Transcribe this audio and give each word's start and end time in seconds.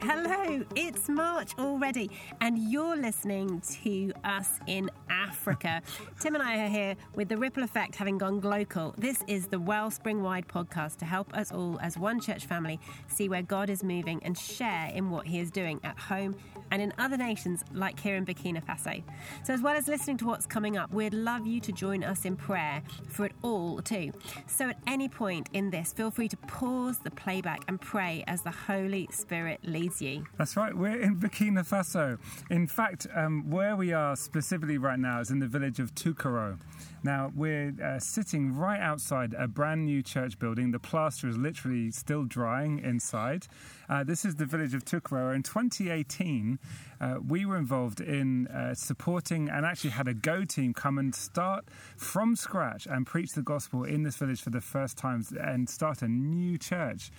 Hello, 0.00 0.64
it's 0.76 1.08
March 1.08 1.54
already, 1.58 2.10
and 2.40 2.58
you're 2.70 2.96
listening 2.96 3.60
to 3.82 4.12
us 4.22 4.60
in 4.66 4.90
Africa. 5.08 5.82
Tim 6.20 6.34
and 6.34 6.42
I 6.42 6.64
are 6.64 6.68
here 6.68 6.96
with 7.16 7.28
the 7.28 7.36
ripple 7.36 7.64
effect 7.64 7.96
having 7.96 8.18
gone 8.18 8.38
global. 8.38 8.94
This 8.96 9.22
is 9.26 9.48
the 9.48 9.58
Wellspring 9.58 10.22
Wide 10.22 10.46
podcast 10.46 10.98
to 10.98 11.04
help 11.04 11.36
us 11.36 11.50
all, 11.50 11.78
as 11.80 11.98
one 11.98 12.20
church 12.20 12.46
family, 12.46 12.78
see 13.08 13.28
where 13.28 13.42
God 13.42 13.68
is 13.70 13.82
moving 13.82 14.22
and 14.22 14.38
share 14.38 14.92
in 14.94 15.10
what 15.10 15.26
He 15.26 15.40
is 15.40 15.50
doing 15.50 15.80
at 15.82 15.98
home 15.98 16.36
and 16.74 16.82
in 16.82 16.92
other 16.98 17.16
nations 17.16 17.64
like 17.72 18.00
here 18.00 18.16
in 18.16 18.26
Burkina 18.26 18.60
Faso. 18.60 19.00
So, 19.44 19.54
as 19.54 19.62
well 19.62 19.76
as 19.76 19.86
listening 19.86 20.16
to 20.18 20.26
what's 20.26 20.44
coming 20.44 20.76
up, 20.76 20.92
we'd 20.92 21.14
love 21.14 21.46
you 21.46 21.60
to 21.60 21.70
join 21.70 22.02
us 22.02 22.24
in 22.24 22.34
prayer 22.34 22.82
for 23.06 23.26
it 23.26 23.32
all 23.42 23.80
too. 23.80 24.10
So, 24.48 24.70
at 24.70 24.78
any 24.88 25.08
point 25.08 25.48
in 25.52 25.70
this, 25.70 25.92
feel 25.92 26.10
free 26.10 26.26
to 26.26 26.36
pause 26.36 26.98
the 26.98 27.12
playback 27.12 27.60
and 27.68 27.80
pray 27.80 28.24
as 28.26 28.42
the 28.42 28.50
Holy 28.50 29.08
Spirit 29.12 29.60
leads 29.62 30.02
you. 30.02 30.24
That's 30.36 30.56
right, 30.56 30.76
we're 30.76 31.00
in 31.00 31.14
Burkina 31.14 31.64
Faso. 31.64 32.18
In 32.50 32.66
fact, 32.66 33.06
um, 33.14 33.48
where 33.48 33.76
we 33.76 33.92
are 33.92 34.16
specifically 34.16 34.76
right 34.76 34.98
now 34.98 35.20
is 35.20 35.30
in 35.30 35.38
the 35.38 35.46
village 35.46 35.78
of 35.78 35.94
Tukaro. 35.94 36.58
Now, 37.04 37.30
we're 37.36 37.74
uh, 37.84 37.98
sitting 37.98 38.56
right 38.56 38.80
outside 38.80 39.34
a 39.38 39.46
brand 39.46 39.84
new 39.84 40.02
church 40.02 40.38
building. 40.38 40.70
The 40.70 40.78
plaster 40.78 41.28
is 41.28 41.36
literally 41.36 41.90
still 41.90 42.24
drying 42.24 42.78
inside. 42.78 43.46
Uh, 43.90 44.04
this 44.04 44.24
is 44.24 44.36
the 44.36 44.46
village 44.46 44.72
of 44.72 44.86
Tukaro. 44.86 45.34
In 45.34 45.42
2018, 45.42 46.58
uh, 47.00 47.16
we 47.26 47.44
were 47.44 47.56
involved 47.56 48.00
in 48.00 48.46
uh, 48.48 48.74
supporting 48.74 49.48
and 49.48 49.66
actually 49.66 49.90
had 49.90 50.08
a 50.08 50.14
go 50.14 50.44
team 50.44 50.72
come 50.72 50.98
and 50.98 51.14
start 51.14 51.64
from 51.96 52.36
scratch 52.36 52.86
and 52.86 53.06
preach 53.06 53.32
the 53.32 53.42
gospel 53.42 53.84
in 53.84 54.02
this 54.02 54.16
village 54.16 54.40
for 54.40 54.50
the 54.50 54.60
first 54.60 54.96
time 54.96 55.24
and 55.40 55.68
start 55.68 56.02
a 56.02 56.08
new 56.08 56.56
church. 56.56 57.10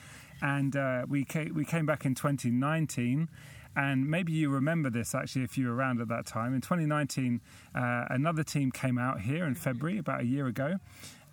And 0.42 0.76
uh, 0.76 1.06
we, 1.08 1.24
came, 1.24 1.54
we 1.54 1.66
came 1.66 1.86
back 1.86 2.06
in 2.06 2.16
2019 2.16 3.30
and 3.76 4.10
maybe 4.10 4.32
you 4.32 4.50
remember 4.50 4.90
this 4.90 5.14
actually 5.14 5.44
if 5.44 5.58
you 5.58 5.68
were 5.68 5.76
around 5.76 6.00
at 6.00 6.08
that 6.08 6.26
time. 6.26 6.54
In 6.54 6.62
2019, 6.62 7.42
uh, 7.74 8.06
another 8.10 8.44
team 8.44 8.72
came 8.72 8.98
out 8.98 9.22
here 9.22 9.46
in 9.46 9.56
February, 9.56 9.98
about 9.98 10.22
a 10.22 10.26
year 10.26 10.48
ago. 10.48 10.80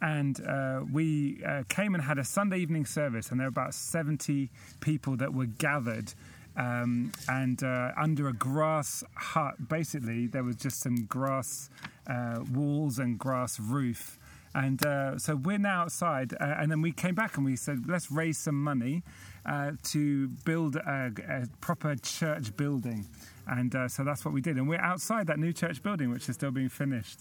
And 0.00 0.44
uh, 0.44 0.80
we 0.90 1.44
uh, 1.46 1.62
came 1.68 1.94
and 1.94 2.02
had 2.02 2.18
a 2.18 2.24
Sunday 2.24 2.58
evening 2.58 2.86
service, 2.86 3.30
and 3.30 3.38
there 3.38 3.46
were 3.46 3.50
about 3.50 3.72
70 3.72 4.50
people 4.80 5.16
that 5.18 5.32
were 5.32 5.46
gathered. 5.46 6.12
Um, 6.56 7.12
and 7.28 7.62
uh, 7.62 7.92
under 7.96 8.28
a 8.28 8.32
grass 8.32 9.02
hut, 9.14 9.68
basically, 9.68 10.26
there 10.26 10.42
was 10.42 10.56
just 10.56 10.80
some 10.80 11.04
grass 11.06 11.70
uh, 12.06 12.40
walls 12.52 12.98
and 12.98 13.18
grass 13.18 13.58
roof. 13.58 14.18
And 14.54 14.84
uh, 14.84 15.18
so 15.18 15.36
we're 15.36 15.58
now 15.58 15.82
outside, 15.82 16.34
and 16.38 16.70
then 16.70 16.82
we 16.82 16.92
came 16.92 17.14
back 17.14 17.36
and 17.36 17.44
we 17.46 17.56
said, 17.56 17.88
let's 17.88 18.12
raise 18.12 18.36
some 18.36 18.62
money 18.62 19.02
uh, 19.46 19.72
to 19.84 20.28
build 20.44 20.76
a, 20.76 21.10
a, 21.26 21.46
proper 21.60 21.96
church 21.96 22.54
building. 22.56 23.06
And 23.46 23.74
uh, 23.74 23.88
so 23.88 24.04
that's 24.04 24.24
what 24.24 24.34
we 24.34 24.40
did. 24.40 24.56
And 24.56 24.68
we're 24.68 24.80
outside 24.80 25.26
that 25.28 25.38
new 25.38 25.52
church 25.52 25.82
building, 25.82 26.10
which 26.10 26.28
is 26.28 26.34
still 26.34 26.50
being 26.50 26.68
finished. 26.68 27.20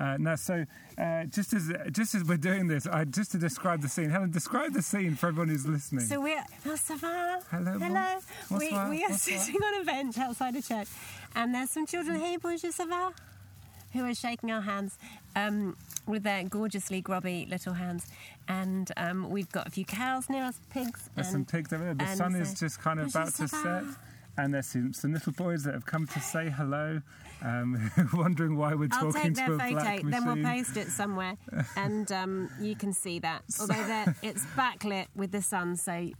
Uh, 0.00 0.16
now, 0.18 0.34
so 0.34 0.64
uh, 0.96 1.24
just 1.24 1.52
as 1.52 1.70
just 1.92 2.14
as 2.14 2.24
we're 2.24 2.38
doing 2.38 2.66
this, 2.66 2.86
I 2.86 3.04
just 3.04 3.32
to 3.32 3.38
describe 3.38 3.82
the 3.82 3.88
scene. 3.88 4.08
Helen, 4.08 4.30
describe 4.30 4.72
the 4.72 4.80
scene 4.80 5.14
for 5.14 5.26
everyone 5.28 5.48
who's 5.48 5.66
listening. 5.66 6.06
So 6.06 6.22
we're 6.22 6.42
ça 6.64 6.96
va? 6.98 7.40
Hello, 7.50 7.78
hello. 7.78 8.18
Bon. 8.48 8.58
We, 8.58 8.70
we, 8.96 9.04
are 9.04 9.12
sitting 9.12 9.56
on 9.62 9.82
a 9.82 9.84
bench 9.84 10.16
outside 10.16 10.56
a 10.56 10.62
church, 10.62 10.88
and 11.36 11.54
there's 11.54 11.70
some 11.70 11.86
children. 11.86 12.18
Hey, 12.18 12.38
bonjour, 12.38 12.70
ça 12.70 12.88
va? 12.88 13.12
Who 13.92 14.06
are 14.06 14.14
shaking 14.14 14.50
our 14.50 14.62
hands. 14.62 14.96
Um, 15.36 15.76
with 16.06 16.22
their 16.24 16.42
gorgeously 16.44 17.00
grubby 17.00 17.46
little 17.48 17.74
hands. 17.74 18.06
And 18.48 18.90
um, 18.96 19.30
we've 19.30 19.50
got 19.50 19.66
a 19.66 19.70
few 19.70 19.84
cows 19.84 20.28
near 20.28 20.44
us, 20.44 20.58
pigs. 20.70 21.08
There's 21.14 21.28
and, 21.28 21.32
some 21.32 21.44
pigs 21.44 21.72
over 21.72 21.84
there. 21.84 21.94
The 21.94 22.16
sun 22.16 22.34
is 22.34 22.58
just 22.58 22.80
kind 22.80 23.00
of 23.00 23.08
about 23.08 23.34
to 23.34 23.48
set. 23.48 23.84
And 24.36 24.54
there's 24.54 24.66
some, 24.66 24.92
some, 24.92 25.12
little 25.12 25.32
boys 25.32 25.64
that 25.64 25.74
have 25.74 25.86
come 25.86 26.06
to 26.06 26.20
say 26.20 26.48
hello, 26.48 27.02
um, 27.42 27.90
wondering 28.14 28.56
why 28.56 28.74
we're 28.74 28.88
I'll 28.92 29.12
talking 29.12 29.34
to 29.34 29.42
a 29.42 29.58
photo, 29.58 29.70
black 29.72 30.04
machine. 30.04 30.10
Then 30.10 30.26
we'll 30.26 30.44
post 30.44 30.76
it 30.76 30.88
somewhere, 30.88 31.36
and 31.76 32.10
um, 32.12 32.50
you 32.60 32.76
can 32.76 32.92
see 32.92 33.18
that. 33.20 33.42
Although 33.60 34.04
it's 34.22 34.44
backlit 34.56 35.06
with 35.14 35.32
the 35.32 35.42
sun, 35.42 35.76
so 35.76 36.10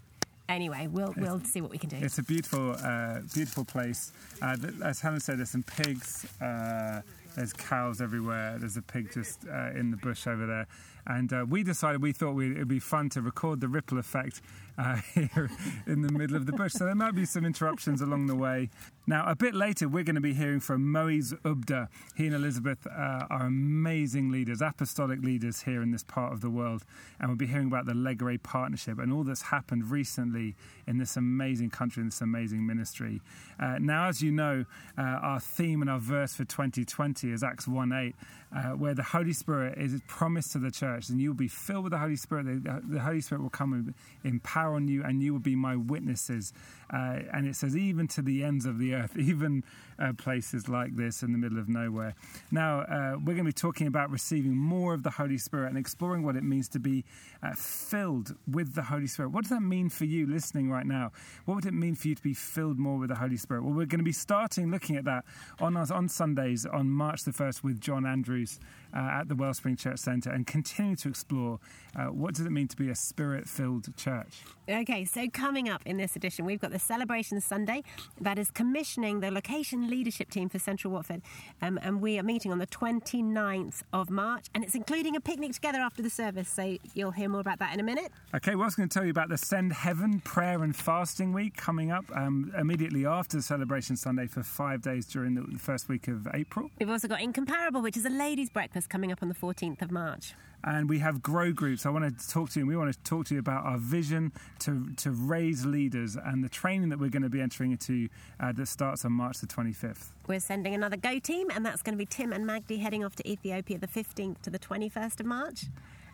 anyway, 0.49 0.89
we'll 0.91 1.15
we'll 1.17 1.41
see 1.45 1.61
what 1.61 1.71
we 1.71 1.79
can 1.79 1.89
do. 1.89 1.97
It's 2.01 2.19
a 2.19 2.23
beautiful, 2.23 2.77
uh, 2.83 3.21
beautiful 3.33 3.65
place. 3.65 4.13
Uh, 4.43 4.57
as 4.85 5.01
Helen 5.01 5.21
said, 5.21 5.39
there's 5.39 5.51
some 5.51 5.63
pigs. 5.63 6.27
Uh, 6.41 7.03
there's 7.37 7.53
cows 7.53 8.01
everywhere. 8.01 8.57
There's 8.59 8.77
a 8.77 8.83
pig 8.83 9.13
just 9.13 9.47
uh, 9.47 9.71
in 9.71 9.91
the 9.91 9.97
bush 9.97 10.27
over 10.27 10.47
there. 10.47 10.67
And 11.07 11.33
uh, 11.33 11.47
we 11.49 11.63
decided 11.63 12.03
we 12.03 12.13
thought 12.13 12.39
it 12.39 12.59
would 12.59 12.69
be 12.69 12.79
fun 12.79 13.09
to 13.11 13.23
record 13.23 13.61
the 13.61 13.69
ripple 13.69 13.99
effect 13.99 14.43
uh, 14.81 14.97
here 15.15 15.51
in 15.87 16.03
the 16.03 16.13
middle 16.13 16.37
of 16.37 16.47
the 16.47 16.53
bush. 16.53 16.73
So 16.73 16.85
there 16.85 16.95
might 16.95 17.15
be 17.15 17.27
some 17.27 17.45
interruptions 17.45 18.01
along 18.01 18.27
the 18.27 18.35
way. 18.35 18.71
Now, 19.07 19.25
a 19.27 19.35
bit 19.35 19.55
later, 19.55 19.89
we're 19.89 20.05
going 20.05 20.15
to 20.15 20.21
be 20.21 20.35
hearing 20.35 20.61
from 20.61 20.91
Moise 20.91 21.33
Ubda. 21.45 21.89
He 22.17 22.27
and 22.27 22.35
Elizabeth 22.35 22.87
uh, 22.87 23.27
are 23.29 23.47
amazing 23.47 24.31
leaders, 24.31 24.63
apostolic 24.63 25.21
leaders 25.21 25.63
here 25.63 25.83
in 25.83 25.91
this 25.91 26.05
part 26.05 26.33
of 26.33 26.41
the 26.41 26.51
world. 26.51 26.85
And 27.19 27.29
we'll 27.29 27.37
be 27.37 27.47
hearing 27.47 27.67
about 27.67 27.87
the 27.87 27.93
Legare 27.93 28.41
partnership 28.43 28.99
and 28.99 29.13
all 29.13 29.25
that's 29.25 29.43
happened 29.43 29.91
recently 29.91 30.55
in 30.87 30.99
this 30.99 31.17
amazing 31.17 31.71
country, 31.71 32.03
in 32.03 32.09
this 32.09 32.21
amazing 32.21 32.65
ministry. 32.67 33.21
Uh, 33.59 33.79
now, 33.81 34.09
as 34.09 34.23
you 34.23 34.31
know, 34.31 34.65
uh, 34.97 35.03
our 35.03 35.41
theme 35.41 35.81
and 35.83 35.91
our 35.91 35.99
verse 35.99 36.35
for 36.35 36.45
2020 36.45 37.33
is 37.33 37.43
Acts 37.43 37.67
1 37.67 37.93
8, 37.93 38.15
uh, 38.55 38.63
where 38.71 38.95
the 38.95 39.03
Holy 39.03 39.33
Spirit 39.33 39.77
is 39.77 40.01
promised 40.07 40.53
to 40.53 40.59
the 40.59 40.71
church, 40.71 41.09
and 41.09 41.21
you 41.21 41.31
will 41.31 41.37
be 41.37 41.49
filled 41.49 41.85
with 41.85 41.93
the 41.93 41.99
Holy 41.99 42.17
Spirit. 42.17 42.47
The, 42.47 42.83
the 42.89 43.01
Holy 43.01 43.21
Spirit 43.21 43.43
will 43.43 43.51
come 43.51 43.73
and 43.73 43.95
empower 44.25 44.70
on 44.75 44.89
you, 44.89 45.03
and 45.05 45.23
you 45.23 45.33
will 45.33 45.41
be 45.41 45.57
my 45.57 45.77
witnesses. 45.77 46.53
Uh, 46.93 47.21
and 47.33 47.47
it 47.47 47.55
says, 47.55 47.77
even 47.77 48.09
to 48.09 48.23
the 48.23 48.43
ends 48.43 48.67
of 48.67 48.79
the 48.79 48.95
earth, 48.95 49.17
even 49.19 49.63
uh, 49.99 50.13
places 50.15 50.69
like 50.69 50.97
this 50.97 51.23
in 51.23 51.33
the 51.33 51.39
middle 51.39 51.59
of 51.59 51.69
nowhere. 51.69 52.15
Now, 52.51 52.81
uh, 52.81 53.13
we're 53.19 53.35
going 53.35 53.39
to 53.39 53.45
be 53.45 53.53
talking 53.53 53.87
about 53.87 54.11
receiving 54.11 54.57
more 54.57 54.95
of 54.95 55.03
the 55.03 55.11
Holy 55.11 55.39
Spirit 55.39 55.69
and 55.69 55.79
exploring 55.79 56.25
what 56.25 56.37
it 56.37 56.43
means 56.43 56.69
to 56.71 56.81
be 56.81 57.05
uh, 57.43 57.53
filled 57.55 58.35
with 58.51 58.75
the 58.75 58.83
Holy 58.83 59.07
Spirit. 59.07 59.31
What 59.31 59.43
does 59.43 59.51
that 59.51 59.61
mean 59.61 59.89
for 59.89 60.05
you 60.05 60.27
listening 60.27 60.71
right 60.71 60.87
now? 60.87 61.13
What 61.45 61.57
would 61.57 61.67
it 61.67 61.75
mean 61.75 61.95
for 61.95 62.09
you 62.09 62.15
to 62.15 62.23
be 62.23 62.35
filled 62.35 62.79
more 62.79 62.99
with 62.99 63.11
the 63.11 63.15
Holy 63.15 63.37
Spirit? 63.37 63.63
Well, 63.63 63.75
we're 63.75 63.87
going 63.87 63.99
to 64.01 64.05
be 64.05 64.13
starting 64.13 64.71
looking 64.71 64.97
at 64.97 65.05
that 65.05 65.25
on, 65.61 65.77
on 65.77 66.09
Sundays 66.09 66.67
on 66.67 66.91
March 66.91 67.23
the 67.25 67.33
1st 67.33 67.63
with 67.63 67.81
John 67.81 68.07
Andrews 68.07 68.59
uh, 68.95 69.21
at 69.21 69.29
the 69.29 69.35
Wellspring 69.35 69.77
Church 69.77 69.99
Centre 70.01 70.31
and 70.31 70.47
continue 70.47 70.97
to 70.97 71.09
explore 71.09 71.61
uh, 71.97 72.07
what 72.07 72.35
does 72.35 72.47
it 72.47 72.51
mean 72.51 72.69
to 72.69 72.77
be 72.77 72.91
a 72.91 72.95
spirit-filled 72.95 73.97
church. 73.97 74.43
Okay, 74.69 75.05
so 75.05 75.29
coming 75.29 75.69
up 75.69 75.83
in 75.85 75.97
this 75.97 76.17
edition, 76.17 76.45
we've 76.45 76.61
got 76.61 76.71
the 76.71 76.79
Celebration 76.81 77.41
Sunday 77.41 77.83
that 78.21 78.39
is 78.39 78.51
commissioning 78.51 79.21
the 79.21 79.31
location 79.31 79.89
leadership 79.89 80.31
team 80.31 80.49
for 80.49 80.59
Central 80.59 80.93
Watford, 80.93 81.23
um, 81.63 81.79
and 81.83 82.01
we 82.01 82.19
are 82.19 82.23
meeting 82.23 82.53
on 82.53 82.59
the 82.59 82.67
29th 82.67 83.83
of 83.93 84.11
March, 84.11 84.47
and 84.55 84.65
it's 84.65 84.75
including 84.75 85.17
a 85.17 85.21
picnic 85.21 85.53
together 85.53 85.79
after 85.79 86.03
the 86.03 86.11
service. 86.11 86.49
So 86.49 86.77
you'll 86.95 87.11
hear 87.11 87.29
more 87.29 87.41
about 87.41 87.59
that 87.61 87.75
in 87.75 87.81
a 87.81 87.83
minute. 87.83 88.11
Okay, 88.35 88.55
well, 88.55 88.63
I 88.63 88.67
was 88.67 88.75
going 88.75 88.89
to 88.89 88.93
tell 88.93 89.05
you 89.05 89.11
about 89.11 89.29
the 89.29 89.39
Send 89.39 89.73
Heaven 89.73 90.21
Prayer 90.21 90.63
and 90.63 90.75
Fasting 90.75 91.33
Week 91.33 91.57
coming 91.57 91.91
up 91.91 92.05
um, 92.15 92.53
immediately 92.59 93.07
after 93.07 93.37
the 93.37 93.43
Celebration 93.43 93.97
Sunday 93.97 94.27
for 94.27 94.43
five 94.43 94.83
days 94.83 95.07
during 95.07 95.35
the 95.35 95.59
first 95.59 95.89
week 95.89 96.09
of 96.09 96.27
April. 96.35 96.71
We've 96.79 96.91
also 96.91 97.09
got 97.09 97.21
Incomparable, 97.21 97.83
which 97.83 97.97
is 97.97 98.05
a 98.05 98.11
ladies' 98.11 98.51
breakfast 98.51 98.89
coming 98.89 99.13
up 99.13 99.23
on 99.23 99.29
the 99.29 99.35
14th 99.35 99.83
of 99.83 99.91
March 99.91 100.35
and 100.65 100.89
we 100.89 100.99
have 100.99 101.23
grow 101.23 101.53
groups. 101.53 101.87
I 101.87 101.91
want 101.91 102.19
to 102.19 102.29
talk 102.29 102.51
to 102.51 102.59
you. 102.59 102.63
And 102.63 102.69
we 102.69 102.77
want 102.77 102.93
to 102.93 102.99
talk 103.03 103.27
to 103.27 103.35
you 103.35 103.41
about 103.41 103.65
our 103.65 103.79
vision 103.79 104.33
to 104.61 104.91
to 104.97 105.11
raise 105.11 105.65
leaders 105.67 106.17
and 106.17 106.45
the 106.45 106.49
training 106.49 106.89
that 106.91 106.99
we're 106.99 107.11
going 107.11 107.23
to 107.23 107.31
be 107.31 107.41
entering 107.41 107.73
into 107.73 108.09
uh, 108.39 108.53
that 108.53 108.67
starts 108.67 109.05
on 109.05 109.13
March 109.13 109.39
the 109.39 109.47
25th. 109.47 110.09
We're 110.27 110.41
sending 110.41 110.75
another 110.75 110.97
go 110.97 111.19
team, 111.19 111.49
and 111.51 111.65
that's 111.65 111.83
going 111.83 111.95
to 111.95 111.99
be 111.99 112.07
Tim 112.07 112.33
and 112.33 112.45
Magdi 112.47 112.81
heading 112.81 113.05
off 113.05 113.17
to 113.17 113.29
Ethiopia 113.29 113.79
the 113.79 113.89
15th 113.89 114.43
to 114.43 114.51
the 114.51 114.59
21st 114.59 115.21
of 115.21 115.27
March. 115.27 115.67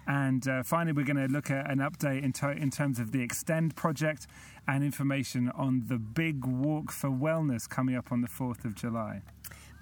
And 0.08 0.46
uh, 0.46 0.62
finally, 0.62 0.92
we're 0.92 1.04
going 1.04 1.16
to 1.16 1.26
look 1.26 1.50
at 1.50 1.68
an 1.68 1.78
update 1.78 2.22
in, 2.22 2.32
to- 2.34 2.52
in 2.52 2.70
terms 2.70 3.00
of 3.00 3.10
the 3.10 3.20
Extend 3.22 3.74
project 3.74 4.28
and 4.68 4.84
information 4.84 5.50
on 5.50 5.84
the 5.88 5.98
big 5.98 6.44
walk 6.44 6.92
for 6.92 7.10
wellness 7.10 7.68
coming 7.68 7.96
up 7.96 8.12
on 8.12 8.20
the 8.20 8.28
4th 8.28 8.64
of 8.64 8.76
July. 8.76 9.22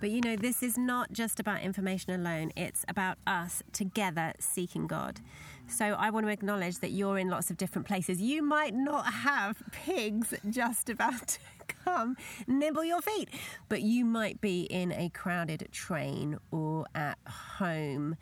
But 0.04 0.10
you 0.10 0.20
know, 0.20 0.36
this 0.36 0.62
is 0.62 0.76
not 0.76 1.14
just 1.14 1.40
about 1.40 1.62
information 1.62 2.12
alone, 2.12 2.52
it's 2.56 2.84
about 2.88 3.16
us 3.26 3.62
together 3.72 4.34
seeking 4.38 4.86
God. 4.86 5.22
So 5.66 5.96
I 5.98 6.10
want 6.10 6.26
to 6.26 6.30
acknowledge 6.30 6.80
that 6.80 6.90
you're 6.90 7.16
in 7.16 7.30
lots 7.30 7.50
of 7.50 7.56
different 7.56 7.88
places. 7.88 8.20
You 8.20 8.42
might 8.42 8.74
not 8.74 9.10
have 9.10 9.62
pigs 9.72 10.34
just 10.50 10.90
about 10.90 11.26
to 11.28 11.38
come 11.86 12.18
nibble 12.46 12.84
your 12.84 13.00
feet, 13.00 13.30
but 13.70 13.80
you 13.80 14.04
might 14.04 14.42
be 14.42 14.64
in 14.64 14.92
a 14.92 15.08
crowded 15.08 15.68
train 15.72 16.36
or 16.50 16.84
at 16.94 17.16
home. 17.26 18.16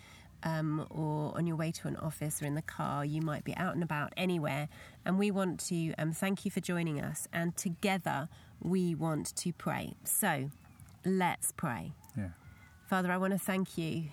Um, 0.45 0.87
or 0.91 1.37
on 1.37 1.47
your 1.47 1.55
way 1.55 1.71
to 1.71 1.87
an 1.87 1.95
office 1.97 2.43
or 2.43 2.47
in 2.47 2.57
the 2.57 2.63
car, 2.63 3.05
you 3.05 3.23
might 3.23 3.45
be 3.45 3.57
out 3.57 3.75
and 3.75 3.83
about 3.83 4.13
anywhere. 4.17 4.69
And 5.05 5.17
we 5.17 5.31
want 5.31 5.61
to 5.67 5.95
um, 5.99 6.11
thank 6.11 6.45
you 6.45 6.51
for 6.51 6.59
joining 6.59 7.01
us. 7.01 7.29
And 7.33 7.57
together, 7.57 8.29
we 8.61 8.93
want 8.97 9.37
to 9.37 9.53
pray. 9.53 9.95
So, 10.03 10.51
Let's 11.05 11.53
pray. 11.53 11.93
Yeah. 12.17 12.29
Father, 12.89 13.11
I 13.11 13.17
want 13.17 13.33
to 13.33 13.39
thank 13.39 13.77
you 13.77 14.11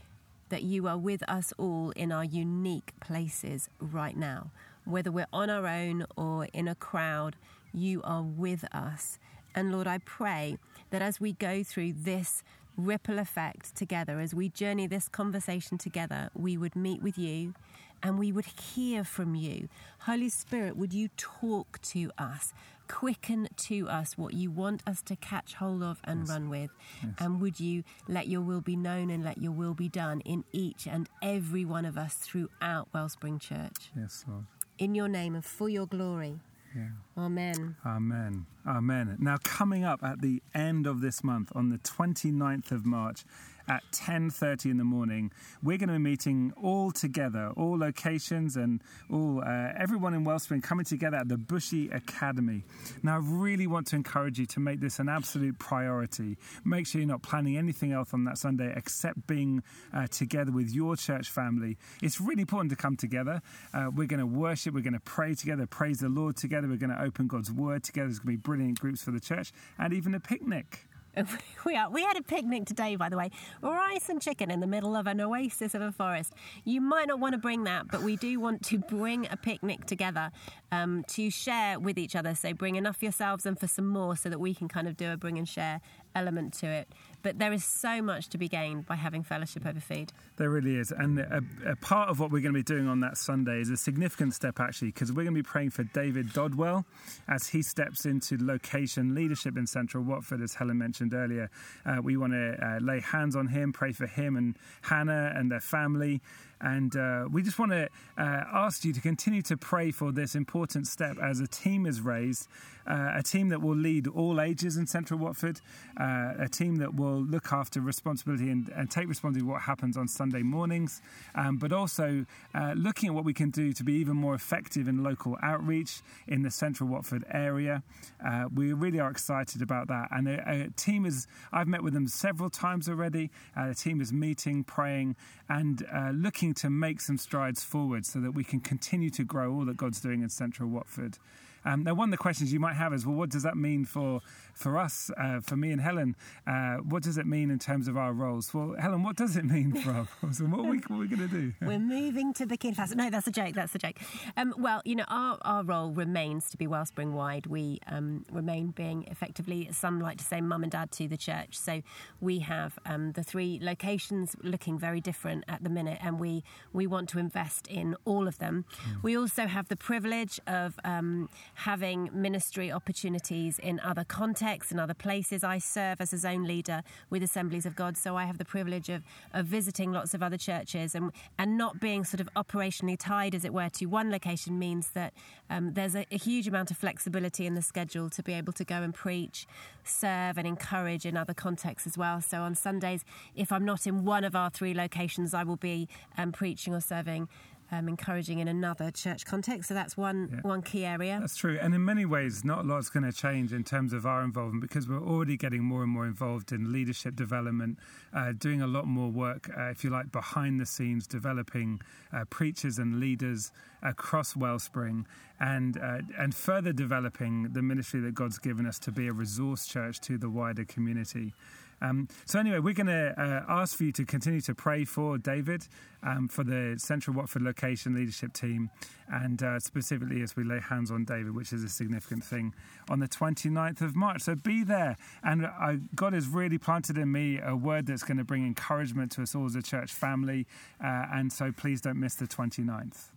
that 0.50 0.64
you 0.64 0.88
are 0.88 0.98
with 0.98 1.28
us 1.30 1.54
all 1.58 1.92
in 1.92 2.12
our 2.12 2.24
unique 2.24 2.94
places 3.00 3.70
right 3.80 4.18
now. 4.18 4.52
Whether 4.86 5.12
we're 5.12 5.28
on 5.32 5.50
our 5.50 5.68
own 5.68 6.06
or 6.18 6.48
in 6.54 6.68
a 6.68 6.76
crowd, 6.76 7.36
you 7.74 8.02
are 8.04 8.24
with 8.24 8.66
us. 8.74 9.20
And 9.54 9.72
Lord, 9.72 9.86
I 9.88 10.00
pray 10.00 10.58
that 10.90 11.02
as 11.02 11.20
we 11.20 11.34
go 11.34 11.64
through 11.64 11.94
this 11.94 12.44
ripple 12.76 13.20
effect 13.20 13.76
together, 13.76 14.20
as 14.20 14.34
we 14.34 14.50
journey 14.50 14.88
this 14.88 15.08
conversation 15.08 15.78
together, 15.78 16.30
we 16.34 16.58
would 16.58 16.76
meet 16.76 17.04
with 17.04 17.18
you 17.18 17.54
and 18.02 18.18
we 18.18 18.32
would 18.32 18.46
hear 18.46 19.04
from 19.04 19.36
you. 19.36 19.68
Holy 20.00 20.30
Spirit, 20.30 20.78
would 20.78 20.94
you 20.94 21.10
talk 21.18 21.80
to 21.82 22.12
us? 22.18 22.54
Quicken 22.90 23.48
to 23.56 23.88
us 23.88 24.18
what 24.18 24.34
you 24.34 24.50
want 24.52 24.82
us 24.88 25.02
to 25.04 25.16
catch 25.16 25.54
hold 25.54 25.84
of 25.84 26.02
and 26.04 26.22
Yes. 26.22 26.30
run 26.30 26.50
with. 26.50 26.72
Yes. 27.04 27.14
And 27.20 27.40
would 27.40 27.60
you 27.60 27.84
let 28.08 28.28
your 28.28 28.42
will 28.42 28.62
be 28.62 28.76
known 28.76 29.10
and 29.12 29.24
let 29.24 29.38
your 29.38 29.52
will 29.52 29.74
be 29.76 29.88
done 29.88 30.22
in 30.22 30.44
each 30.52 30.88
and 30.88 31.08
every 31.22 31.64
one 31.66 31.86
of 31.86 31.98
us 31.98 32.16
throughout 32.16 32.90
Wellspring 32.94 33.40
Church? 33.40 33.92
Yes, 33.96 34.26
Lord. 34.28 34.46
In 34.80 34.96
your 34.96 35.08
name 35.08 35.36
and 35.36 35.46
for 35.46 35.70
your 35.70 35.86
glory. 35.86 36.40
Yeah. 36.76 36.90
Amen. 37.20 37.76
Amen. 37.86 38.46
Amen. 38.66 39.18
Now, 39.20 39.38
coming 39.44 39.84
up 39.84 40.02
at 40.04 40.22
the 40.22 40.42
end 40.56 40.88
of 40.88 41.02
this 41.02 41.22
month, 41.22 41.52
on 41.54 41.70
the 41.70 41.78
29th 41.80 42.72
of 42.72 42.86
March, 42.86 43.26
at 43.70 43.84
10:30 43.92 44.72
in 44.72 44.78
the 44.78 44.84
morning, 44.84 45.32
we're 45.62 45.78
going 45.78 45.90
to 45.90 45.94
be 45.94 46.00
meeting 46.00 46.52
all 46.62 46.92
together, 46.92 47.52
all 47.56 47.78
locations 47.78 48.58
and 48.58 48.82
all 49.12 49.44
uh, 49.46 49.72
everyone 49.78 50.14
in 50.14 50.24
Wellspring 50.24 50.62
coming 50.62 50.86
together 50.86 51.18
at 51.18 51.30
the 51.30 51.36
Bushey 51.38 51.94
Academy. 51.96 52.64
Now, 53.04 53.16
I 53.16 53.20
really 53.22 53.68
want 53.68 53.88
to 53.88 53.96
encourage 53.96 54.40
you 54.40 54.48
to 54.48 54.60
make 54.60 54.80
this 54.80 54.98
an 54.98 55.08
absolute 55.08 55.60
priority. 55.60 56.38
Make 56.66 56.88
sure 56.88 57.00
you're 57.00 57.08
not 57.08 57.22
planning 57.22 57.58
anything 57.58 57.92
else 57.92 58.14
on 58.14 58.24
that 58.24 58.40
Sunday 58.40 58.74
except 58.76 59.28
being 59.28 59.62
uh, 59.94 60.08
together 60.08 60.52
with 60.52 60.72
your 60.72 60.96
church 60.96 61.30
family. 61.30 61.78
It's 62.02 62.20
really 62.20 62.42
important 62.42 62.72
to 62.72 62.76
come 62.76 62.98
together. 62.98 63.42
Uh, 63.74 63.92
we're 63.96 64.08
going 64.08 64.20
to 64.20 64.26
worship. 64.26 64.74
We're 64.74 64.82
going 64.82 64.94
to 64.94 65.00
pray 65.00 65.36
together, 65.36 65.68
praise 65.68 66.00
the 66.00 66.10
Lord 66.10 66.38
together. 66.38 66.68
We're 66.68 66.78
going 66.78 66.96
to 66.96 67.02
open 67.10 67.28
God's 67.28 67.52
Word 67.52 67.84
together. 67.84 68.08
There's 68.08 68.20
going 68.20 68.38
to 68.38 68.38
be 68.40 68.42
brilliant 68.42 68.80
groups 68.80 69.02
for 69.02 69.10
the 69.10 69.20
church 69.20 69.52
and 69.80 69.94
even 69.94 70.14
a 70.14 70.20
picnic. 70.20 70.86
We 71.66 71.76
are. 71.76 71.90
We 71.90 72.04
had 72.04 72.16
a 72.18 72.22
picnic 72.22 72.66
today, 72.66 72.96
by 72.96 73.10
the 73.10 73.18
way. 73.18 73.32
Rice 73.62 74.08
and 74.08 74.22
chicken 74.22 74.50
in 74.50 74.60
the 74.60 74.68
middle 74.68 74.96
of 74.96 75.08
an 75.08 75.20
oasis 75.20 75.74
of 75.74 75.82
a 75.82 75.92
forest. 75.92 76.34
You 76.64 76.80
might 76.80 77.08
not 77.08 77.20
want 77.20 77.34
to 77.34 77.38
bring 77.38 77.66
that, 77.66 77.90
but 77.90 78.04
we 78.04 78.16
do 78.16 78.40
want 78.40 78.64
to 78.66 78.78
bring 78.78 79.28
a 79.30 79.36
picnic 79.36 79.86
together 79.86 80.32
um, 80.72 81.04
to 81.10 81.30
share 81.30 81.80
with 81.80 81.98
each 81.98 82.16
other. 82.16 82.36
So 82.36 82.54
bring 82.54 82.76
enough 82.76 83.04
yourselves 83.04 83.46
and 83.46 83.60
for 83.60 83.68
some 83.68 83.88
more, 83.88 84.16
so 84.16 84.30
that 84.30 84.40
we 84.40 84.54
can 84.54 84.68
kind 84.70 84.88
of 84.88 84.96
do 84.96 85.12
a 85.12 85.18
bring 85.18 85.38
and 85.38 85.50
share 85.50 85.82
element 86.16 86.54
to 86.56 86.68
it. 86.68 86.88
But 87.22 87.38
there 87.38 87.52
is 87.52 87.66
so 87.66 88.02
much 88.02 88.30
to 88.30 88.38
be 88.38 88.48
gained 88.48 88.86
by 88.86 88.96
having 88.96 89.24
fellowship 89.24 89.66
over 89.66 89.80
food. 89.80 90.14
There 90.38 90.50
really 90.50 90.78
is. 90.78 90.92
And 90.92 91.20
a, 91.20 91.42
a 91.66 91.76
part 91.76 92.10
of 92.10 92.20
what 92.20 92.32
we're 92.32 92.42
going 92.42 92.54
to 92.54 92.60
be 92.60 92.64
doing 92.64 92.88
on 92.88 93.02
that 93.02 93.18
Sunday 93.18 93.60
is 93.60 93.70
a 93.70 93.76
significant 93.76 94.34
step, 94.34 94.60
actually, 94.60 94.90
because 94.90 95.12
we're 95.12 95.24
going 95.24 95.36
to 95.36 95.44
be 95.44 95.44
praying 95.44 95.72
for 95.72 95.84
David 95.84 96.32
Dodwell 96.32 96.86
as 97.28 97.50
he 97.50 97.62
steps 97.62 98.06
into 98.06 98.38
location 98.40 99.14
leadership 99.16 99.58
in 99.58 99.68
central 99.68 100.04
Watford, 100.04 100.42
as 100.42 100.54
Helen 100.54 100.78
mentioned 100.78 101.14
earlier. 101.14 101.50
Uh, 101.86 101.98
we 102.02 102.16
want 102.16 102.34
to 102.34 102.58
uh, 102.66 102.80
lay 102.80 103.02
hands 103.02 103.36
on 103.36 103.48
him, 103.48 103.74
pray 103.74 103.92
for 103.92 104.08
him 104.08 104.38
and 104.38 104.56
Hannah 104.84 105.34
and 105.36 105.52
their 105.52 105.60
family. 105.60 106.22
And 106.62 106.96
uh, 106.96 107.28
we 107.32 107.42
just 107.42 107.58
want 107.58 107.72
to 107.72 107.90
uh, 108.18 108.44
ask 108.54 108.84
you 108.84 108.94
to 108.94 109.02
continue 109.02 109.42
to 109.44 109.58
pray 109.58 109.92
for 109.92 110.12
this 110.12 110.36
important 110.36 110.88
step 110.88 111.18
as 111.18 111.40
a 111.40 111.48
team 111.48 111.86
is 111.86 112.02
raised, 112.02 112.48
uh, 112.86 113.14
a 113.16 113.24
team 113.24 113.50
that 113.50 113.62
will 113.62 113.76
lead 113.76 114.08
all 114.08 114.42
ages 114.42 114.76
in 114.76 114.88
Central 114.88 115.20
Watford, 115.20 115.62
uh, 116.00 116.34
a 116.38 116.50
team 116.50 116.78
that 116.78 116.96
will 116.96 117.22
look 117.22 117.54
after 117.54 117.80
responsibility 117.80 118.50
and, 118.50 118.70
and 118.76 118.90
take 118.90 119.08
responsibility 119.08 119.46
for 119.46 119.54
what 119.54 119.62
happens 119.62 119.96
on 119.96 120.08
Sunday 120.08 120.42
mornings, 120.42 121.02
um, 121.36 121.58
but 121.58 121.72
also 121.72 122.26
uh, 122.54 122.74
looking 122.76 123.10
at 123.10 123.16
what 123.16 123.26
we 123.26 123.34
can 123.34 123.52
do 123.52 123.72
to 123.74 123.84
be 123.84 123.94
even 123.94 124.16
more 124.18 124.36
effective 124.36 124.88
in 124.88 125.04
local 125.04 125.38
outreach 125.42 126.02
in 126.28 126.42
the 126.42 126.52
Central 126.52 126.90
Watford 126.90 127.24
area. 127.32 127.84
Uh, 128.26 128.46
we 128.54 128.74
really 128.74 129.00
are 129.00 129.12
excited 129.12 129.62
about 129.62 129.88
that. 129.88 130.10
And 130.12 130.28
a, 130.28 130.66
a 130.66 130.70
team 130.76 131.06
is, 131.06 131.28
I've 131.54 131.68
met 131.68 131.84
with 131.84 131.94
them 131.94 132.08
several 132.08 132.50
times 132.50 132.90
already. 132.90 133.30
The 133.56 133.76
team 133.76 134.02
is 134.02 134.12
meeting, 134.12 134.64
praying, 134.64 135.16
and 135.48 135.86
uh, 135.94 136.12
looking 136.50 136.62
to 136.62 136.70
make 136.70 137.00
some 137.00 137.18
strides 137.18 137.64
forward 137.64 138.06
so 138.06 138.20
that 138.20 138.32
we 138.32 138.44
can 138.44 138.60
continue 138.60 139.10
to 139.12 139.24
grow 139.24 139.54
all 139.54 139.66
that 139.66 139.78
God's 139.78 140.02
doing 140.02 140.24
in 140.24 140.30
Central 140.30 140.68
Watford. 140.68 141.18
Um, 141.66 141.84
now, 141.84 141.94
one 141.94 142.10
of 142.10 142.12
the 142.12 142.18
questions 142.18 142.54
you 142.54 142.60
might 142.60 142.76
have 142.76 142.94
is, 142.94 143.06
well, 143.06 143.16
what 143.16 143.30
does 143.30 143.44
that 143.44 143.58
mean 143.58 143.86
for 143.86 144.22
for 144.54 144.78
us, 144.78 145.10
uh, 145.18 145.40
for 145.40 145.56
me 145.56 145.72
and 145.72 145.80
Helen? 145.82 146.16
Uh, 146.46 146.78
what 146.78 147.02
does 147.04 147.18
it 147.18 147.26
mean 147.26 147.50
in 147.50 147.60
terms 147.60 147.88
of 147.88 147.96
our 147.96 148.12
roles? 148.12 148.54
Well, 148.54 148.76
Helen, 148.78 149.04
what 149.04 149.16
does 149.16 149.38
it 149.38 149.46
mean 149.46 149.74
for 149.74 149.92
our 149.92 150.08
roles, 150.22 150.40
and 150.40 150.52
what 150.52 150.66
are 150.66 150.70
we, 150.70 150.78
what 150.88 151.00
we 151.00 151.08
going 151.08 151.28
to 151.28 151.28
do? 151.28 151.54
We're 151.62 151.80
moving 151.80 152.34
to 152.34 152.46
Burkina 152.46 152.76
Faso. 152.76 152.96
No, 152.96 153.10
that's 153.10 153.28
a 153.28 153.32
joke. 153.32 153.56
That's 153.56 153.74
a 153.76 153.80
joke. 153.80 153.98
Um, 154.36 154.54
well, 154.58 154.82
you 154.86 154.96
know, 154.96 155.06
our, 155.08 155.38
our 155.42 155.64
role 155.64 155.92
remains 155.92 156.50
to 156.50 156.58
be 156.58 156.68
Wellspring 156.68 157.14
wide. 157.14 157.48
We 157.48 157.80
um, 157.88 158.26
remain 158.32 158.72
being 158.72 159.06
effectively, 159.08 159.70
some 159.72 160.00
like 160.00 160.18
to 160.18 160.24
say, 160.24 160.42
mum 160.42 160.64
and 160.64 160.72
dad 160.72 160.92
to 160.94 161.08
the 161.08 161.18
church. 161.18 161.58
So 161.58 161.82
we 162.20 162.40
have 162.40 162.78
um, 162.86 163.14
the 163.14 163.24
three 163.24 163.60
locations 163.62 164.36
looking 164.44 164.78
very 164.78 165.00
different 165.02 165.46
at 165.48 165.64
the 165.64 165.70
minute, 165.70 166.00
and 166.02 166.20
we 166.20 166.44
we 166.74 166.88
want 166.88 167.10
to 167.10 167.20
invest 167.20 167.68
in 167.68 167.96
all 168.06 168.28
of 168.28 168.40
them. 168.40 168.66
We 169.02 169.18
also 169.18 169.48
have 169.48 169.70
the 169.70 169.76
privilege 169.76 170.40
of 170.48 170.80
um, 170.84 171.30
having 171.60 172.10
ministry 172.14 172.72
opportunities 172.72 173.60
in 173.60 173.80
other 173.82 174.06
contexts 174.06 174.72
and 174.72 174.80
other 174.80 174.94
places. 174.94 175.44
I 175.44 175.58
serve 175.58 176.00
as 176.00 176.14
a 176.14 176.18
zone 176.18 176.46
leader 176.46 176.84
with 177.10 177.22
Assemblies 177.22 177.66
of 177.66 177.76
God, 177.76 177.98
so 177.98 178.16
I 178.16 178.24
have 178.24 178.38
the 178.38 178.46
privilege 178.46 178.88
of, 178.88 179.04
of 179.34 179.46
visiting 179.46 179.92
lots 179.92 180.14
of 180.14 180.24
other 180.24 180.38
churches 180.38 180.96
and 180.96 181.12
and 181.38 181.58
not 181.58 181.80
being 181.82 182.06
sort 182.06 182.22
of 182.22 182.30
operationally 182.36 182.98
tied, 182.98 183.36
as 183.36 183.44
it 183.44 183.54
were, 183.54 183.70
to 183.70 183.86
one 183.88 184.10
location 184.10 184.58
means 184.58 184.92
that 184.92 185.14
um, 185.50 185.74
there's 185.74 185.96
a, 185.96 186.06
a 186.12 186.18
huge 186.18 186.48
amount 186.48 186.72
of 186.72 186.78
flexibility 186.78 187.46
in 187.46 187.56
the 187.56 187.62
schedule 187.62 188.10
to 188.10 188.24
be 188.24 188.34
able 188.34 188.54
to 188.54 188.64
go 188.64 188.76
and 188.76 188.94
preach, 188.94 189.46
serve, 189.84 190.38
and 190.38 190.48
encourage 190.48 191.06
in 191.06 191.18
other 191.18 191.34
contexts 191.34 191.88
as 191.88 191.98
well. 191.98 192.22
So 192.22 192.42
on 192.42 192.56
Sundays, 192.56 193.04
if 193.36 193.52
I'm 193.52 193.66
not 193.66 193.86
in 193.86 194.06
one 194.06 194.24
of 194.24 194.36
our 194.36 194.50
three 194.50 194.74
locations, 194.74 195.34
I 195.34 195.44
will 195.44 195.58
be 195.58 195.90
um, 196.18 196.32
preaching 196.32 196.74
or 196.74 196.82
serving. 196.82 197.28
Um, 197.72 197.88
encouraging 197.88 198.40
in 198.40 198.48
another 198.48 198.90
church 198.90 199.26
context, 199.26 199.68
so 199.68 199.76
that's 199.76 199.96
one 199.96 200.30
Yeah. 200.32 200.40
one 200.42 200.64
key 200.64 200.86
area. 200.86 201.20
That's 201.20 201.38
true. 201.38 201.56
And 201.62 201.76
in 201.76 201.86
many 201.86 202.04
ways, 202.04 202.44
not 202.44 202.66
a 202.66 202.68
lot's 202.68 202.90
going 202.90 203.04
to 203.04 203.12
change 203.12 203.54
in 203.54 203.64
terms 203.64 203.94
of 203.94 204.08
our 204.08 204.24
involvement 204.24 204.62
because 204.64 204.88
we're 204.90 205.00
already 205.04 205.38
getting 205.38 205.64
more 205.64 205.84
and 205.84 205.92
more 205.92 206.08
involved 206.08 206.52
in 206.52 206.72
leadership 206.72 207.16
development, 207.16 207.78
uh, 208.12 208.32
doing 208.32 208.60
a 208.64 208.66
lot 208.66 208.88
more 208.88 209.12
work, 209.12 209.52
uh, 209.56 209.66
if 209.70 209.84
you 209.84 209.92
like, 209.92 210.12
behind 210.12 210.60
the 210.60 210.66
scenes, 210.66 211.06
developing 211.06 211.80
uh, 212.12 212.26
preachers 212.26 212.80
and 212.80 213.00
leaders 213.00 213.52
across 213.84 214.36
Wellspring 214.36 215.06
and, 215.40 215.78
uh, 215.78 216.00
and 216.18 216.34
further 216.34 216.74
developing 216.74 217.54
the 217.54 217.62
ministry 217.62 218.00
that 218.00 218.16
God's 218.16 218.40
given 218.40 218.66
us 218.66 218.80
to 218.80 218.92
be 218.92 219.08
a 219.08 219.14
resource 219.14 219.68
church 219.68 220.00
to 220.02 220.18
the 220.18 220.30
wider 220.30 220.66
community. 220.66 221.34
Um, 221.82 222.08
so 222.26 222.40
anyway, 222.40 222.60
we're 222.60 222.74
going 222.74 222.88
to 222.88 223.14
uh, 223.20 223.46
ask 223.48 223.78
for 223.78 223.84
you 223.84 223.92
to 223.94 224.06
continue 224.06 224.42
to 224.42 224.56
pray 224.56 224.86
for 224.86 225.18
David, 225.18 225.68
um, 226.04 226.28
for 226.28 226.44
the 226.44 226.76
Central 226.78 227.16
Watford 227.16 227.42
location 227.42 227.96
leadership 227.96 228.34
team, 228.34 228.70
and 229.12 229.42
uh, 229.42 229.60
specifically 229.60 230.22
as 230.22 230.36
we 230.36 230.44
lay 230.44 230.60
hands 230.60 230.92
on 230.92 231.06
David, 231.06 231.36
which 231.36 231.54
is 231.54 231.64
a 231.64 231.70
significant 231.70 232.24
thing, 232.24 232.54
on 232.90 233.00
the 233.00 233.08
29th 233.08 233.82
of 233.82 233.96
March. 233.96 234.22
So 234.22 234.36
be 234.36 234.64
there. 234.64 234.98
And 235.24 235.46
uh, 235.46 235.76
God 235.96 236.14
has 236.14 236.28
really 236.28 236.58
planted 236.58 236.98
in 236.98 237.12
me 237.12 237.40
a 237.44 237.56
word 237.56 237.88
that's 237.88 238.04
going 238.04 238.18
to 238.18 238.24
bring 238.24 238.46
encouragement 238.46 239.12
to 239.14 239.24
us 239.24 239.36
all 239.36 239.46
as 239.46 239.56
a 239.56 239.62
church 239.62 239.94
family. 239.94 240.48
Uh, 240.84 241.06
and 241.14 241.32
so 241.32 241.52
please 241.52 241.82
don't 241.82 242.00
miss 242.00 242.16
the 242.16 242.28
29th. 242.28 243.10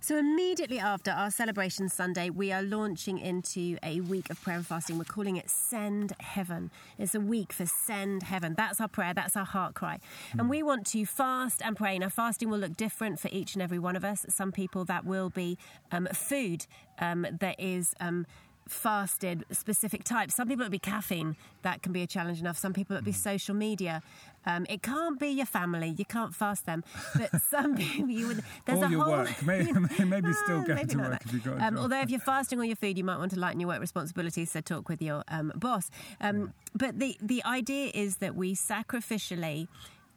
So, 0.00 0.16
immediately 0.18 0.78
after 0.78 1.10
our 1.10 1.30
celebration 1.30 1.88
Sunday, 1.88 2.30
we 2.30 2.52
are 2.52 2.62
launching 2.62 3.18
into 3.18 3.76
a 3.82 4.00
week 4.02 4.30
of 4.30 4.40
prayer 4.40 4.56
and 4.56 4.66
fasting. 4.66 4.98
We're 4.98 5.04
calling 5.04 5.36
it 5.36 5.50
Send 5.50 6.12
Heaven. 6.20 6.70
It's 6.98 7.14
a 7.14 7.20
week 7.20 7.52
for 7.52 7.66
Send 7.66 8.22
Heaven. 8.22 8.54
That's 8.56 8.80
our 8.80 8.88
prayer, 8.88 9.14
that's 9.14 9.36
our 9.36 9.44
heart 9.44 9.74
cry. 9.74 9.98
And 10.38 10.48
we 10.48 10.62
want 10.62 10.86
to 10.88 11.04
fast 11.06 11.60
and 11.64 11.76
pray. 11.76 11.98
Now, 11.98 12.08
fasting 12.08 12.50
will 12.50 12.58
look 12.58 12.76
different 12.76 13.18
for 13.18 13.28
each 13.32 13.54
and 13.54 13.62
every 13.62 13.78
one 13.78 13.96
of 13.96 14.04
us. 14.04 14.24
Some 14.28 14.52
people, 14.52 14.84
that 14.84 15.04
will 15.04 15.30
be 15.30 15.58
um, 15.90 16.06
food 16.12 16.66
um, 17.00 17.26
that 17.40 17.58
is. 17.58 17.94
Um, 18.00 18.26
fasted 18.68 19.44
specific 19.50 20.04
types. 20.04 20.34
Some 20.34 20.48
people 20.48 20.62
it'll 20.62 20.70
be 20.70 20.78
caffeine. 20.78 21.36
That 21.62 21.82
can 21.82 21.92
be 21.92 22.02
a 22.02 22.06
challenge 22.06 22.40
enough. 22.40 22.58
Some 22.58 22.72
people 22.72 22.96
it'll 22.96 23.04
be 23.04 23.12
social 23.12 23.54
media. 23.54 24.02
Um, 24.44 24.64
it 24.68 24.82
can't 24.82 25.18
be 25.18 25.28
your 25.28 25.46
family. 25.46 25.94
You 25.96 26.04
can't 26.04 26.34
fast 26.34 26.66
them. 26.66 26.84
But 27.16 27.40
some 27.50 27.76
people 27.76 28.08
you 28.10 28.28
would. 28.28 28.42
There's 28.64 28.78
All 28.78 28.84
a 28.84 28.90
your 28.90 29.02
whole, 29.04 29.12
work. 29.12 29.42
Maybe, 29.46 29.72
maybe 30.04 30.32
still 30.32 30.62
go 30.62 30.74
maybe 30.74 30.88
to 30.94 30.98
work 30.98 31.10
that. 31.10 31.22
if 31.24 31.32
you've 31.32 31.44
got 31.44 31.60
Um, 31.60 31.78
although 31.78 32.00
if 32.00 32.10
you're 32.10 32.20
fasting 32.20 32.58
on 32.60 32.66
your 32.66 32.76
food, 32.76 32.96
you 32.98 33.04
might 33.04 33.18
want 33.18 33.32
to 33.32 33.38
lighten 33.40 33.60
your 33.60 33.68
work 33.68 33.80
responsibilities. 33.80 34.50
So 34.50 34.60
talk 34.60 34.88
with 34.88 35.02
your 35.02 35.24
um, 35.28 35.52
boss. 35.56 35.90
Um, 36.20 36.52
But 36.74 36.98
the 36.98 37.16
the 37.22 37.42
idea 37.44 37.90
is 37.94 38.16
that 38.18 38.34
we 38.34 38.54
sacrificially 38.54 39.68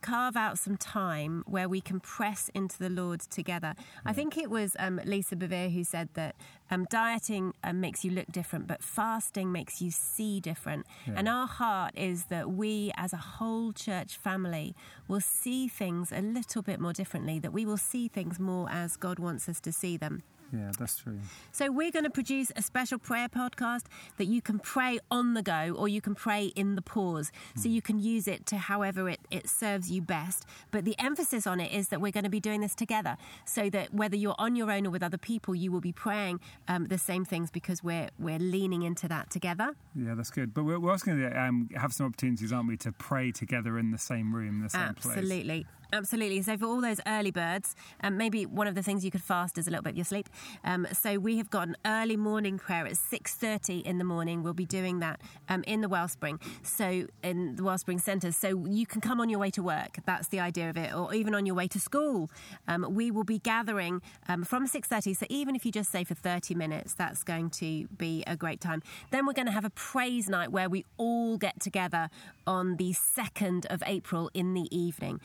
carve 0.01 0.35
out 0.35 0.57
some 0.59 0.77
time 0.77 1.43
where 1.45 1.69
we 1.69 1.81
can 1.81 1.99
press 1.99 2.49
into 2.53 2.77
the 2.77 2.89
Lord 2.89 3.21
together. 3.21 3.75
I 4.05 4.13
think 4.13 4.37
it 4.37 4.49
was 4.49 4.75
um, 4.79 4.99
Lisa 5.05 5.35
Bevere 5.35 5.71
who 5.71 5.83
said 5.83 6.09
that 6.13 6.35
um, 6.71 6.85
dieting 6.89 7.53
um, 7.63 7.81
makes 7.81 8.03
you 8.03 8.11
look 8.11 8.27
different, 8.31 8.67
but 8.67 8.83
fasting 8.83 9.51
makes 9.51 9.81
you 9.81 9.91
see 9.91 10.39
different. 10.39 10.85
Yeah. 11.07 11.13
And 11.17 11.27
our 11.27 11.47
heart 11.47 11.93
is 11.95 12.25
that 12.25 12.51
we, 12.51 12.91
as 12.95 13.13
a 13.13 13.17
whole 13.17 13.71
church 13.73 14.17
family, 14.17 14.75
will 15.07 15.21
see 15.21 15.67
things 15.67 16.11
a 16.11 16.21
little 16.21 16.61
bit 16.61 16.79
more 16.79 16.93
differently, 16.93 17.39
that 17.39 17.53
we 17.53 17.65
will 17.65 17.77
see 17.77 18.07
things 18.07 18.39
more 18.39 18.67
as 18.69 18.97
God 18.97 19.19
wants 19.19 19.49
us 19.49 19.59
to 19.61 19.71
see 19.71 19.97
them. 19.97 20.23
Yeah, 20.51 20.71
that's 20.77 20.97
true. 20.97 21.19
So, 21.51 21.71
we're 21.71 21.91
going 21.91 22.05
to 22.05 22.09
produce 22.09 22.51
a 22.55 22.61
special 22.61 22.97
prayer 22.97 23.29
podcast 23.29 23.83
that 24.17 24.25
you 24.25 24.41
can 24.41 24.59
pray 24.59 24.99
on 25.11 25.33
the 25.33 25.41
go 25.41 25.75
or 25.77 25.87
you 25.87 26.01
can 26.01 26.15
pray 26.15 26.47
in 26.55 26.75
the 26.75 26.81
pause. 26.81 27.31
So, 27.55 27.69
you 27.69 27.81
can 27.81 27.99
use 27.99 28.27
it 28.27 28.45
to 28.47 28.57
however 28.57 29.09
it, 29.09 29.19
it 29.29 29.47
serves 29.49 29.91
you 29.91 30.01
best. 30.01 30.45
But 30.71 30.85
the 30.85 30.95
emphasis 30.99 31.45
on 31.45 31.59
it 31.59 31.71
is 31.71 31.89
that 31.89 32.01
we're 32.01 32.11
going 32.11 32.23
to 32.23 32.29
be 32.29 32.39
doing 32.39 32.61
this 32.61 32.75
together 32.75 33.17
so 33.45 33.69
that 33.69 33.93
whether 33.93 34.15
you're 34.15 34.35
on 34.37 34.55
your 34.55 34.71
own 34.71 34.87
or 34.87 34.89
with 34.89 35.03
other 35.03 35.17
people, 35.17 35.55
you 35.55 35.71
will 35.71 35.81
be 35.81 35.91
praying 35.91 36.39
um, 36.67 36.85
the 36.85 36.97
same 36.97 37.25
things 37.25 37.51
because 37.51 37.83
we're, 37.83 38.09
we're 38.17 38.39
leaning 38.39 38.83
into 38.83 39.07
that 39.07 39.29
together. 39.29 39.75
Yeah, 39.95 40.15
that's 40.15 40.31
good. 40.31 40.53
But 40.53 40.63
we're, 40.63 40.79
we're 40.79 40.91
also 40.91 41.05
going 41.07 41.19
to 41.19 41.39
um, 41.39 41.69
have 41.75 41.93
some 41.93 42.07
opportunities, 42.07 42.51
aren't 42.51 42.67
we, 42.67 42.77
to 42.77 42.91
pray 42.91 43.31
together 43.31 43.77
in 43.77 43.91
the 43.91 43.97
same 43.97 44.33
room, 44.33 44.61
the 44.61 44.69
same 44.69 44.93
place. 44.95 45.17
Absolutely. 45.17 45.65
Absolutely. 45.91 46.39
So 46.43 46.55
for 46.55 46.65
all 46.65 46.81
those 46.81 47.01
early 47.07 47.31
birds, 47.31 47.75
um, 48.03 48.15
maybe 48.15 48.45
one 48.45 48.67
of 48.67 48.75
the 48.75 48.83
things 48.83 49.03
you 49.03 49.09
could 49.09 49.23
fast 49.23 49.57
is 49.57 49.67
a 49.67 49.71
little 49.71 49.81
bit 49.81 49.91
of 49.91 49.97
your 49.97 50.05
sleep. 50.05 50.29
Um, 50.63 50.85
so 50.93 51.17
we 51.17 51.37
have 51.37 51.49
got 51.49 51.67
an 51.67 51.75
early 51.83 52.15
morning 52.15 52.59
prayer 52.59 52.85
at 52.85 52.95
six 52.95 53.33
thirty 53.33 53.79
in 53.79 53.97
the 53.97 54.03
morning. 54.03 54.43
We'll 54.43 54.53
be 54.53 54.67
doing 54.67 54.99
that 54.99 55.19
um, 55.49 55.63
in 55.65 55.81
the 55.81 55.89
Wellspring, 55.89 56.39
so 56.61 57.07
in 57.23 57.55
the 57.55 57.63
Wellspring 57.63 57.97
Centre. 57.97 58.31
So 58.31 58.65
you 58.69 58.85
can 58.85 59.01
come 59.01 59.19
on 59.19 59.29
your 59.29 59.39
way 59.39 59.49
to 59.49 59.63
work. 59.63 59.97
That's 60.05 60.27
the 60.27 60.39
idea 60.39 60.69
of 60.69 60.77
it, 60.77 60.93
or 60.93 61.11
even 61.13 61.33
on 61.33 61.47
your 61.47 61.55
way 61.55 61.67
to 61.69 61.79
school. 61.79 62.29
Um, 62.67 62.85
we 62.91 63.09
will 63.09 63.23
be 63.23 63.39
gathering 63.39 64.03
um, 64.27 64.43
from 64.43 64.67
six 64.67 64.87
thirty. 64.87 65.15
So 65.15 65.25
even 65.27 65.55
if 65.55 65.65
you 65.65 65.71
just 65.71 65.91
say 65.91 66.03
for 66.03 66.13
thirty 66.13 66.53
minutes, 66.53 66.93
that's 66.93 67.23
going 67.23 67.49
to 67.51 67.87
be 67.87 68.23
a 68.27 68.35
great 68.37 68.61
time. 68.61 68.83
Then 69.09 69.25
we're 69.25 69.33
going 69.33 69.47
to 69.47 69.51
have 69.51 69.65
a 69.65 69.71
praise 69.71 70.29
night 70.29 70.51
where 70.51 70.69
we 70.69 70.85
all 70.97 71.37
get 71.39 71.59
together 71.59 72.11
on 72.45 72.75
the 72.75 72.93
second 72.93 73.65
of 73.71 73.81
April 73.87 74.29
in 74.35 74.53
the 74.53 74.67
evening. 74.75 75.19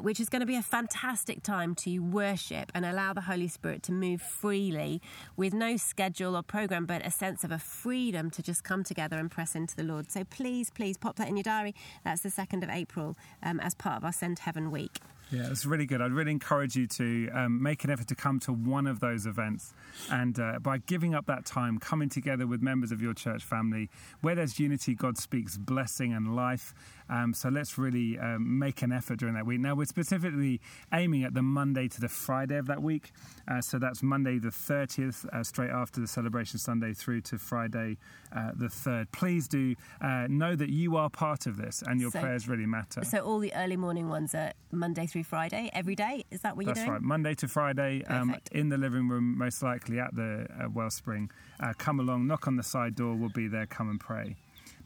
Which 0.00 0.20
is 0.20 0.28
going 0.28 0.40
to 0.40 0.46
be 0.46 0.56
a 0.56 0.62
fantastic 0.62 1.42
time 1.42 1.74
to 1.76 1.98
worship 1.98 2.70
and 2.74 2.84
allow 2.84 3.12
the 3.12 3.22
Holy 3.22 3.48
Spirit 3.48 3.82
to 3.84 3.92
move 3.92 4.22
freely 4.22 5.00
with 5.36 5.52
no 5.52 5.76
schedule 5.76 6.36
or 6.36 6.42
program, 6.42 6.86
but 6.86 7.04
a 7.04 7.10
sense 7.10 7.44
of 7.44 7.50
a 7.50 7.58
freedom 7.58 8.30
to 8.30 8.42
just 8.42 8.64
come 8.64 8.84
together 8.84 9.16
and 9.18 9.30
press 9.30 9.54
into 9.54 9.74
the 9.74 9.82
Lord. 9.82 10.10
So 10.10 10.24
please, 10.24 10.70
please 10.70 10.96
pop 10.96 11.16
that 11.16 11.28
in 11.28 11.36
your 11.36 11.44
diary. 11.44 11.74
That's 12.04 12.22
the 12.22 12.28
2nd 12.30 12.62
of 12.62 12.70
April 12.70 13.16
um, 13.42 13.60
as 13.60 13.74
part 13.74 13.96
of 13.96 14.04
our 14.04 14.12
Send 14.12 14.40
Heaven 14.40 14.70
Week. 14.70 15.00
Yeah, 15.30 15.48
it's 15.50 15.66
really 15.66 15.84
good. 15.86 16.00
I'd 16.00 16.12
really 16.12 16.30
encourage 16.32 16.74
you 16.74 16.86
to 16.86 17.28
um, 17.34 17.62
make 17.62 17.84
an 17.84 17.90
effort 17.90 18.06
to 18.08 18.14
come 18.14 18.40
to 18.40 18.52
one 18.52 18.86
of 18.86 19.00
those 19.00 19.26
events. 19.26 19.74
And 20.10 20.38
uh, 20.40 20.58
by 20.60 20.78
giving 20.78 21.14
up 21.14 21.26
that 21.26 21.44
time, 21.44 21.78
coming 21.78 22.08
together 22.08 22.46
with 22.46 22.62
members 22.62 22.92
of 22.92 23.02
your 23.02 23.12
church 23.14 23.44
family, 23.44 23.90
where 24.22 24.34
there's 24.34 24.58
unity, 24.58 24.94
God 24.94 25.18
speaks 25.18 25.58
blessing 25.58 26.12
and 26.14 26.34
life. 26.34 26.72
Um, 27.10 27.32
so 27.34 27.48
let's 27.48 27.78
really 27.78 28.18
um, 28.18 28.58
make 28.58 28.82
an 28.82 28.92
effort 28.92 29.18
during 29.18 29.34
that 29.34 29.46
week. 29.46 29.60
Now, 29.60 29.74
we're 29.74 29.86
specifically 29.86 30.60
aiming 30.92 31.24
at 31.24 31.34
the 31.34 31.42
Monday 31.42 31.88
to 31.88 32.00
the 32.00 32.08
Friday 32.08 32.56
of 32.56 32.66
that 32.66 32.82
week. 32.82 33.12
Uh, 33.46 33.60
so 33.60 33.78
that's 33.78 34.02
Monday 34.02 34.38
the 34.38 34.48
30th, 34.48 35.26
uh, 35.32 35.42
straight 35.42 35.70
after 35.70 36.00
the 36.00 36.06
celebration 36.06 36.58
Sunday, 36.58 36.92
through 36.92 37.22
to 37.22 37.38
Friday 37.38 37.96
uh, 38.34 38.52
the 38.54 38.66
3rd. 38.66 39.06
Please 39.12 39.48
do 39.48 39.74
uh, 40.02 40.26
know 40.28 40.54
that 40.54 40.68
you 40.70 40.96
are 40.96 41.08
part 41.10 41.46
of 41.46 41.56
this 41.56 41.82
and 41.86 42.00
your 42.00 42.10
So- 42.10 42.20
prayers 42.20 42.48
really 42.48 42.66
matter. 42.66 43.04
So 43.04 43.18
all 43.20 43.38
the 43.38 43.54
early 43.54 43.76
morning 43.76 44.08
ones 44.08 44.34
are 44.34 44.52
Monday 44.70 45.06
through 45.06 45.17
Friday, 45.22 45.70
every 45.72 45.94
day. 45.94 46.24
Is 46.30 46.40
that 46.42 46.56
what 46.56 46.66
That's 46.66 46.78
you're 46.78 46.86
doing? 46.86 46.94
right. 46.94 47.02
Monday 47.02 47.34
to 47.34 47.48
Friday, 47.48 48.04
um, 48.06 48.36
in 48.52 48.68
the 48.68 48.78
living 48.78 49.08
room, 49.08 49.36
most 49.38 49.62
likely 49.62 49.98
at 49.98 50.14
the 50.14 50.46
uh, 50.58 50.68
Wellspring. 50.70 51.30
Uh, 51.60 51.72
come 51.78 52.00
along, 52.00 52.26
knock 52.26 52.46
on 52.46 52.56
the 52.56 52.62
side 52.62 52.94
door. 52.94 53.14
We'll 53.14 53.28
be 53.30 53.48
there. 53.48 53.66
Come 53.66 53.90
and 53.90 54.00
pray. 54.00 54.36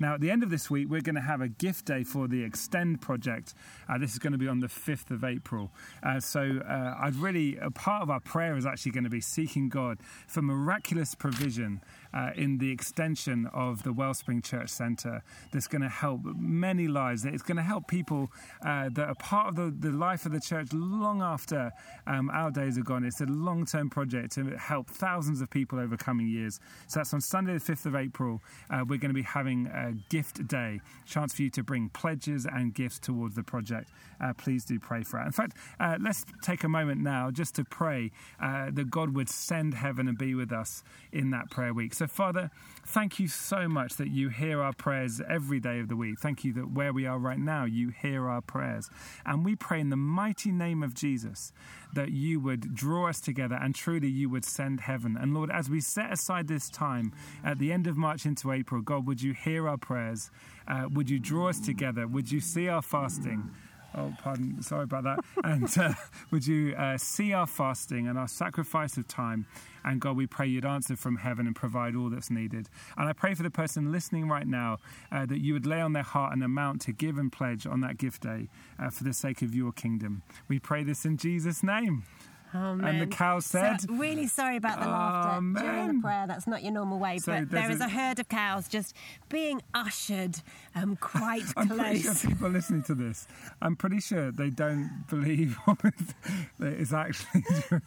Now, 0.00 0.14
at 0.14 0.20
the 0.20 0.30
end 0.30 0.42
of 0.42 0.50
this 0.50 0.70
week, 0.70 0.88
we're 0.88 1.00
going 1.00 1.14
to 1.16 1.20
have 1.20 1.40
a 1.40 1.48
gift 1.48 1.84
day 1.84 2.02
for 2.02 2.26
the 2.26 2.42
Extend 2.42 3.00
project. 3.00 3.54
Uh, 3.88 3.98
this 3.98 4.12
is 4.12 4.18
going 4.18 4.32
to 4.32 4.38
be 4.38 4.48
on 4.48 4.60
the 4.60 4.66
5th 4.66 5.10
of 5.10 5.22
April. 5.22 5.70
Uh, 6.02 6.18
so, 6.18 6.60
uh, 6.68 6.96
I'd 7.00 7.14
really, 7.16 7.56
a 7.58 7.70
part 7.70 8.02
of 8.02 8.10
our 8.10 8.20
prayer 8.20 8.56
is 8.56 8.66
actually 8.66 8.92
going 8.92 9.04
to 9.04 9.10
be 9.10 9.20
seeking 9.20 9.68
God 9.68 9.98
for 10.26 10.42
miraculous 10.42 11.14
provision 11.14 11.80
uh, 12.14 12.30
in 12.36 12.58
the 12.58 12.70
extension 12.70 13.46
of 13.52 13.82
the 13.82 13.92
Wellspring 13.92 14.42
Church 14.42 14.68
Centre 14.68 15.22
that's 15.52 15.66
going 15.66 15.82
to 15.82 15.88
help 15.88 16.20
many 16.24 16.88
lives. 16.88 17.24
It's 17.24 17.42
going 17.42 17.56
to 17.56 17.62
help 17.62 17.88
people 17.88 18.30
uh, 18.64 18.90
that 18.92 19.08
are 19.08 19.14
part 19.14 19.48
of 19.48 19.56
the, 19.56 19.88
the 19.88 19.94
life 19.94 20.26
of 20.26 20.32
the 20.32 20.40
church 20.40 20.68
long 20.72 21.22
after 21.22 21.72
um, 22.06 22.30
our 22.30 22.50
days 22.50 22.78
are 22.78 22.82
gone. 22.82 23.04
It's 23.04 23.20
a 23.20 23.26
long 23.26 23.64
term 23.64 23.90
project 23.90 24.32
to 24.32 24.56
help 24.56 24.90
thousands 24.90 25.40
of 25.40 25.50
people 25.50 25.78
over 25.78 25.96
coming 25.96 26.28
years. 26.28 26.60
So 26.88 27.00
that's 27.00 27.14
on 27.14 27.20
Sunday, 27.20 27.54
the 27.54 27.60
5th 27.60 27.86
of 27.86 27.96
April. 27.96 28.42
Uh, 28.70 28.84
we're 28.86 28.98
going 28.98 29.10
to 29.10 29.14
be 29.14 29.22
having 29.22 29.66
a 29.68 29.92
gift 30.10 30.46
day, 30.46 30.80
chance 31.06 31.34
for 31.34 31.42
you 31.42 31.50
to 31.50 31.62
bring 31.62 31.88
pledges 31.90 32.46
and 32.46 32.74
gifts 32.74 32.98
towards 32.98 33.34
the 33.34 33.42
project. 33.42 33.90
Uh, 34.20 34.32
please 34.34 34.64
do 34.64 34.78
pray 34.78 35.02
for 35.02 35.20
it. 35.20 35.26
In 35.26 35.32
fact, 35.32 35.56
uh, 35.80 35.96
let's 36.00 36.24
take 36.42 36.64
a 36.64 36.68
moment 36.68 37.00
now 37.00 37.30
just 37.30 37.54
to 37.56 37.64
pray 37.64 38.10
that 38.40 38.90
God 38.90 39.14
would 39.14 39.28
send 39.28 39.74
heaven 39.74 40.08
and 40.08 40.16
be 40.16 40.34
with 40.34 40.52
us 40.52 40.82
in 41.12 41.30
that 41.30 41.50
prayer 41.50 41.74
week. 41.74 41.94
So, 41.94 42.01
Father, 42.08 42.50
thank 42.86 43.18
you 43.18 43.28
so 43.28 43.68
much 43.68 43.94
that 43.96 44.08
you 44.08 44.28
hear 44.28 44.60
our 44.62 44.72
prayers 44.72 45.20
every 45.28 45.60
day 45.60 45.80
of 45.80 45.88
the 45.88 45.96
week. 45.96 46.18
Thank 46.18 46.44
you 46.44 46.52
that 46.54 46.72
where 46.72 46.92
we 46.92 47.06
are 47.06 47.18
right 47.18 47.38
now, 47.38 47.64
you 47.64 47.90
hear 47.90 48.28
our 48.28 48.40
prayers. 48.40 48.90
And 49.24 49.44
we 49.44 49.56
pray 49.56 49.80
in 49.80 49.90
the 49.90 49.96
mighty 49.96 50.52
name 50.52 50.82
of 50.82 50.94
Jesus 50.94 51.52
that 51.94 52.10
you 52.10 52.40
would 52.40 52.74
draw 52.74 53.08
us 53.08 53.20
together 53.20 53.58
and 53.60 53.74
truly 53.74 54.08
you 54.08 54.30
would 54.30 54.44
send 54.44 54.80
heaven. 54.80 55.16
And 55.20 55.34
Lord, 55.34 55.50
as 55.50 55.68
we 55.68 55.80
set 55.80 56.12
aside 56.12 56.48
this 56.48 56.70
time 56.70 57.12
at 57.44 57.58
the 57.58 57.72
end 57.72 57.86
of 57.86 57.96
March 57.96 58.24
into 58.24 58.52
April, 58.52 58.80
God, 58.80 59.06
would 59.06 59.22
you 59.22 59.34
hear 59.34 59.68
our 59.68 59.76
prayers? 59.76 60.30
Uh, 60.66 60.88
would 60.92 61.10
you 61.10 61.18
draw 61.18 61.48
us 61.48 61.60
together? 61.60 62.06
Would 62.06 62.30
you 62.30 62.40
see 62.40 62.68
our 62.68 62.82
fasting? 62.82 63.50
Oh, 63.96 64.12
pardon. 64.22 64.62
Sorry 64.62 64.84
about 64.84 65.04
that. 65.04 65.18
And 65.44 65.76
uh, 65.76 65.94
would 66.30 66.46
you 66.46 66.74
uh, 66.76 66.96
see 66.96 67.32
our 67.32 67.46
fasting 67.46 68.06
and 68.06 68.18
our 68.18 68.28
sacrifice 68.28 68.96
of 68.96 69.08
time? 69.08 69.46
And 69.84 70.00
God, 70.00 70.16
we 70.16 70.26
pray 70.26 70.46
you'd 70.46 70.64
answer 70.64 70.96
from 70.96 71.16
heaven 71.16 71.46
and 71.46 71.56
provide 71.56 71.96
all 71.96 72.08
that's 72.08 72.30
needed. 72.30 72.68
And 72.96 73.08
I 73.08 73.12
pray 73.12 73.34
for 73.34 73.42
the 73.42 73.50
person 73.50 73.90
listening 73.90 74.28
right 74.28 74.46
now 74.46 74.78
uh, 75.10 75.26
that 75.26 75.40
you 75.40 75.52
would 75.52 75.66
lay 75.66 75.80
on 75.80 75.92
their 75.92 76.04
heart 76.04 76.34
an 76.34 76.42
amount 76.42 76.80
to 76.82 76.92
give 76.92 77.18
and 77.18 77.30
pledge 77.32 77.66
on 77.66 77.80
that 77.80 77.98
gift 77.98 78.22
day 78.22 78.48
uh, 78.78 78.90
for 78.90 79.04
the 79.04 79.12
sake 79.12 79.42
of 79.42 79.54
your 79.54 79.72
kingdom. 79.72 80.22
We 80.48 80.58
pray 80.58 80.84
this 80.84 81.04
in 81.04 81.16
Jesus' 81.16 81.62
name. 81.62 82.04
Oh, 82.54 82.72
And 82.72 83.00
the 83.00 83.06
cow 83.06 83.38
said, 83.40 83.80
So, 83.80 83.94
really 83.94 84.26
sorry 84.26 84.56
about 84.56 84.80
the 84.80 84.86
laughter 84.86 85.40
during 85.40 85.52
man. 85.54 85.96
the 85.96 86.02
prayer. 86.02 86.26
That's 86.26 86.46
not 86.46 86.62
your 86.62 86.72
normal 86.72 86.98
way. 86.98 87.18
So 87.18 87.32
but 87.40 87.50
there's 87.50 87.80
a- 87.80 87.84
a 87.84 87.88
herd 87.88 88.18
of 88.18 88.28
cows 88.28 88.68
just 88.68 88.94
being 89.28 89.62
ushered 89.72 90.36
um, 90.74 90.96
quite 91.00 91.44
I'm 91.56 91.68
pretty 91.68 92.00
sure 92.02 92.14
people 92.14 92.50
listening 92.50 92.82
to 92.84 92.94
this, 92.94 93.26
I'm 93.62 93.74
pretty 93.76 94.00
sure 94.00 94.30
they 94.30 94.50
don't 94.50 95.04
believe 95.08 95.56
that 96.58 96.72
it's 96.72 96.92
actually 96.92 97.40
the 97.42 97.82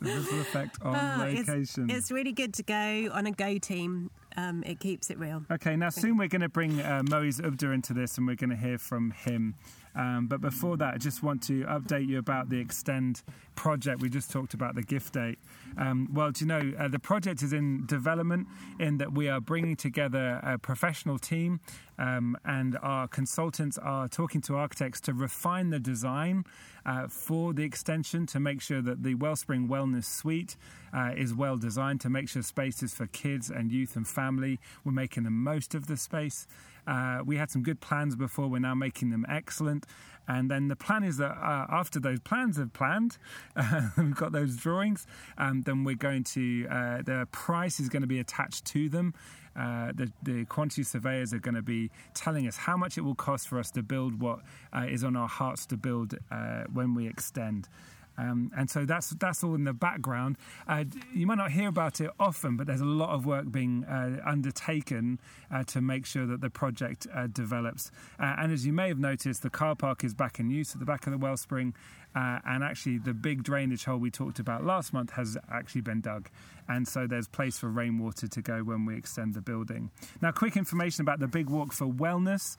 ripple 0.00 0.40
effect 0.40 0.78
on 0.82 0.96
Oh, 0.96 1.24
it's, 1.26 1.48
location. 1.48 1.90
it's 1.90 2.10
really 2.10 2.32
good 2.32 2.54
to 2.54 2.62
go 2.62 3.10
on 3.12 3.26
a 3.26 3.32
go 3.32 3.58
team. 3.58 4.10
Um, 4.36 4.62
it 4.64 4.80
keeps 4.80 5.10
it 5.10 5.18
real. 5.18 5.44
Okay, 5.50 5.76
now 5.76 5.90
soon 5.90 6.16
we're 6.16 6.28
going 6.28 6.40
to 6.40 6.48
bring 6.48 6.80
uh, 6.80 7.02
Moise 7.10 7.38
Ubda 7.40 7.74
into 7.74 7.92
this 7.92 8.16
and 8.16 8.26
we're 8.26 8.36
going 8.36 8.48
to 8.50 8.56
hear 8.56 8.78
from 8.78 9.10
him. 9.10 9.54
Um, 9.94 10.26
but 10.26 10.40
before 10.40 10.76
that, 10.78 10.94
I 10.94 10.98
just 10.98 11.22
want 11.22 11.42
to 11.44 11.64
update 11.64 12.08
you 12.08 12.18
about 12.18 12.48
the 12.48 12.58
Extend 12.58 13.22
project. 13.54 14.00
We 14.00 14.08
just 14.08 14.30
talked 14.30 14.54
about 14.54 14.74
the 14.74 14.82
gift 14.82 15.14
date. 15.14 15.38
Um, 15.76 16.08
well, 16.12 16.30
do 16.30 16.44
you 16.44 16.48
know, 16.48 16.72
uh, 16.78 16.88
the 16.88 16.98
project 16.98 17.42
is 17.42 17.52
in 17.52 17.86
development 17.86 18.48
in 18.78 18.98
that 18.98 19.12
we 19.12 19.28
are 19.28 19.40
bringing 19.40 19.76
together 19.76 20.40
a 20.42 20.58
professional 20.58 21.18
team 21.18 21.60
um, 21.98 22.36
and 22.44 22.78
our 22.82 23.06
consultants 23.06 23.78
are 23.78 24.08
talking 24.08 24.40
to 24.42 24.56
architects 24.56 25.00
to 25.02 25.12
refine 25.12 25.70
the 25.70 25.78
design 25.78 26.44
uh, 26.84 27.06
for 27.08 27.52
the 27.52 27.62
extension 27.62 28.26
to 28.26 28.40
make 28.40 28.60
sure 28.60 28.82
that 28.82 29.02
the 29.02 29.14
Wellspring 29.14 29.68
Wellness 29.68 30.04
Suite 30.04 30.56
uh, 30.92 31.12
is 31.16 31.34
well 31.34 31.56
designed 31.56 32.00
to 32.00 32.10
make 32.10 32.28
sure 32.28 32.42
spaces 32.42 32.92
for 32.92 33.06
kids 33.06 33.50
and 33.50 33.70
youth 33.70 33.96
and 33.96 34.06
family. 34.06 34.58
We're 34.84 34.92
making 34.92 35.22
the 35.22 35.30
most 35.30 35.74
of 35.74 35.86
the 35.86 35.96
space. 35.96 36.46
Uh, 36.86 37.20
we 37.24 37.36
had 37.36 37.50
some 37.50 37.62
good 37.62 37.80
plans 37.80 38.16
before, 38.16 38.48
we're 38.48 38.58
now 38.58 38.74
making 38.74 39.10
them 39.10 39.24
excellent. 39.28 39.86
And 40.28 40.50
then 40.50 40.68
the 40.68 40.76
plan 40.76 41.02
is 41.02 41.16
that 41.16 41.32
uh, 41.32 41.66
after 41.68 41.98
those 41.98 42.20
plans 42.20 42.58
are 42.58 42.66
planned, 42.66 43.18
uh, 43.56 43.88
we've 43.96 44.14
got 44.14 44.32
those 44.32 44.56
drawings, 44.56 45.06
um, 45.38 45.62
then 45.62 45.84
we're 45.84 45.96
going 45.96 46.24
to, 46.24 46.66
uh, 46.70 47.02
the 47.02 47.26
price 47.32 47.80
is 47.80 47.88
going 47.88 48.02
to 48.02 48.08
be 48.08 48.20
attached 48.20 48.64
to 48.66 48.88
them. 48.88 49.14
Uh, 49.54 49.92
the, 49.94 50.10
the 50.22 50.44
quantity 50.46 50.82
surveyors 50.82 51.34
are 51.34 51.38
going 51.38 51.54
to 51.54 51.62
be 51.62 51.90
telling 52.14 52.46
us 52.46 52.56
how 52.56 52.76
much 52.76 52.96
it 52.96 53.02
will 53.02 53.14
cost 53.14 53.48
for 53.48 53.58
us 53.58 53.70
to 53.70 53.82
build 53.82 54.18
what 54.20 54.38
uh, 54.74 54.86
is 54.88 55.04
on 55.04 55.14
our 55.14 55.28
hearts 55.28 55.66
to 55.66 55.76
build 55.76 56.14
uh, 56.30 56.64
when 56.72 56.94
we 56.94 57.06
extend. 57.06 57.68
Um, 58.18 58.50
and 58.56 58.68
so 58.68 58.84
that's 58.84 59.10
that's 59.10 59.42
all 59.42 59.54
in 59.54 59.64
the 59.64 59.72
background. 59.72 60.36
Uh, 60.68 60.84
you 61.14 61.26
might 61.26 61.38
not 61.38 61.50
hear 61.50 61.68
about 61.68 62.00
it 62.00 62.10
often, 62.20 62.56
but 62.56 62.66
there's 62.66 62.80
a 62.80 62.84
lot 62.84 63.10
of 63.10 63.26
work 63.26 63.50
being 63.50 63.84
uh, 63.84 64.20
undertaken 64.24 65.20
uh, 65.50 65.64
to 65.64 65.80
make 65.80 66.06
sure 66.06 66.26
that 66.26 66.40
the 66.40 66.50
project 66.50 67.06
uh, 67.14 67.26
develops. 67.26 67.90
Uh, 68.18 68.36
and 68.38 68.52
as 68.52 68.66
you 68.66 68.72
may 68.72 68.88
have 68.88 68.98
noticed, 68.98 69.42
the 69.42 69.50
car 69.50 69.74
park 69.74 70.04
is 70.04 70.14
back 70.14 70.38
in 70.38 70.50
use 70.50 70.74
at 70.74 70.80
the 70.80 70.86
back 70.86 71.06
of 71.06 71.12
the 71.12 71.18
wellspring, 71.18 71.74
uh, 72.14 72.38
and 72.44 72.62
actually 72.62 72.98
the 72.98 73.14
big 73.14 73.42
drainage 73.42 73.84
hole 73.84 73.98
we 73.98 74.10
talked 74.10 74.38
about 74.38 74.64
last 74.64 74.92
month 74.92 75.10
has 75.12 75.36
actually 75.50 75.80
been 75.80 76.00
dug, 76.00 76.28
and 76.68 76.86
so 76.86 77.06
there's 77.06 77.28
place 77.28 77.58
for 77.58 77.68
rainwater 77.68 78.28
to 78.28 78.42
go 78.42 78.62
when 78.62 78.84
we 78.84 78.96
extend 78.96 79.34
the 79.34 79.40
building. 79.40 79.90
Now, 80.20 80.32
quick 80.32 80.56
information 80.56 81.02
about 81.02 81.20
the 81.20 81.28
Big 81.28 81.48
Walk 81.48 81.72
for 81.72 81.86
Wellness. 81.86 82.56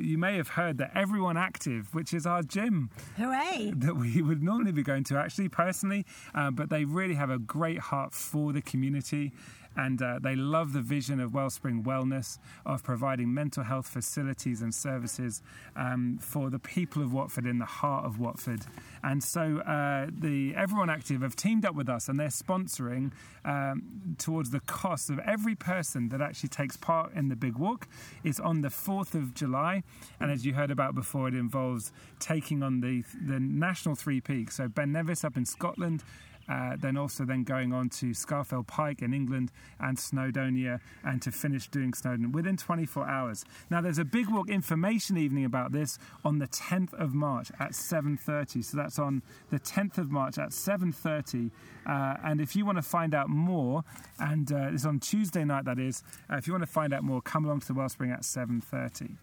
you 0.00 0.18
may 0.18 0.36
have 0.36 0.48
heard 0.48 0.78
that 0.78 0.92
Everyone 0.94 1.36
Active, 1.36 1.94
which 1.94 2.12
is 2.12 2.26
our 2.26 2.42
gym, 2.42 2.90
hooray, 3.16 3.72
that 3.76 3.96
we 3.96 4.22
would 4.22 4.42
normally 4.42 4.72
be 4.72 4.82
going 4.82 5.04
to 5.04 5.16
actually 5.16 5.48
personally, 5.48 6.04
but 6.52 6.70
they 6.70 6.84
really 6.84 7.14
have 7.14 7.30
a 7.30 7.38
great 7.38 7.78
heart 7.78 8.12
for 8.12 8.52
the 8.52 8.62
community 8.62 9.32
and 9.76 10.00
uh, 10.02 10.18
they 10.20 10.36
love 10.36 10.72
the 10.72 10.80
vision 10.80 11.20
of 11.20 11.34
Wellspring 11.34 11.84
Wellness 11.84 12.38
of 12.66 12.82
providing 12.82 13.32
mental 13.32 13.64
health 13.64 13.86
facilities 13.86 14.62
and 14.62 14.74
services 14.74 15.42
um, 15.76 16.18
for 16.20 16.50
the 16.50 16.58
people 16.58 17.02
of 17.02 17.12
Watford 17.12 17.46
in 17.46 17.58
the 17.58 17.64
heart 17.64 18.04
of 18.04 18.18
Watford. 18.18 18.62
And 19.02 19.22
so 19.22 19.58
uh, 19.58 20.06
the 20.10 20.54
Everyone 20.54 20.90
Active 20.90 21.22
have 21.22 21.36
teamed 21.36 21.64
up 21.64 21.74
with 21.74 21.88
us 21.88 22.08
and 22.08 22.18
they're 22.18 22.28
sponsoring 22.28 23.12
um, 23.44 24.16
towards 24.18 24.50
the 24.50 24.60
cost 24.60 25.10
of 25.10 25.18
every 25.20 25.54
person 25.54 26.08
that 26.10 26.20
actually 26.20 26.50
takes 26.50 26.76
part 26.76 27.12
in 27.14 27.28
the 27.28 27.36
Big 27.36 27.56
Walk. 27.56 27.88
It's 28.22 28.38
on 28.38 28.60
the 28.60 28.68
4th 28.68 29.14
of 29.14 29.34
July, 29.34 29.82
and 30.20 30.30
as 30.30 30.46
you 30.46 30.54
heard 30.54 30.70
about 30.70 30.94
before, 30.94 31.28
it 31.28 31.34
involves 31.34 31.92
taking 32.18 32.62
on 32.62 32.80
the 32.80 33.04
the 33.20 33.40
national 33.40 33.94
three 33.94 34.20
peaks. 34.20 34.56
So 34.56 34.68
Ben 34.68 34.92
Nevis 34.92 35.24
up 35.24 35.36
in 35.36 35.44
Scotland. 35.44 36.02
Uh, 36.48 36.76
then 36.76 36.96
also 36.96 37.24
then 37.24 37.44
going 37.44 37.72
on 37.72 37.88
to 37.88 38.06
Scafell 38.06 38.66
Pike 38.66 39.02
in 39.02 39.14
England 39.14 39.50
and 39.78 39.96
Snowdonia 39.96 40.80
and 41.04 41.22
to 41.22 41.30
finish 41.30 41.68
doing 41.68 41.94
Snowdon 41.94 42.32
within 42.32 42.56
24 42.56 43.08
hours. 43.08 43.44
Now 43.70 43.80
there's 43.80 43.98
a 43.98 44.04
big 44.04 44.28
walk 44.28 44.50
information 44.50 45.16
evening 45.16 45.44
about 45.44 45.72
this 45.72 45.98
on 46.24 46.38
the 46.38 46.48
10th 46.48 46.92
of 46.94 47.14
March 47.14 47.50
at 47.60 47.74
7:30. 47.74 48.62
So 48.62 48.76
that's 48.76 48.98
on 48.98 49.22
the 49.50 49.58
10th 49.58 49.98
of 49.98 50.10
March 50.10 50.38
at 50.38 50.52
7:30. 50.52 51.50
Uh, 51.86 52.16
and 52.24 52.40
if 52.40 52.54
you 52.56 52.64
want 52.64 52.78
to 52.78 52.82
find 52.82 53.14
out 53.14 53.28
more, 53.28 53.84
and 54.18 54.52
uh, 54.52 54.70
it's 54.72 54.84
on 54.84 55.00
Tuesday 55.00 55.44
night 55.44 55.64
that 55.64 55.78
is, 55.78 56.02
uh, 56.30 56.36
if 56.36 56.46
you 56.46 56.52
want 56.52 56.62
to 56.62 56.70
find 56.70 56.92
out 56.92 57.02
more, 57.02 57.20
come 57.20 57.44
along 57.44 57.60
to 57.60 57.66
the 57.68 57.74
Wellspring 57.74 58.10
at 58.10 58.24
7:30. 58.24 59.16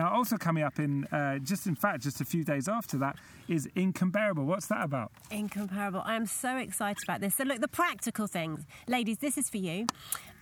Now, 0.00 0.14
also 0.14 0.38
coming 0.38 0.64
up 0.64 0.78
in 0.78 1.04
uh, 1.12 1.40
just 1.40 1.66
in 1.66 1.74
fact 1.74 2.02
just 2.02 2.22
a 2.22 2.24
few 2.24 2.42
days 2.42 2.68
after 2.68 2.96
that 2.96 3.16
is 3.48 3.68
Incomparable. 3.76 4.46
What's 4.46 4.66
that 4.68 4.82
about? 4.82 5.12
Incomparable. 5.30 6.00
I 6.06 6.14
am 6.14 6.24
so 6.24 6.56
excited 6.56 7.02
about 7.06 7.20
this. 7.20 7.34
So, 7.34 7.44
look, 7.44 7.60
the 7.60 7.68
practical 7.68 8.26
things, 8.26 8.64
ladies. 8.88 9.18
This 9.18 9.36
is 9.36 9.50
for 9.50 9.58
you. 9.58 9.86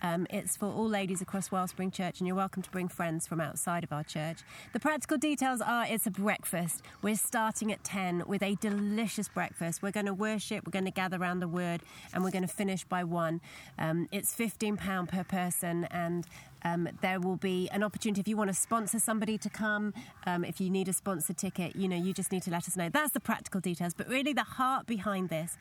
Um, 0.01 0.27
it's 0.29 0.55
for 0.55 0.67
all 0.67 0.87
ladies 0.87 1.21
across 1.21 1.51
Wellspring 1.51 1.91
Church, 1.91 2.19
and 2.19 2.27
you're 2.27 2.35
welcome 2.35 2.63
to 2.63 2.69
bring 2.69 2.87
friends 2.87 3.27
from 3.27 3.41
outside 3.41 3.83
of 3.83 3.91
our 3.91 4.03
church. 4.03 4.37
The 4.71 4.79
practical 4.79 5.17
details 5.17 5.59
are 5.59 5.85
it's 5.85 6.07
a 6.07 6.11
breakfast. 6.11 6.83
We're 7.01 7.17
starting 7.17 7.71
at 7.71 7.83
10 7.83 8.23
with 8.25 8.41
a 8.41 8.55
delicious 8.55 9.27
breakfast. 9.27 9.81
We're 9.81 9.91
going 9.91 10.05
to 10.05 10.13
worship, 10.13 10.65
we're 10.65 10.71
going 10.71 10.85
to 10.85 10.91
gather 10.91 11.17
around 11.17 11.41
the 11.41 11.49
word, 11.49 11.81
and 12.13 12.23
we're 12.23 12.31
going 12.31 12.47
to 12.47 12.53
finish 12.53 12.85
by 12.85 13.03
1. 13.03 13.41
Um, 13.77 14.07
it's 14.11 14.33
£15 14.33 15.09
per 15.09 15.23
person, 15.25 15.83
and 15.91 16.25
um, 16.63 16.89
there 17.01 17.19
will 17.19 17.35
be 17.37 17.69
an 17.71 17.83
opportunity 17.83 18.21
if 18.21 18.27
you 18.27 18.37
want 18.37 18.49
to 18.49 18.53
sponsor 18.53 18.99
somebody 18.99 19.37
to 19.37 19.49
come, 19.49 19.93
um, 20.25 20.43
if 20.43 20.59
you 20.59 20.69
need 20.69 20.87
a 20.87 20.93
sponsor 20.93 21.33
ticket, 21.33 21.75
you 21.75 21.87
know, 21.87 21.95
you 21.95 22.13
just 22.13 22.31
need 22.31 22.43
to 22.43 22.51
let 22.51 22.67
us 22.67 22.75
know. 22.75 22.89
That's 22.89 23.11
the 23.11 23.19
practical 23.19 23.61
details. 23.61 23.93
But 23.93 24.07
really, 24.07 24.33
the 24.33 24.43
heart 24.43 24.85
behind 24.85 25.29
this 25.29 25.57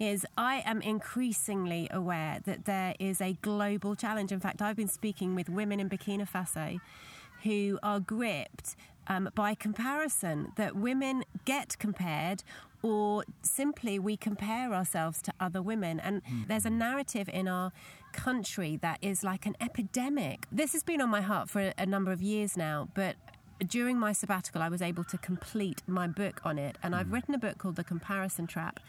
is 0.00 0.26
I 0.36 0.62
am 0.66 0.82
increasingly 0.82 1.88
aware 1.90 2.40
that 2.44 2.64
there 2.64 2.94
is 2.98 3.20
a 3.20 3.34
global 3.42 3.94
challenge. 3.94 4.32
In 4.32 4.40
fact, 4.40 4.60
I've 4.60 4.76
been 4.76 4.88
speaking 4.88 5.34
with 5.34 5.48
women 5.48 5.80
in 5.80 5.88
Burkina 5.88 6.28
Faso 6.28 6.80
who 7.42 7.78
are 7.82 8.00
gripped 8.00 8.76
um, 9.08 9.28
by 9.34 9.54
comparison, 9.54 10.52
that 10.56 10.76
women 10.76 11.24
get 11.44 11.78
compared 11.78 12.44
or 12.82 13.24
simply 13.42 13.98
we 13.98 14.16
compare 14.16 14.74
ourselves 14.74 15.22
to 15.22 15.32
other 15.38 15.62
women. 15.62 16.00
And 16.00 16.22
mm. 16.24 16.48
there's 16.48 16.66
a 16.66 16.70
narrative 16.70 17.28
in 17.32 17.46
our 17.48 17.72
country 18.12 18.76
that 18.78 18.98
is 19.02 19.22
like 19.22 19.46
an 19.46 19.56
epidemic. 19.60 20.46
This 20.52 20.72
has 20.72 20.82
been 20.82 21.00
on 21.00 21.08
my 21.08 21.20
heart 21.20 21.50
for 21.50 21.60
a, 21.60 21.74
a 21.78 21.86
number 21.86 22.12
of 22.12 22.22
years 22.22 22.56
now, 22.56 22.88
but 22.94 23.16
during 23.66 23.98
my 23.98 24.12
sabbatical, 24.12 24.62
I 24.62 24.68
was 24.68 24.82
able 24.82 25.04
to 25.04 25.18
complete 25.18 25.82
my 25.86 26.06
book 26.06 26.40
on 26.44 26.58
it, 26.58 26.78
and 26.82 26.94
I've 26.94 27.06
hmm. 27.06 27.14
written 27.14 27.34
a 27.34 27.38
book 27.38 27.58
called 27.58 27.76
The 27.76 27.84
Comparison 27.84 28.46
Trap. 28.46 28.80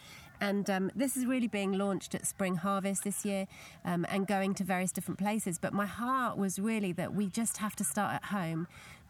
And 0.42 0.70
um, 0.70 0.92
this 0.96 1.16
is 1.16 1.26
really 1.26 1.48
being 1.48 1.74
launched 1.74 2.16
at 2.16 2.26
Spring 2.26 2.58
Harvest 2.58 3.04
this 3.04 3.24
year 3.24 3.48
um, 3.86 4.06
and 4.10 4.28
going 4.28 4.54
to 4.56 4.64
various 4.64 4.92
different 4.92 5.20
places. 5.20 5.58
But 5.58 5.74
my 5.74 5.86
heart 5.86 6.38
was 6.38 6.60
really 6.60 6.92
that 6.94 7.14
we 7.14 7.30
just 7.30 7.58
have 7.58 7.76
to 7.78 7.84
start 7.84 8.16
at 8.16 8.26
home, 8.26 8.68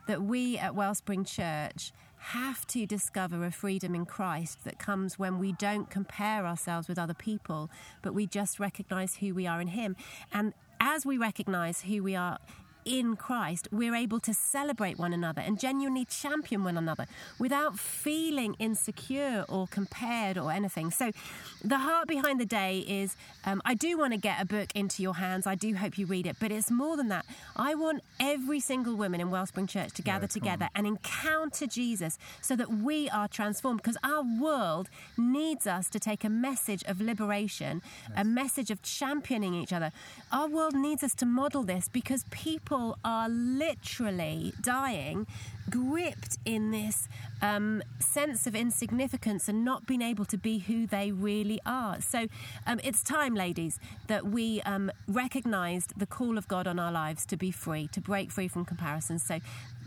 that 0.07 0.21
we 0.21 0.57
at 0.57 0.75
Wellspring 0.75 1.25
Church 1.25 1.91
have 2.23 2.65
to 2.67 2.85
discover 2.85 3.43
a 3.43 3.51
freedom 3.51 3.93
in 3.93 4.05
Christ 4.05 4.63
that 4.63 4.79
comes 4.79 5.19
when 5.19 5.39
we 5.39 5.51
don't 5.51 5.89
compare 5.89 6.47
ourselves 6.47 6.87
with 6.87 6.97
other 6.97 7.13
people, 7.13 7.69
but 8.01 8.13
we 8.13 8.25
just 8.25 8.59
recognize 8.59 9.17
who 9.17 9.33
we 9.33 9.45
are 9.45 9.59
in 9.59 9.67
Him. 9.67 9.97
And 10.31 10.53
as 10.79 11.05
we 11.05 11.17
recognize 11.17 11.81
who 11.81 12.01
we 12.01 12.15
are 12.15 12.39
in 12.85 13.15
Christ, 13.15 13.67
we're 13.71 13.95
able 13.95 14.19
to 14.21 14.33
celebrate 14.33 14.97
one 14.97 15.13
another 15.13 15.41
and 15.41 15.59
genuinely 15.59 16.05
champion 16.05 16.63
one 16.63 16.77
another 16.77 17.05
without 17.39 17.79
feeling 17.79 18.55
insecure 18.59 19.45
or 19.49 19.67
compared 19.67 20.37
or 20.37 20.51
anything. 20.51 20.91
So, 20.91 21.11
the 21.63 21.77
heart 21.77 22.07
behind 22.07 22.39
the 22.39 22.45
day 22.45 22.79
is 22.79 23.15
um, 23.45 23.61
I 23.65 23.73
do 23.73 23.97
want 23.97 24.13
to 24.13 24.19
get 24.19 24.41
a 24.41 24.45
book 24.45 24.69
into 24.75 25.01
your 25.01 25.15
hands. 25.15 25.47
I 25.47 25.55
do 25.55 25.75
hope 25.75 25.97
you 25.97 26.05
read 26.05 26.27
it, 26.27 26.37
but 26.39 26.51
it's 26.51 26.69
more 26.71 26.97
than 26.97 27.09
that. 27.09 27.25
I 27.55 27.75
want 27.75 28.01
every 28.19 28.59
single 28.59 28.95
woman 28.95 29.21
in 29.21 29.31
Wellspring 29.31 29.67
Church 29.67 29.93
to 29.93 30.01
gather 30.01 30.25
yeah, 30.25 30.39
together 30.39 30.69
and 30.75 30.85
encounter 30.87 31.67
Jesus 31.67 32.17
so 32.41 32.55
that 32.55 32.69
we 32.69 33.09
are 33.09 33.27
transformed 33.27 33.81
because 33.81 33.97
our 34.03 34.23
world 34.23 34.89
needs 35.17 35.67
us 35.67 35.89
to 35.89 35.99
take 35.99 36.23
a 36.23 36.29
message 36.29 36.83
of 36.85 36.99
liberation, 36.99 37.81
yes. 38.09 38.17
a 38.17 38.23
message 38.23 38.71
of 38.71 38.81
championing 38.81 39.53
each 39.53 39.73
other. 39.73 39.91
Our 40.31 40.47
world 40.47 40.75
needs 40.75 41.03
us 41.03 41.13
to 41.15 41.25
model 41.25 41.63
this 41.63 41.87
because 41.87 42.25
people 42.29 42.72
people 42.73 42.97
are 43.05 43.29
literally 43.29 44.51
dying, 44.59 45.27
gripped 45.69 46.39
in 46.43 46.71
this 46.71 47.07
um, 47.39 47.83
sense 47.99 48.47
of 48.47 48.55
insignificance 48.55 49.47
and 49.47 49.63
not 49.63 49.85
being 49.85 50.01
able 50.01 50.25
to 50.25 50.37
be 50.39 50.57
who 50.57 50.87
they 50.87 51.11
really 51.11 51.59
are. 51.67 52.01
So 52.01 52.25
um, 52.65 52.79
it's 52.83 53.03
time, 53.03 53.35
ladies, 53.35 53.79
that 54.07 54.25
we 54.25 54.59
um, 54.63 54.91
recognised 55.07 55.93
the 55.95 56.07
call 56.07 56.35
of 56.35 56.47
God 56.47 56.65
on 56.65 56.79
our 56.79 56.91
lives 56.91 57.27
to 57.27 57.37
be 57.37 57.51
free, 57.51 57.87
to 57.91 58.01
break 58.01 58.31
free 58.31 58.47
from 58.47 58.65
comparison. 58.65 59.19
So 59.19 59.39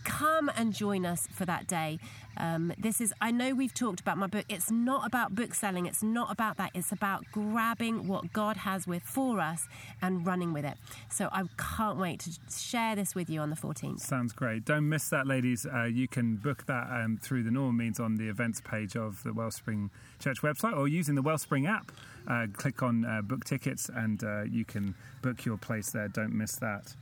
come 0.07 0.51
and 0.57 0.73
join 0.73 1.05
us 1.05 1.27
for 1.33 1.45
that 1.45 1.67
day. 1.67 1.99
Um, 2.39 2.73
this 2.79 3.01
is, 3.01 3.13
I 3.21 3.31
know 3.33 3.55
we've 3.55 3.75
talked 3.75 4.01
about 4.01 4.19
my 4.19 4.27
book. 4.27 4.45
It's 4.49 4.71
not 4.71 5.07
about 5.07 5.35
book 5.35 5.53
selling. 5.53 5.87
It's 5.87 6.03
not 6.03 6.31
about 6.31 6.59
that. 6.59 6.71
It's 6.75 6.93
about 6.93 7.25
grabbing 7.33 8.07
what 8.07 8.33
God 8.33 8.59
has 8.59 8.87
with 8.87 9.03
for 9.03 9.41
us 9.41 9.67
and 10.01 10.27
running 10.27 10.53
with 10.53 10.65
it. 10.65 10.77
So 11.11 11.29
I 11.33 11.45
can't 11.59 11.99
wait 11.99 12.21
to 12.21 12.31
share 12.57 12.95
this 12.95 13.15
with 13.15 13.29
you 13.29 13.41
on 13.41 13.51
the 13.51 13.57
14th. 13.57 14.01
Sounds 14.01 14.33
great. 14.33 14.65
Don't 14.65 14.89
miss 14.89 15.09
that, 15.09 15.27
ladies. 15.27 15.67
Uh, 15.67 15.85
you 15.85 16.07
can 16.07 16.37
book 16.37 16.67
that 16.67 16.89
um, 16.91 17.19
through 17.21 17.43
the 17.43 17.51
normal 17.51 17.73
means 17.73 17.99
on 17.99 18.17
the 18.17 18.29
events 18.29 18.61
page 18.61 18.97
of 18.97 19.23
the 19.25 19.33
Wellspring 19.33 19.91
Church 20.21 20.43
website 20.43 20.77
or 20.77 20.87
using 20.87 21.17
the 21.17 21.23
Wellspring 21.23 21.67
app. 21.67 21.91
Uh, 22.29 22.47
click 22.53 22.83
on 22.83 23.05
uh, 23.05 23.23
book 23.23 23.45
tickets 23.45 23.91
and 23.93 24.23
uh, 24.23 24.43
you 24.43 24.65
can 24.65 24.95
book 25.23 25.45
your 25.45 25.57
place 25.57 25.91
there. 25.91 26.09
Don't 26.09 26.33
miss 26.33 26.57
that. 26.57 26.95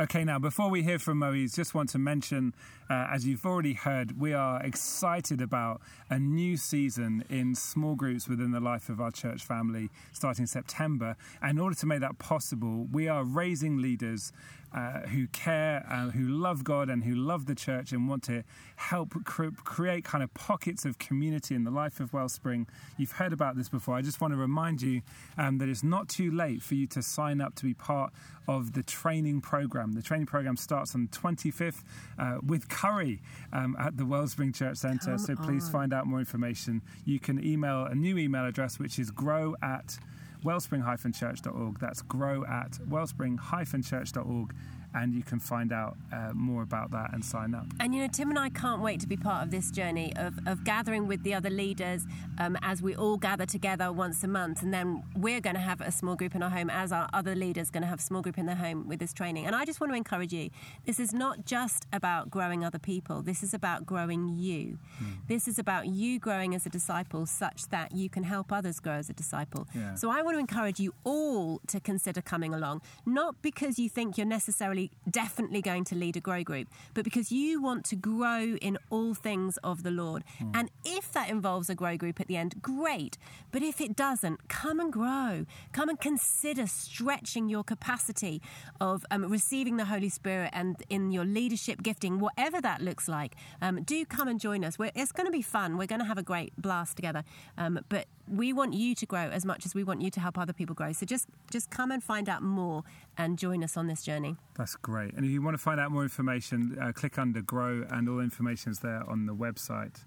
Okay, 0.00 0.22
now 0.22 0.38
before 0.38 0.70
we 0.70 0.84
hear 0.84 1.00
from 1.00 1.18
Moise, 1.18 1.56
just 1.56 1.74
want 1.74 1.88
to 1.88 1.98
mention, 1.98 2.54
uh, 2.88 3.08
as 3.10 3.26
you've 3.26 3.44
already 3.44 3.72
heard, 3.72 4.20
we 4.20 4.32
are 4.32 4.62
excited 4.62 5.40
about 5.40 5.80
a 6.08 6.20
new 6.20 6.56
season 6.56 7.24
in 7.28 7.56
small 7.56 7.96
groups 7.96 8.28
within 8.28 8.52
the 8.52 8.60
life 8.60 8.88
of 8.88 9.00
our 9.00 9.10
church 9.10 9.44
family 9.44 9.90
starting 10.12 10.46
September. 10.46 11.16
In 11.42 11.58
order 11.58 11.74
to 11.74 11.86
make 11.86 11.98
that 11.98 12.16
possible, 12.20 12.86
we 12.92 13.08
are 13.08 13.24
raising 13.24 13.78
leaders 13.78 14.32
uh, 14.74 15.00
who 15.08 15.26
care, 15.28 15.86
uh, 15.90 16.10
who 16.10 16.28
love 16.28 16.64
God, 16.64 16.90
and 16.90 17.04
who 17.04 17.14
love 17.14 17.46
the 17.46 17.54
church 17.54 17.92
and 17.92 18.08
want 18.08 18.22
to 18.24 18.44
help 18.76 19.14
cre- 19.24 19.48
create 19.64 20.04
kind 20.04 20.22
of 20.22 20.32
pockets 20.34 20.84
of 20.84 20.98
community 20.98 21.54
in 21.54 21.64
the 21.64 21.70
life 21.70 22.00
of 22.00 22.12
Wellspring. 22.12 22.66
You've 22.96 23.12
heard 23.12 23.32
about 23.32 23.56
this 23.56 23.68
before. 23.68 23.96
I 23.96 24.02
just 24.02 24.20
want 24.20 24.32
to 24.32 24.38
remind 24.38 24.82
you 24.82 25.02
um, 25.36 25.58
that 25.58 25.68
it's 25.68 25.82
not 25.82 26.08
too 26.08 26.30
late 26.30 26.62
for 26.62 26.74
you 26.74 26.86
to 26.88 27.02
sign 27.02 27.40
up 27.40 27.54
to 27.56 27.64
be 27.64 27.74
part 27.74 28.12
of 28.46 28.72
the 28.72 28.82
training 28.82 29.40
program. 29.40 29.92
The 29.92 30.02
training 30.02 30.26
program 30.26 30.56
starts 30.56 30.94
on 30.94 31.08
the 31.10 31.18
25th 31.18 31.82
uh, 32.18 32.38
with 32.44 32.68
Curry 32.68 33.20
um, 33.52 33.76
at 33.78 33.96
the 33.96 34.06
Wellspring 34.06 34.52
Church 34.52 34.78
Centre. 34.78 35.18
So 35.18 35.36
please 35.36 35.66
on. 35.66 35.72
find 35.72 35.92
out 35.92 36.06
more 36.06 36.18
information. 36.18 36.82
You 37.04 37.20
can 37.20 37.44
email 37.44 37.84
a 37.84 37.94
new 37.94 38.16
email 38.16 38.46
address, 38.46 38.78
which 38.78 38.98
is 38.98 39.10
grow 39.10 39.54
at 39.62 39.98
wellspring-church.org. 40.44 41.78
That's 41.78 42.02
grow 42.02 42.44
at 42.44 42.78
wellspring-church.org. 42.88 44.54
and 44.94 45.14
you 45.14 45.22
can 45.22 45.38
find 45.38 45.72
out 45.72 45.96
uh, 46.12 46.30
more 46.32 46.62
about 46.62 46.90
that 46.90 47.12
and 47.12 47.24
sign 47.24 47.54
up. 47.54 47.66
And 47.80 47.94
you 47.94 48.02
know, 48.02 48.08
Tim 48.08 48.30
and 48.30 48.38
I 48.38 48.48
can't 48.48 48.82
wait 48.82 49.00
to 49.00 49.06
be 49.06 49.16
part 49.16 49.44
of 49.44 49.50
this 49.50 49.70
journey 49.70 50.12
of, 50.16 50.38
of 50.46 50.64
gathering 50.64 51.06
with 51.06 51.22
the 51.22 51.34
other 51.34 51.50
leaders 51.50 52.06
um, 52.38 52.56
as 52.62 52.82
we 52.82 52.94
all 52.96 53.16
gather 53.16 53.46
together 53.46 53.92
once 53.92 54.24
a 54.24 54.28
month. 54.28 54.62
And 54.62 54.72
then 54.72 55.02
we're 55.16 55.40
going 55.40 55.54
to 55.56 55.60
have 55.60 55.80
a 55.80 55.92
small 55.92 56.16
group 56.16 56.34
in 56.34 56.42
our 56.42 56.50
home, 56.50 56.70
as 56.70 56.92
our 56.92 57.08
other 57.12 57.34
leaders 57.34 57.70
going 57.70 57.82
to 57.82 57.88
have 57.88 57.98
a 57.98 58.02
small 58.02 58.22
group 58.22 58.38
in 58.38 58.46
their 58.46 58.56
home 58.56 58.88
with 58.88 58.98
this 58.98 59.12
training. 59.12 59.46
And 59.46 59.54
I 59.54 59.64
just 59.64 59.80
want 59.80 59.92
to 59.92 59.96
encourage 59.96 60.32
you 60.32 60.50
this 60.86 60.98
is 60.98 61.12
not 61.12 61.44
just 61.44 61.86
about 61.92 62.30
growing 62.30 62.64
other 62.64 62.78
people, 62.78 63.22
this 63.22 63.42
is 63.42 63.52
about 63.54 63.86
growing 63.86 64.28
you. 64.28 64.78
Mm. 65.02 65.18
This 65.28 65.48
is 65.48 65.58
about 65.58 65.86
you 65.88 66.18
growing 66.18 66.54
as 66.54 66.66
a 66.66 66.70
disciple 66.70 67.26
such 67.26 67.68
that 67.68 67.92
you 67.92 68.08
can 68.08 68.22
help 68.22 68.52
others 68.52 68.80
grow 68.80 68.94
as 68.94 69.10
a 69.10 69.12
disciple. 69.12 69.66
Yeah. 69.74 69.94
So 69.94 70.10
I 70.10 70.22
want 70.22 70.34
to 70.36 70.38
encourage 70.38 70.80
you 70.80 70.94
all 71.04 71.60
to 71.66 71.80
consider 71.80 72.20
coming 72.22 72.54
along, 72.54 72.82
not 73.04 73.40
because 73.42 73.78
you 73.78 73.88
think 73.88 74.16
you're 74.16 74.26
necessarily 74.26 74.77
definitely 75.10 75.62
going 75.62 75.84
to 75.84 75.94
lead 75.94 76.16
a 76.16 76.20
grow 76.20 76.42
group, 76.42 76.68
but 76.94 77.04
because 77.04 77.30
you 77.32 77.62
want 77.62 77.84
to 77.86 77.96
grow 77.96 78.56
in 78.68 78.78
all 78.90 79.14
things 79.14 79.56
of 79.58 79.82
the 79.82 79.90
Lord. 79.90 80.24
Mm. 80.40 80.50
And 80.54 80.70
if 80.84 81.12
that 81.12 81.28
involves 81.30 81.68
a 81.70 81.74
grow 81.74 81.96
group 81.96 82.20
at 82.20 82.26
the 82.28 82.36
end, 82.36 82.62
great. 82.62 83.18
But 83.50 83.62
if 83.62 83.80
it 83.80 83.96
doesn't, 83.96 84.48
come 84.48 84.80
and 84.80 84.92
grow. 84.92 85.46
Come 85.72 85.88
and 85.88 86.00
consider 86.00 86.66
stretching 86.66 87.48
your 87.48 87.64
capacity 87.64 88.40
of 88.80 89.04
um, 89.10 89.24
receiving 89.30 89.76
the 89.76 89.86
Holy 89.86 90.08
Spirit 90.08 90.50
and 90.52 90.82
in 90.88 91.10
your 91.10 91.24
leadership 91.24 91.82
gifting, 91.82 92.18
whatever 92.18 92.60
that 92.60 92.80
looks 92.80 93.08
like. 93.08 93.34
Um, 93.60 93.82
do 93.82 94.04
come 94.04 94.28
and 94.28 94.40
join 94.40 94.64
us. 94.64 94.78
We're, 94.78 94.92
it's 94.94 95.12
going 95.12 95.26
to 95.26 95.32
be 95.32 95.42
fun. 95.42 95.78
We're 95.78 95.86
going 95.86 96.00
to 96.00 96.06
have 96.06 96.18
a 96.18 96.22
great 96.22 96.52
blast 96.56 96.96
together. 96.96 97.24
Um, 97.56 97.80
but 97.88 98.06
we 98.30 98.52
want 98.52 98.74
you 98.74 98.94
to 98.94 99.06
grow 99.06 99.28
as 99.30 99.44
much 99.44 99.64
as 99.66 99.74
we 99.74 99.84
want 99.84 100.02
you 100.02 100.10
to 100.10 100.20
help 100.20 100.38
other 100.38 100.52
people 100.52 100.74
grow. 100.74 100.92
So 100.92 101.06
just 101.06 101.28
just 101.50 101.70
come 101.70 101.90
and 101.90 102.02
find 102.02 102.28
out 102.28 102.42
more 102.42 102.84
and 103.16 103.38
join 103.38 103.64
us 103.64 103.76
on 103.76 103.86
this 103.86 104.02
journey. 104.02 104.36
That's 104.56 104.76
great. 104.76 105.14
And 105.14 105.24
if 105.24 105.30
you 105.30 105.42
want 105.42 105.54
to 105.54 105.62
find 105.62 105.80
out 105.80 105.90
more 105.90 106.02
information, 106.02 106.78
uh, 106.80 106.92
click 106.92 107.18
under 107.18 107.42
Grow, 107.42 107.86
and 107.90 108.08
all 108.08 108.20
information 108.20 108.72
is 108.72 108.80
there 108.80 109.02
on 109.08 109.26
the 109.26 109.34
website. 109.34 110.04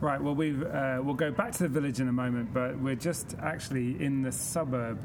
Right. 0.00 0.20
Well, 0.20 0.34
we 0.34 0.54
uh, 0.64 1.00
we'll 1.02 1.14
go 1.14 1.30
back 1.30 1.52
to 1.52 1.62
the 1.64 1.68
village 1.68 2.00
in 2.00 2.08
a 2.08 2.12
moment, 2.12 2.52
but 2.52 2.78
we're 2.78 2.94
just 2.94 3.36
actually 3.42 4.02
in 4.02 4.22
the 4.22 4.32
suburb 4.32 4.98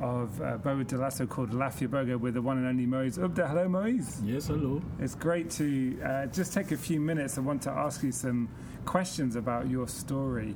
of 0.00 0.40
uh, 0.42 0.58
Bobo-Dioulasso 0.58 1.26
called 1.28 1.52
Lafia 1.52 2.18
with 2.18 2.34
the 2.34 2.42
one 2.42 2.58
and 2.58 2.66
only 2.66 2.84
Moise 2.84 3.16
Ubda. 3.16 3.48
Hello, 3.48 3.68
Moise. 3.68 4.20
Yes, 4.22 4.46
hello. 4.46 4.82
It's 4.98 5.14
great 5.14 5.50
to 5.52 5.98
uh, 6.04 6.26
just 6.26 6.52
take 6.52 6.72
a 6.72 6.76
few 6.76 7.00
minutes. 7.00 7.38
I 7.38 7.40
want 7.40 7.62
to 7.62 7.70
ask 7.70 8.02
you 8.02 8.12
some 8.12 8.48
questions 8.84 9.36
about 9.36 9.70
your 9.70 9.88
story. 9.88 10.54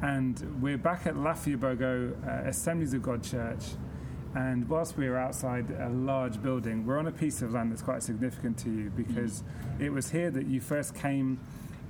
And 0.00 0.62
we're 0.62 0.78
back 0.78 1.08
at 1.08 1.14
Lafia 1.14 1.60
uh, 1.64 2.48
Assemblies 2.48 2.94
of 2.94 3.02
God 3.02 3.20
Church. 3.24 3.64
And 4.36 4.68
whilst 4.68 4.96
we 4.96 5.08
are 5.08 5.16
outside 5.16 5.72
a 5.72 5.88
large 5.88 6.40
building, 6.40 6.86
we're 6.86 6.98
on 6.98 7.08
a 7.08 7.12
piece 7.12 7.42
of 7.42 7.52
land 7.52 7.72
that's 7.72 7.82
quite 7.82 8.04
significant 8.04 8.56
to 8.58 8.70
you 8.70 8.90
because 8.90 9.42
mm. 9.42 9.80
it 9.80 9.90
was 9.90 10.08
here 10.08 10.30
that 10.30 10.46
you 10.46 10.60
first 10.60 10.94
came. 10.94 11.40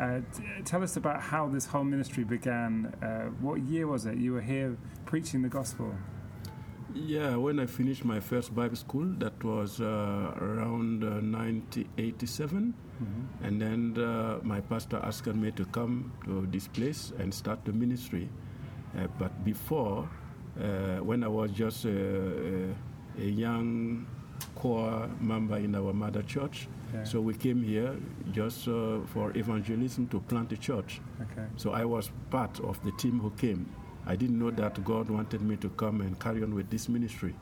Uh, 0.00 0.20
t- 0.34 0.42
tell 0.64 0.82
us 0.82 0.96
about 0.96 1.20
how 1.20 1.48
this 1.48 1.66
whole 1.66 1.84
ministry 1.84 2.24
began. 2.24 2.86
Uh, 3.02 3.26
what 3.42 3.60
year 3.60 3.86
was 3.86 4.06
it? 4.06 4.16
You 4.16 4.32
were 4.32 4.40
here 4.40 4.78
preaching 5.04 5.42
the 5.42 5.50
gospel. 5.50 5.94
Yeah, 6.94 7.36
when 7.36 7.60
I 7.60 7.66
finished 7.66 8.04
my 8.04 8.20
first 8.20 8.54
Bible 8.54 8.76
school, 8.76 9.06
that 9.18 9.42
was 9.44 9.80
uh, 9.80 10.34
around 10.40 11.04
uh, 11.04 11.20
1987. 11.20 12.74
Mm-hmm. 13.02 13.44
And 13.44 13.60
then 13.60 14.02
uh, 14.02 14.38
my 14.42 14.60
pastor 14.60 14.98
asked 15.02 15.26
me 15.26 15.50
to 15.52 15.64
come 15.66 16.12
to 16.24 16.46
this 16.50 16.66
place 16.68 17.12
and 17.18 17.32
start 17.32 17.64
the 17.64 17.72
ministry. 17.72 18.28
Uh, 18.96 19.06
but 19.18 19.44
before, 19.44 20.08
uh, 20.60 20.96
when 20.96 21.22
I 21.22 21.28
was 21.28 21.50
just 21.50 21.84
a, 21.84 22.74
a 23.18 23.24
young 23.24 24.06
core 24.54 25.08
member 25.20 25.56
in 25.58 25.74
our 25.74 25.92
mother 25.92 26.22
church, 26.22 26.68
okay. 26.94 27.04
so 27.04 27.20
we 27.20 27.34
came 27.34 27.62
here 27.62 27.96
just 28.32 28.66
uh, 28.66 29.00
for 29.06 29.36
evangelism 29.36 30.08
to 30.08 30.20
plant 30.20 30.52
a 30.52 30.56
church. 30.56 31.00
Okay. 31.20 31.46
So 31.56 31.72
I 31.72 31.84
was 31.84 32.10
part 32.30 32.58
of 32.60 32.82
the 32.82 32.92
team 32.92 33.20
who 33.20 33.30
came. 33.32 33.68
I 34.08 34.16
didn't 34.16 34.38
know 34.38 34.50
that 34.50 34.82
God 34.84 35.10
wanted 35.10 35.42
me 35.42 35.56
to 35.56 35.68
come 35.68 36.00
and 36.00 36.18
carry 36.18 36.42
on 36.42 36.54
with 36.54 36.70
this 36.70 36.88
ministry. 36.88 37.34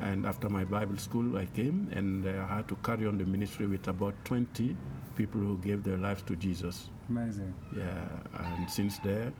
And 0.00 0.24
after 0.24 0.48
my 0.48 0.64
Bible 0.64 0.96
school, 0.96 1.36
I 1.36 1.44
came 1.44 1.88
and 1.92 2.26
uh, 2.26 2.46
I 2.48 2.56
had 2.56 2.68
to 2.68 2.76
carry 2.76 3.06
on 3.06 3.18
the 3.18 3.26
ministry 3.26 3.66
with 3.66 3.86
about 3.88 4.14
20 4.24 4.74
people 5.16 5.40
who 5.40 5.58
gave 5.58 5.84
their 5.84 5.98
lives 5.98 6.22
to 6.22 6.36
Jesus. 6.36 6.88
Amazing. 7.10 7.52
Yeah, 7.76 8.08
and 8.38 8.70
since 8.70 8.98
there, 9.00 9.32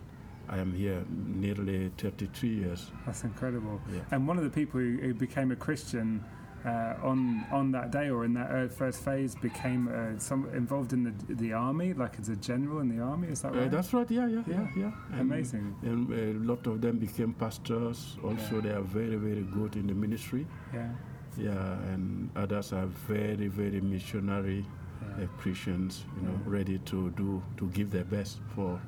I 0.48 0.58
am 0.58 0.74
here 0.74 1.02
nearly 1.08 1.90
33 1.96 2.48
years. 2.48 2.90
That's 3.06 3.24
incredible. 3.24 3.80
Yeah. 3.90 4.00
And 4.10 4.28
one 4.28 4.36
of 4.36 4.44
the 4.44 4.50
people 4.50 4.78
who, 4.80 4.98
who 4.98 5.14
became 5.14 5.52
a 5.52 5.56
Christian 5.56 6.22
uh, 6.64 6.94
on 7.02 7.44
on 7.52 7.72
that 7.72 7.90
day 7.90 8.10
or 8.10 8.24
in 8.24 8.34
that 8.34 8.50
uh, 8.50 8.68
first 8.68 9.04
phase 9.04 9.34
became 9.34 9.88
uh, 9.88 10.18
some 10.18 10.48
involved 10.54 10.92
in 10.92 11.04
the 11.04 11.34
the 11.34 11.52
army, 11.52 11.94
like 11.94 12.18
as 12.18 12.28
a 12.28 12.36
general 12.36 12.80
in 12.80 12.88
the 12.88 13.02
army. 13.02 13.28
Is 13.28 13.42
that 13.42 13.52
uh, 13.52 13.58
right? 13.58 13.70
that's 13.70 13.92
right. 13.92 14.10
Yeah, 14.10 14.26
yeah, 14.26 14.42
yeah, 14.46 14.66
yeah. 14.76 14.92
And, 15.12 15.20
Amazing. 15.20 15.76
And 15.82 16.12
a 16.12 16.46
lot 16.46 16.66
of 16.66 16.80
them 16.80 16.98
became 16.98 17.32
pastors. 17.34 18.16
Also, 18.24 18.56
yeah. 18.56 18.60
they 18.60 18.70
are 18.70 18.82
very, 18.82 19.16
very 19.16 19.42
good 19.42 19.76
in 19.76 19.86
the 19.86 19.94
ministry. 19.94 20.46
Yeah. 20.72 20.90
Yeah, 21.36 21.92
and 21.92 22.30
others 22.34 22.72
are 22.72 22.86
very, 22.86 23.46
very 23.46 23.80
missionary 23.80 24.64
yeah. 25.00 25.24
Uh, 25.24 25.26
Christians. 25.38 26.04
You 26.16 26.28
know, 26.28 26.40
ready 26.44 26.78
to 26.78 27.10
do 27.10 27.42
to 27.56 27.68
give 27.68 27.90
their 27.90 28.04
best 28.04 28.40
for. 28.54 28.80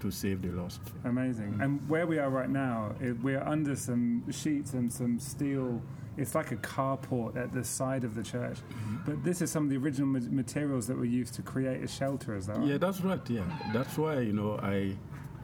To 0.00 0.10
save 0.10 0.42
the 0.42 0.48
lost. 0.48 0.80
Amazing. 1.04 1.54
Mm. 1.54 1.64
And 1.64 1.88
where 1.88 2.06
we 2.06 2.18
are 2.18 2.30
right 2.30 2.50
now, 2.50 2.94
we're 3.22 3.42
under 3.42 3.74
some 3.74 4.24
sheets 4.30 4.74
and 4.74 4.92
some 4.92 5.18
steel 5.18 5.82
it's 6.18 6.34
like 6.34 6.50
a 6.50 6.56
carport 6.56 7.36
at 7.36 7.52
the 7.52 7.64
side 7.64 8.02
of 8.04 8.14
the 8.14 8.22
church. 8.22 8.58
Mm-hmm. 8.58 8.96
But 9.06 9.24
this 9.24 9.40
is 9.40 9.50
some 9.50 9.64
of 9.64 9.70
the 9.70 9.76
original 9.76 10.08
materials 10.08 10.86
that 10.88 10.96
were 10.96 11.04
used 11.04 11.34
to 11.34 11.42
create 11.42 11.82
a 11.82 11.88
shelter, 11.88 12.36
is 12.36 12.46
that 12.46 12.56
right? 12.58 12.66
Yeah, 12.66 12.78
that's 12.78 13.00
right. 13.00 13.20
Yeah, 13.30 13.44
that's 13.72 13.96
why 13.96 14.20
you 14.20 14.32
know 14.32 14.58
I 14.60 14.96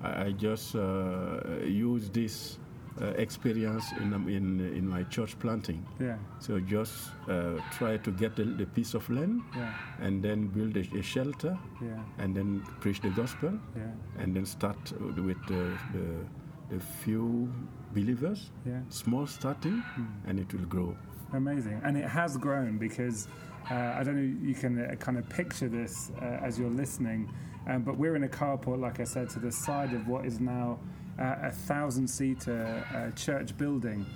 I 0.02 0.32
just 0.32 0.74
uh, 0.74 1.40
use 1.64 2.10
this 2.10 2.58
experience 3.00 3.84
in 4.00 4.12
um, 4.14 4.28
in 4.28 4.60
in 4.60 4.86
my 4.88 5.02
church 5.04 5.38
planting. 5.38 5.84
Yeah. 6.00 6.16
So 6.38 6.60
just 6.60 7.10
uh, 7.28 7.58
try 7.72 7.96
to 7.96 8.10
get 8.10 8.36
the, 8.36 8.44
the, 8.44 8.66
piece 8.66 8.94
of 8.94 9.08
land, 9.10 9.42
yeah. 9.56 9.74
and 10.00 10.22
then 10.22 10.46
build 10.46 10.76
a, 10.76 10.98
a 10.98 11.02
shelter, 11.02 11.58
yeah. 11.82 11.98
and 12.18 12.34
then 12.34 12.62
preach 12.80 13.00
the 13.00 13.10
gospel, 13.10 13.52
yeah. 13.76 14.22
and 14.22 14.34
then 14.34 14.46
start 14.46 14.76
with 15.00 15.44
the, 15.46 15.76
the, 15.92 16.76
the 16.76 16.80
few 16.80 17.52
believers, 17.92 18.50
yeah. 18.64 18.80
small 18.88 19.26
starting, 19.26 19.82
mm. 19.98 20.06
and 20.26 20.38
it 20.38 20.52
will 20.52 20.66
grow. 20.66 20.96
Amazing, 21.32 21.80
and 21.84 21.96
it 21.96 22.08
has 22.08 22.36
grown 22.36 22.78
because 22.78 23.26
uh, 23.70 23.74
I 23.98 24.04
don't 24.04 24.16
know. 24.16 24.48
You 24.48 24.54
can 24.54 24.78
uh, 24.78 24.94
kind 24.96 25.18
of 25.18 25.28
picture 25.28 25.68
this 25.68 26.12
uh, 26.22 26.46
as 26.46 26.58
you're 26.58 26.70
listening, 26.70 27.28
um, 27.66 27.82
but 27.82 27.96
we're 27.96 28.14
in 28.14 28.24
a 28.24 28.28
carport, 28.28 28.78
like 28.80 29.00
I 29.00 29.04
said, 29.04 29.30
to 29.30 29.40
the 29.40 29.50
side 29.50 29.94
of 29.94 30.06
what 30.06 30.26
is 30.26 30.38
now 30.38 30.78
uh, 30.78 31.03
a 31.18 31.50
thousand-seater 31.50 32.84
uh, 32.94 33.16
church 33.16 33.56
building. 33.56 34.06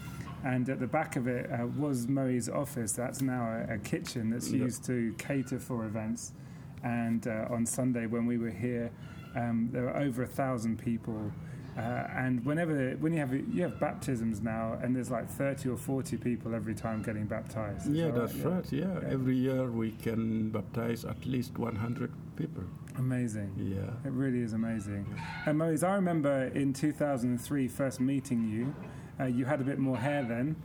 And 0.44 0.68
at 0.68 0.78
the 0.78 0.86
back 0.86 1.16
of 1.16 1.26
it 1.26 1.50
uh, 1.50 1.66
was 1.66 2.06
Murray's 2.06 2.48
office. 2.48 2.92
That's 2.92 3.20
now 3.20 3.64
a, 3.68 3.74
a 3.74 3.78
kitchen 3.78 4.30
that's 4.30 4.50
yep. 4.50 4.62
used 4.62 4.84
to 4.86 5.14
cater 5.18 5.58
for 5.58 5.84
events. 5.84 6.32
And 6.84 7.26
on 7.26 7.66
Sunday, 7.66 8.06
when 8.06 8.24
we 8.24 8.38
were 8.38 8.50
here, 8.50 8.90
um, 9.34 9.68
there 9.72 9.82
were 9.82 9.96
over 9.96 10.22
a 10.22 10.26
thousand 10.26 10.78
people 10.78 11.32
uh, 11.78 12.08
and 12.16 12.44
whenever 12.44 12.90
when 12.98 13.12
you 13.12 13.20
have 13.20 13.32
you 13.32 13.62
have 13.62 13.78
baptisms 13.78 14.42
now, 14.42 14.76
and 14.82 14.96
there's 14.96 15.12
like 15.12 15.30
30 15.30 15.68
or 15.68 15.76
40 15.76 16.16
people 16.16 16.52
every 16.52 16.74
time 16.74 17.02
getting 17.02 17.26
baptized. 17.26 17.88
Yeah, 17.92 18.06
that 18.06 18.14
that's 18.14 18.34
right. 18.34 18.54
right. 18.54 18.72
Yeah. 18.72 18.86
yeah. 19.00 19.08
every 19.08 19.36
year 19.36 19.70
we 19.70 19.92
can 19.92 20.50
baptize 20.50 21.04
at 21.04 21.24
least 21.24 21.56
100 21.56 22.12
people. 22.34 22.64
Amazing. 22.96 23.52
Yeah, 23.56 24.08
it 24.08 24.12
really 24.12 24.40
is 24.40 24.54
amazing. 24.54 25.06
And 25.46 25.56
Moses, 25.56 25.84
I 25.84 25.94
remember 25.94 26.50
in 26.52 26.72
2003 26.72 27.68
first 27.68 28.00
meeting 28.00 28.48
you. 28.48 28.74
Uh, 29.20 29.26
you 29.26 29.44
had 29.44 29.60
a 29.60 29.64
bit 29.64 29.78
more 29.78 29.96
hair 29.96 30.24
then. 30.24 30.56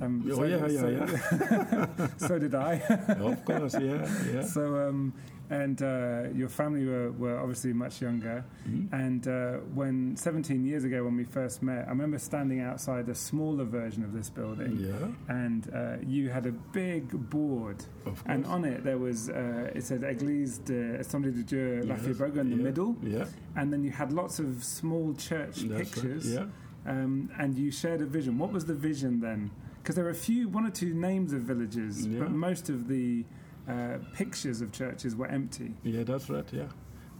Um, 0.00 0.24
oh 0.30 0.36
so, 0.36 0.44
yeah, 0.44 0.66
yeah, 0.66 0.80
so, 0.80 0.88
yeah. 1.98 2.08
so 2.16 2.38
did 2.38 2.54
I. 2.54 2.74
of 3.20 3.44
course, 3.44 3.74
yeah, 3.80 4.08
yeah. 4.32 4.42
So 4.46 4.88
um, 4.88 5.12
and 5.50 5.82
uh, 5.82 6.22
your 6.34 6.48
family 6.48 6.86
were, 6.86 7.12
were, 7.12 7.38
obviously 7.38 7.72
much 7.72 8.00
younger. 8.00 8.44
Mm-hmm. 8.66 8.94
And 8.94 9.28
uh, 9.28 9.52
when 9.74 10.16
17 10.16 10.64
years 10.64 10.84
ago, 10.84 11.04
when 11.04 11.16
we 11.16 11.24
first 11.24 11.62
met, 11.62 11.86
I 11.86 11.90
remember 11.90 12.18
standing 12.18 12.60
outside 12.60 13.08
a 13.08 13.14
smaller 13.14 13.64
version 13.64 14.02
of 14.02 14.12
this 14.12 14.30
building. 14.30 14.78
Yeah. 14.78 15.34
And 15.34 15.70
uh, 15.74 15.96
you 16.06 16.30
had 16.30 16.46
a 16.46 16.52
big 16.52 17.30
board, 17.30 17.84
and 18.26 18.46
on 18.46 18.64
it 18.64 18.84
there 18.84 18.98
was 18.98 19.28
uh, 19.28 19.70
it 19.74 19.84
said 19.84 20.02
"Église 20.02 20.64
de 20.64 20.98
Assemblée 20.98 21.34
de 21.34 21.42
Dieu 21.42 21.82
La 21.84 21.96
yes. 21.96 22.06
in 22.06 22.50
the 22.50 22.56
yeah. 22.56 22.62
middle. 22.62 22.96
Yeah. 23.02 23.24
And 23.56 23.72
then 23.72 23.84
you 23.84 23.90
had 23.90 24.12
lots 24.12 24.38
of 24.38 24.64
small 24.64 25.14
church 25.14 25.56
That's 25.62 25.90
pictures. 25.90 26.26
Right. 26.26 26.46
Yeah. 26.86 26.90
Um, 26.90 27.30
and 27.38 27.56
you 27.56 27.70
shared 27.70 28.00
a 28.00 28.06
vision. 28.06 28.38
What 28.38 28.52
was 28.52 28.64
the 28.64 28.74
vision 28.74 29.20
then? 29.20 29.50
Because 29.82 29.96
there 29.96 30.06
are 30.06 30.10
a 30.10 30.14
few, 30.14 30.48
one 30.48 30.66
or 30.66 30.70
two 30.70 30.94
names 30.94 31.32
of 31.32 31.42
villages, 31.42 32.06
but 32.06 32.30
most 32.30 32.68
of 32.68 32.88
the 32.88 33.24
uh, 33.68 33.98
pictures 34.14 34.60
of 34.60 34.72
churches 34.72 35.14
were 35.16 35.26
empty. 35.28 35.74
Yeah, 35.84 36.04
that's 36.04 36.28
right. 36.30 36.46
Yeah, 36.52 36.68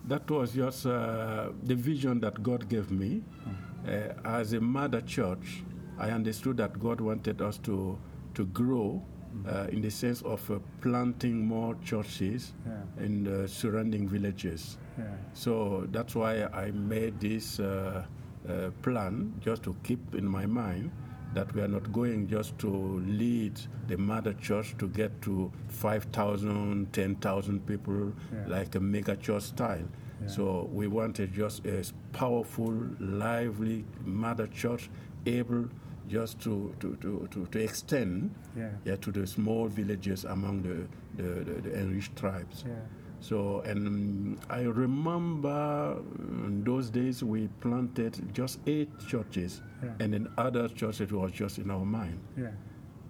that 0.09 0.31
was 0.31 0.53
just 0.53 0.87
uh, 0.87 1.51
the 1.63 1.75
vision 1.75 2.21
that 2.21 2.43
God 2.43 2.69
gave 2.69 2.91
me. 2.91 3.23
Mm. 3.47 3.55
Uh, 3.85 4.29
as 4.29 4.53
a 4.53 4.61
mother 4.61 5.01
church, 5.01 5.63
I 5.99 6.11
understood 6.11 6.57
that 6.59 6.79
God 6.81 7.01
wanted 7.01 7.41
us 7.43 7.59
to 7.59 7.99
to 8.35 8.47
grow 8.47 9.03
uh, 9.47 9.67
in 9.71 9.81
the 9.83 9.91
sense 9.91 10.23
of 10.23 10.49
uh, 10.51 10.59
planting 10.81 11.47
more 11.47 11.75
churches 11.85 12.55
Yeah. 12.67 13.05
in 13.05 13.25
the 13.25 13.47
surrounding 13.49 14.09
villages. 14.09 14.79
Yeah. 14.99 15.05
So 15.35 15.87
that's 15.91 16.15
why 16.15 16.45
I 16.53 16.71
made 16.71 17.19
this 17.21 17.59
uh, 17.61 18.05
uh, 18.49 18.71
plan 18.83 19.33
just 19.41 19.63
to 19.65 19.75
keep 19.83 20.15
in 20.15 20.27
my 20.27 20.47
mind 20.47 20.91
that 21.35 21.53
we 21.55 21.63
are 21.63 21.69
not 21.69 21.93
going 21.93 22.27
just 22.29 22.59
to 22.59 22.69
lead 23.07 23.59
the 23.89 23.97
mother 23.97 24.35
church 24.35 24.75
to 24.79 24.89
get 24.89 25.21
to 25.23 25.51
5,000, 25.69 26.93
10,000 26.93 27.67
people 27.67 28.13
Yeah. 28.33 28.45
like 28.49 28.75
a 28.75 28.81
mega 28.81 29.17
church 29.17 29.43
style. 29.45 29.89
Yeah. 30.21 30.29
So 30.29 30.69
we 30.73 30.87
wanted 30.89 31.33
just 31.33 31.65
a 31.67 31.83
powerful, 32.13 32.75
lively 33.01 33.85
mother 34.05 34.47
church 34.49 34.91
able 35.27 35.69
just 36.09 36.41
to, 36.41 36.75
to, 36.81 36.97
to, 36.97 37.29
to, 37.31 37.47
to 37.47 37.59
extend 37.59 38.31
Yeah. 38.57 38.71
yeah, 38.85 38.97
to 38.97 39.11
the 39.13 39.27
small 39.27 39.69
villages 39.69 40.25
among 40.25 40.63
the, 40.63 40.87
the, 41.23 41.45
the, 41.45 41.61
the 41.63 41.75
unreached 41.81 42.15
tribes. 42.17 42.65
Yeah. 42.67 42.75
So, 43.23 43.61
and 43.61 44.39
I 44.51 44.63
remember 44.63 45.97
in 46.19 46.65
those 46.65 46.91
days 46.91 47.23
we 47.23 47.49
planted 47.61 48.35
just 48.35 48.59
eight 48.67 48.91
churches, 49.07 49.63
Yeah. 49.83 49.91
and 50.01 50.15
in 50.15 50.29
other 50.37 50.69
churches 50.69 51.13
was 51.13 51.31
just 51.33 51.59
in 51.59 51.71
our 51.71 51.85
mind. 51.85 52.19
Yeah. 52.37 52.51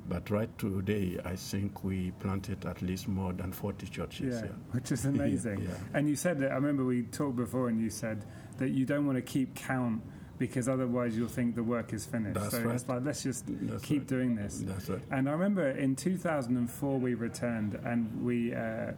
But 0.09 0.29
right 0.31 0.51
today, 0.59 1.19
I 1.25 1.37
think 1.37 1.83
we 1.83 2.11
planted 2.21 2.67
at 2.67 2.83
least 2.83 3.09
more 3.09 3.33
than 3.33 3.53
40 3.53 3.87
churches. 3.87 4.35
Yeah, 4.35 4.45
yeah. 4.51 4.53
which 4.73 4.93
is 4.93 5.05
amazing. 5.15 5.61
Yeah. 5.63 5.71
And 5.95 6.07
you 6.09 6.17
said 6.17 6.39
that, 6.41 6.51
I 6.51 6.57
remember 6.57 6.85
we 6.85 7.03
talked 7.05 7.37
before 7.37 7.69
and 7.69 7.81
you 7.81 7.89
said 7.89 8.25
that 8.59 8.69
you 8.71 8.85
don't 8.85 9.07
want 9.07 9.17
to 9.17 9.23
keep 9.23 9.55
count 9.55 10.03
because 10.39 10.69
otherwise 10.69 11.17
you'll 11.17 11.29
think 11.29 11.55
the 11.55 11.63
work 11.63 11.93
is 11.93 12.05
finished. 12.05 12.35
That's 12.35 12.51
so 12.51 12.69
it's 12.69 12.89
like, 12.89 13.03
let's 13.05 13.23
just 13.23 13.45
That's 13.47 13.83
keep 13.85 14.01
right. 14.03 14.09
doing 14.09 14.35
this. 14.35 14.59
That's 14.67 14.89
right. 14.91 15.01
And 15.11 15.29
I 15.29 15.33
remember 15.33 15.71
in 15.71 15.95
2004 15.95 16.99
we 16.99 17.15
returned 17.15 17.75
and 17.85 18.23
we, 18.25 18.53
uh, 18.53 18.93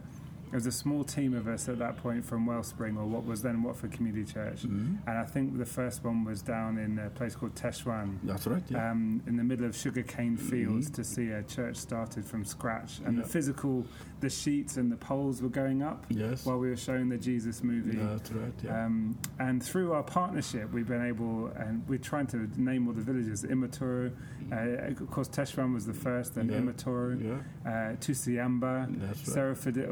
there 0.55 0.59
was 0.59 0.67
a 0.67 0.71
small 0.71 1.03
team 1.03 1.33
of 1.33 1.49
us 1.49 1.67
at 1.67 1.79
that 1.79 1.97
point 1.97 2.23
from 2.23 2.45
Wellspring 2.45 2.95
or 2.95 3.05
what 3.05 3.25
was 3.25 3.41
then 3.41 3.61
Watford 3.61 3.91
Community 3.91 4.23
Church. 4.23 4.63
Mhm. 4.63 4.99
And 5.05 5.17
I 5.17 5.25
think 5.25 5.57
the 5.57 5.65
first 5.65 6.01
one 6.01 6.23
was 6.23 6.41
down 6.41 6.77
in 6.77 6.97
a 6.97 7.09
place 7.09 7.35
called 7.35 7.55
Teshwan. 7.55 8.19
That's 8.23 8.47
right. 8.47 8.63
Yeah. 8.69 8.89
Um, 8.91 9.21
in 9.27 9.35
the 9.35 9.43
middle 9.43 9.65
of 9.65 9.75
sugarcane 9.75 10.37
fields 10.37 10.89
to 10.91 11.03
see 11.03 11.31
a 11.31 11.43
church 11.43 11.75
started 11.75 12.23
from 12.23 12.45
scratch, 12.45 13.01
and 13.03 13.17
the 13.17 13.27
physical, 13.27 13.85
the 14.21 14.29
sheets 14.29 14.77
and 14.77 14.89
the 14.89 14.95
poles 14.95 15.41
were 15.41 15.49
going 15.49 15.83
up 15.83 16.05
yes. 16.07 16.45
while 16.45 16.57
we 16.57 16.69
were 16.69 16.77
showing 16.77 17.09
the 17.09 17.17
Jesus 17.17 17.61
movie. 17.61 17.97
That's 17.97 18.31
right. 18.31 18.53
Yeah. 18.63 18.85
Um, 18.85 19.17
and 19.39 19.61
through 19.61 19.91
our 19.91 20.03
partnership, 20.03 20.71
we've 20.71 20.87
been 20.87 21.05
able, 21.05 21.47
and 21.57 21.85
we're 21.89 21.99
trying 21.99 22.27
to 22.27 22.49
name 22.55 22.87
all 22.87 22.93
the 22.93 23.01
villages. 23.01 23.43
Imatoro, 23.43 24.09
uh, 24.53 24.55
of 25.03 25.11
course, 25.11 25.27
Teshwan 25.27 25.73
was 25.73 25.85
the 25.85 25.93
first, 25.93 26.35
then 26.35 26.47
Yeah. 26.47 26.59
Imatoro, 26.61 27.21
yeah. 27.21 27.69
uh, 27.69 27.95
Tusiamba, 27.97 28.87
right. 29.05 29.17
Sarah 29.17 29.53
Fadigu. 29.53 29.89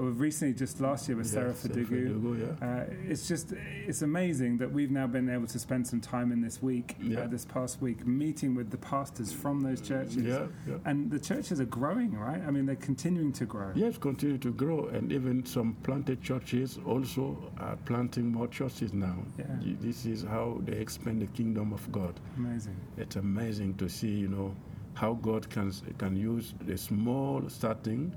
Just 0.53 0.79
last 0.79 1.07
year, 1.07 1.17
with 1.17 1.27
Yeah, 1.27 1.33
Sarah. 1.33 1.53
Fadigu, 1.53 2.39
yeah. 2.61 2.67
Uh, 2.67 2.85
it's 3.07 3.27
just 3.27 3.53
it's 3.87 4.01
amazing 4.01 4.57
that 4.57 4.71
we've 4.71 4.91
now 4.91 5.07
been 5.07 5.29
able 5.29 5.47
to 5.47 5.59
spend 5.59 5.87
some 5.87 5.99
time 6.01 6.31
in 6.31 6.41
this 6.41 6.61
week, 6.61 6.95
Yeah. 7.01 7.21
uh, 7.21 7.27
this 7.27 7.45
past 7.45 7.81
week, 7.81 8.05
meeting 8.05 8.55
with 8.55 8.69
the 8.69 8.77
pastors 8.77 9.31
from 9.33 9.61
those 9.61 9.81
churches. 9.81 10.17
Yeah. 10.17 10.47
And 10.85 11.09
the 11.11 11.19
churches 11.19 11.59
are 11.59 11.65
growing, 11.65 12.13
right? 12.17 12.41
I 12.47 12.51
mean, 12.51 12.65
they're 12.65 12.75
continuing 12.75 13.33
to 13.33 13.45
grow. 13.45 13.71
Yes, 13.75 13.97
continue 13.97 14.37
to 14.39 14.51
grow, 14.51 14.87
and 14.87 15.11
even 15.11 15.45
some 15.45 15.75
planted 15.83 16.21
churches 16.21 16.79
also 16.85 17.37
are 17.57 17.75
planting 17.85 18.31
more 18.31 18.47
churches 18.47 18.93
now. 18.93 19.17
Yeah. 19.37 19.45
This 19.81 20.05
is 20.05 20.23
how 20.23 20.59
they 20.65 20.73
expand 20.73 21.21
the 21.21 21.27
kingdom 21.27 21.73
of 21.73 21.91
God. 21.91 22.19
Amazing. 22.37 22.75
It's 22.97 23.15
amazing 23.15 23.75
to 23.75 23.89
see, 23.89 24.11
you 24.11 24.27
know, 24.27 24.55
how 24.95 25.13
God 25.15 25.49
can 25.49 25.71
can 25.97 26.15
use 26.15 26.53
a 26.69 26.77
small 26.77 27.49
starting. 27.49 28.15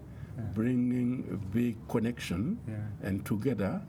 Bringing 0.55 1.25
a 1.33 1.37
big 1.55 1.77
connection, 1.89 2.59
Yeah. 2.69 2.75
and 3.09 3.25
together 3.25 3.81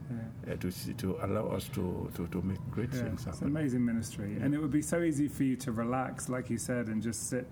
Yeah. 0.46 0.52
uh, 0.52 0.56
to 0.56 0.70
to 0.94 1.16
allow 1.22 1.46
us 1.56 1.68
to, 1.70 2.10
to, 2.14 2.26
to 2.28 2.42
make 2.42 2.60
great 2.70 2.92
Yeah, 2.92 3.02
things 3.02 3.26
it's 3.26 3.38
happen. 3.38 3.48
amazing 3.48 3.84
ministry, 3.84 4.36
and 4.40 4.54
it 4.54 4.60
would 4.60 4.70
be 4.72 4.82
so 4.82 5.02
easy 5.02 5.28
for 5.28 5.44
you 5.44 5.56
to 5.56 5.72
relax, 5.72 6.28
like 6.28 6.50
you 6.50 6.58
said, 6.58 6.88
and 6.88 7.02
just 7.02 7.28
sit 7.28 7.46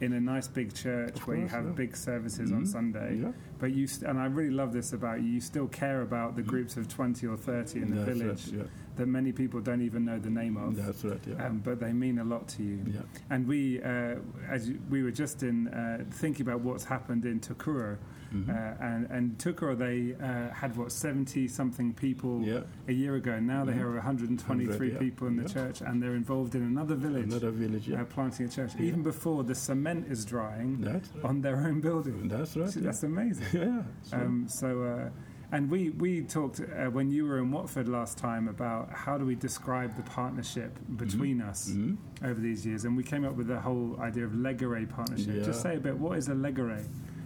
in 0.00 0.12
a 0.12 0.20
nice 0.20 0.46
big 0.46 0.72
church 0.72 1.26
where 1.26 1.36
you 1.36 1.48
have 1.48 1.64
yeah. 1.64 1.72
big 1.72 1.96
services 1.96 2.52
on 2.52 2.62
Mhm. 2.62 2.66
Sunday. 2.68 3.16
Yeah. 3.20 3.32
But 3.58 3.72
you, 3.72 3.88
st- 3.88 4.08
and 4.08 4.16
I 4.20 4.26
really 4.26 4.52
love 4.54 4.72
this 4.72 4.92
about 4.92 5.20
you. 5.22 5.28
You 5.28 5.40
still 5.40 5.66
care 5.66 6.02
about 6.02 6.36
the 6.36 6.42
groups 6.42 6.76
of 6.76 6.86
twenty 6.86 7.26
or 7.26 7.36
thirty 7.36 7.82
in 7.82 7.90
the 7.90 7.96
That's 7.96 8.08
village 8.18 8.46
right, 8.52 8.58
yeah. 8.58 8.62
that 8.94 9.06
many 9.08 9.32
people 9.32 9.60
don't 9.60 9.82
even 9.82 10.04
know 10.04 10.20
the 10.20 10.30
name 10.30 10.56
of. 10.56 10.76
That's 10.76 11.04
right. 11.04 11.20
Yeah. 11.26 11.44
Um, 11.46 11.58
but 11.64 11.80
they 11.80 11.92
mean 11.92 12.20
a 12.20 12.24
lot 12.24 12.46
to 12.50 12.62
you. 12.62 12.78
yeah. 12.86 13.00
And 13.30 13.48
we, 13.48 13.82
uh, 13.82 14.18
as 14.48 14.68
you, 14.68 14.78
we 14.88 15.02
were 15.02 15.10
just 15.10 15.42
in 15.42 15.66
uh, 15.66 16.04
thinking 16.12 16.46
about 16.46 16.60
what's 16.60 16.84
happened 16.84 17.24
in 17.24 17.40
Tukuro, 17.40 17.96
Mhm. 18.32 18.48
uh, 18.50 18.84
and 18.84 19.06
and 19.10 19.38
Tukuro 19.38 19.76
they 19.76 20.14
uh, 20.22 20.52
had 20.52 20.76
what 20.76 20.92
seventy 20.92 21.48
something 21.48 21.94
people 21.94 22.42
Yeah. 22.42 22.60
a 22.86 22.92
year 22.92 23.14
ago. 23.16 23.32
and 23.32 23.46
Now 23.46 23.64
they 23.64 23.72
Mhm. 23.72 23.78
have 23.78 23.94
123 23.94 24.74
100, 24.76 24.92
yeah. 24.92 24.98
people 24.98 25.26
in 25.28 25.36
the 25.36 25.42
Yeah. 25.42 25.48
church, 25.48 25.80
and 25.80 26.02
they're 26.02 26.14
involved 26.14 26.54
in 26.54 26.62
another 26.62 26.94
village, 26.94 27.24
Another 27.24 27.50
village. 27.50 27.90
Uh, 27.90 28.04
planting 28.04 28.46
a 28.46 28.48
church. 28.48 28.72
Even 28.78 29.02
before 29.02 29.44
the 29.44 29.54
cement 29.54 30.06
is 30.08 30.24
drying 30.24 30.82
right. 30.82 31.08
on 31.24 31.40
their 31.40 31.56
own 31.66 31.80
building. 31.80 32.28
That's 32.28 32.56
right. 32.56 32.70
So. 32.70 32.80
That's 32.80 33.02
amazing. 33.02 33.46
yeah. 33.52 33.82
So, 34.02 34.16
Um, 34.16 34.46
so, 34.48 34.82
uh, 34.82 35.10
and 35.50 35.70
we 35.70 35.90
we 35.90 36.20
talked 36.22 36.60
uh, 36.60 36.90
when 36.90 37.10
you 37.10 37.24
were 37.24 37.38
in 37.38 37.50
Watford 37.50 37.88
last 37.88 38.18
time 38.18 38.48
about 38.48 38.90
how 38.92 39.16
do 39.16 39.24
we 39.24 39.34
describe 39.34 39.96
the 39.96 40.02
partnership 40.02 40.78
between 40.96 41.40
us 41.40 41.70
mhm. 41.70 41.96
over 42.22 42.38
these 42.38 42.66
years, 42.66 42.84
and 42.84 42.94
we 42.96 43.02
came 43.02 43.24
up 43.24 43.34
with 43.36 43.46
the 43.46 43.60
whole 43.60 43.98
idea 44.00 44.24
of 44.26 44.34
legere 44.34 44.86
partnership. 44.86 45.34
Yeah. 45.36 45.42
Just 45.44 45.62
say 45.62 45.76
a 45.76 45.80
bit. 45.80 45.96
What 45.98 46.18
is 46.18 46.28
a 46.28 46.34
legere? 46.34 46.82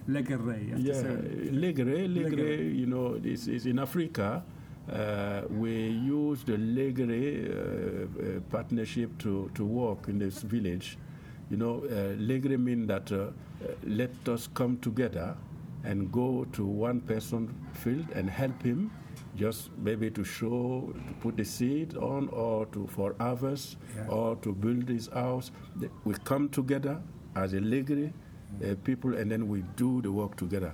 Legere. 0.07 0.59
Yeah, 0.77 0.95
say 0.95 1.09
it. 1.09 1.55
Legre, 1.55 2.07
Legre, 2.09 2.31
Legre. 2.31 2.75
you 2.75 2.87
know, 2.87 3.19
this 3.19 3.47
is 3.47 3.67
in 3.67 3.79
Africa. 3.79 4.43
Uh, 4.91 5.43
we 5.51 5.71
use 5.89 6.43
the 6.45 6.57
Legre 6.57 7.49
uh, 7.49 7.57
uh, 8.37 8.41
partnership 8.51 9.17
to, 9.19 9.51
to 9.55 9.65
work 9.65 10.09
in 10.09 10.19
this 10.19 10.43
village. 10.43 10.99
You 11.51 11.57
know, 11.57 11.85
uh, 11.85 12.15
Legre 12.19 12.57
means 12.59 12.89
that 12.89 13.13
uh, 13.13 13.17
uh, 13.17 13.29
let 13.87 14.11
us 14.29 14.49
come 14.55 14.79
together 14.79 15.37
and 15.85 16.11
go 16.11 16.47
to 16.53 16.65
one 16.65 17.01
person 17.01 17.55
field 17.75 18.07
and 18.15 18.29
help 18.29 18.61
him 18.63 18.91
just 19.37 19.71
maybe 19.79 20.11
to 20.11 20.23
show 20.25 20.93
to 21.09 21.15
put 21.21 21.37
the 21.37 21.45
seed 21.45 21.97
on 21.97 22.29
or 22.29 22.67
to 22.67 22.87
for 22.89 23.15
harvest 23.19 23.77
Yeah. 23.97 24.07
or 24.09 24.37
to 24.37 24.53
build 24.53 24.89
his 24.89 25.09
house 25.09 25.51
we 26.05 26.15
come 26.25 26.49
together 26.51 27.01
as 27.35 27.55
a 27.55 27.61
Legre 27.61 28.13
uh, 28.61 28.75
people 28.85 29.15
and 29.17 29.31
then 29.31 29.49
we 29.49 29.63
do 29.77 30.01
the 30.03 30.11
work 30.11 30.37
together 30.37 30.73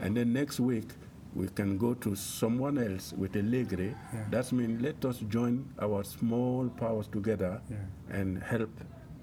and 0.00 0.16
then 0.16 0.32
next 0.32 0.60
week 0.60 0.88
we 1.34 1.48
can 1.48 1.76
go 1.78 1.92
to 1.94 2.14
someone 2.14 2.78
else 2.78 3.12
with 3.16 3.36
a 3.36 3.42
Legre 3.42 3.94
Yeah. 4.14 4.24
that 4.30 4.52
means 4.52 4.80
let 4.82 5.04
us 5.04 5.18
join 5.28 5.64
our 5.80 6.02
small 6.04 6.68
powers 6.68 7.08
together 7.08 7.60
Yeah. 7.70 7.76
and 8.20 8.42
help 8.42 8.70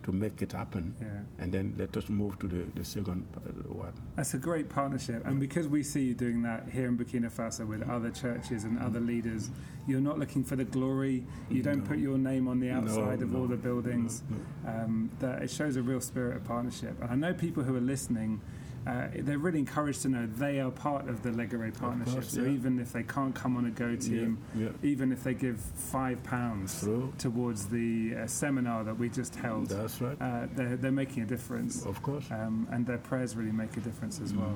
to 0.04 0.12
make 0.12 0.42
it 0.42 0.52
happen 0.52 0.94
Yeah. 1.02 1.08
and 1.44 1.52
then 1.52 1.74
let 1.78 1.96
us 1.98 2.10
move 2.10 2.38
to 2.40 2.48
the, 2.48 2.64
the 2.76 2.86
second 2.86 3.26
one 3.68 3.94
That's 4.16 4.34
a 4.34 4.38
great 4.38 4.70
partnership, 4.70 5.26
and 5.26 5.40
because 5.40 5.68
we 5.68 5.84
see 5.84 6.04
you 6.04 6.14
doing 6.14 6.42
that 6.44 6.68
here 6.72 6.88
in 6.88 6.98
Burkina 6.98 7.32
Faso 7.32 7.66
with 7.66 7.82
other 7.90 8.12
churches 8.12 8.64
and 8.64 8.78
other 8.80 9.00
leaders, 9.00 9.50
you're 9.88 10.02
not 10.02 10.20
looking 10.20 10.44
for 10.44 10.56
the 10.56 10.64
glory. 10.66 11.26
You 11.50 11.62
don't 11.64 11.80
No. 11.80 11.86
put 11.86 11.98
your 11.98 12.18
name 12.18 12.48
on 12.48 12.60
the 12.60 12.70
outside 12.70 13.22
of 13.22 13.32
no, 13.32 13.40
all 13.40 13.48
the 13.48 13.58
buildings. 13.58 14.22
no, 14.30 14.70
Um, 14.70 15.10
that 15.20 15.42
it 15.42 15.50
shows 15.50 15.76
a 15.76 15.82
real 15.82 16.00
spirit 16.02 16.38
of 16.38 16.44
partnership. 16.44 17.02
And 17.02 17.10
I 17.12 17.16
know 17.16 17.34
people 17.34 17.64
who 17.64 17.76
are 17.76 17.82
listening. 17.82 18.42
Uh, 18.86 19.08
they're 19.20 19.38
really 19.38 19.60
encouraged 19.60 20.02
to 20.02 20.10
know 20.10 20.26
they 20.38 20.60
are 20.60 20.70
part 20.70 21.08
of 21.08 21.24
the 21.24 21.32
Legere 21.32 21.72
partnership. 21.72 22.14
course, 22.16 22.30
so 22.34 22.42
even 22.46 22.80
if 22.80 22.92
they 22.92 23.04
can't 23.04 23.34
come 23.34 23.56
on 23.56 23.66
a 23.66 23.70
go 23.70 23.96
team, 23.96 24.38
yeah. 24.56 24.70
even 24.82 25.12
if 25.14 25.24
they 25.24 25.34
give 25.34 25.60
five 25.60 26.22
pounds 26.24 26.82
True. 26.82 27.14
towards 27.18 27.68
the 27.68 28.14
uh, 28.24 28.28
seminar 28.28 28.84
that 28.84 28.98
we 28.98 29.08
just 29.10 29.36
held, 29.36 29.68
that's 29.70 30.02
right 30.02 30.18
uh, 30.22 30.48
they're, 30.56 30.76
they're 30.76 30.92
making 30.92 31.24
a 31.24 31.26
difference 31.26 31.86
of 31.86 32.02
course 32.02 32.26
um, 32.32 32.68
and 32.72 32.86
their 32.86 32.98
prayers 32.98 33.36
really 33.38 33.52
make 33.54 33.76
a 33.78 33.80
difference 33.80 34.20
Mm. 34.20 34.24
as 34.26 34.34
well. 34.34 34.56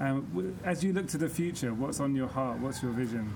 Um, 0.00 0.26
w- 0.34 0.54
as 0.64 0.84
you 0.84 0.92
look 0.92 1.06
to 1.08 1.18
the 1.18 1.28
future, 1.28 1.72
what's 1.72 2.00
on 2.00 2.14
your 2.14 2.28
heart? 2.28 2.58
What's 2.60 2.82
your 2.82 2.92
vision? 2.92 3.32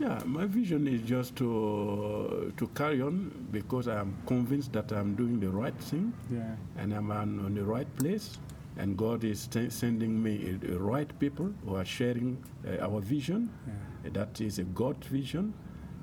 Yeah, 0.00 0.20
my 0.26 0.44
vision 0.46 0.88
is 0.88 1.00
just 1.02 1.36
to 1.36 2.52
to 2.56 2.66
carry 2.74 3.00
on 3.00 3.46
because 3.52 3.86
I 3.88 4.00
am 4.00 4.16
convinced 4.26 4.72
that 4.72 4.90
I'm 4.92 5.14
doing 5.14 5.38
the 5.40 5.48
right 5.48 5.74
thing 5.90 6.12
Yeah, 6.30 6.56
and 6.76 6.92
I'm 6.92 7.10
on, 7.12 7.38
on 7.46 7.54
the 7.54 7.64
right 7.64 7.86
place, 7.96 8.36
and 8.78 8.96
God 8.96 9.24
is 9.24 9.46
t- 9.46 9.70
sending 9.70 10.22
me 10.22 10.58
the 10.60 10.78
right 10.78 11.10
people 11.18 11.50
who 11.64 11.76
are 11.76 11.84
sharing 11.84 12.36
uh, 12.66 12.84
our 12.84 13.00
vision. 13.00 13.48
yeah, 13.66 14.10
That 14.12 14.40
is 14.40 14.58
a 14.58 14.64
God 14.64 15.02
vision, 15.04 15.52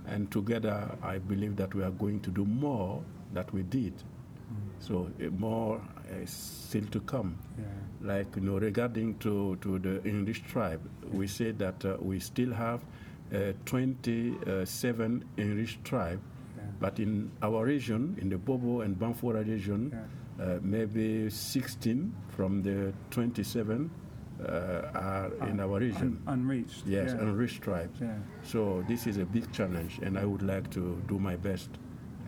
and 0.08 0.30
together 0.32 0.98
I 1.02 1.20
believe 1.20 1.56
that 1.58 1.74
we 1.76 1.84
are 1.84 1.92
going 1.92 2.20
to 2.22 2.32
do 2.32 2.46
more 2.46 3.02
that 3.34 3.52
we 3.54 3.64
did. 3.64 3.94
So 4.80 5.08
uh, 5.20 5.30
more 5.40 5.82
is 6.22 6.30
still 6.30 6.86
to 6.92 7.00
come. 7.02 7.38
yeah, 7.58 7.66
like 8.02 8.36
you 8.36 8.42
know 8.42 8.60
regarding 8.60 9.18
to, 9.20 9.56
to 9.62 9.80
the 9.80 10.04
English 10.04 10.44
tribe, 10.44 10.82
we 11.12 11.28
say 11.28 11.52
that 11.52 11.86
uh, 11.86 11.98
we 12.02 12.20
still 12.20 12.52
have 12.54 12.82
uh, 13.34 13.54
27 13.66 15.24
English 15.38 15.80
tribe, 15.84 16.20
yeah, 16.58 16.64
but 16.80 17.00
in 17.00 17.32
our 17.42 17.66
region, 17.66 18.16
in 18.22 18.30
the 18.30 18.38
Bobo 18.38 18.82
and 18.82 18.98
Banfora 19.00 19.44
region, 19.48 19.92
uh, 20.42 20.60
maybe 20.62 21.30
16 21.30 22.14
from 22.30 22.62
the 22.64 22.94
27 23.12 23.90
uh, 24.42 24.52
are 24.94 25.32
in 25.48 25.60
our 25.60 25.80
region. 25.80 26.22
Un- 26.28 26.40
unreached. 26.40 26.84
yes, 26.86 27.12
yeah. 27.14 27.22
unreached 27.22 27.62
tribes. 27.62 28.00
Yeah. 28.02 28.16
So 28.44 28.84
this 28.88 29.08
is 29.08 29.18
a 29.18 29.26
big 29.26 29.52
challenge, 29.52 30.00
and 30.02 30.18
I 30.18 30.26
would 30.26 30.42
like 30.42 30.70
to 30.72 31.02
do 31.08 31.20
my 31.20 31.36
best 31.36 31.70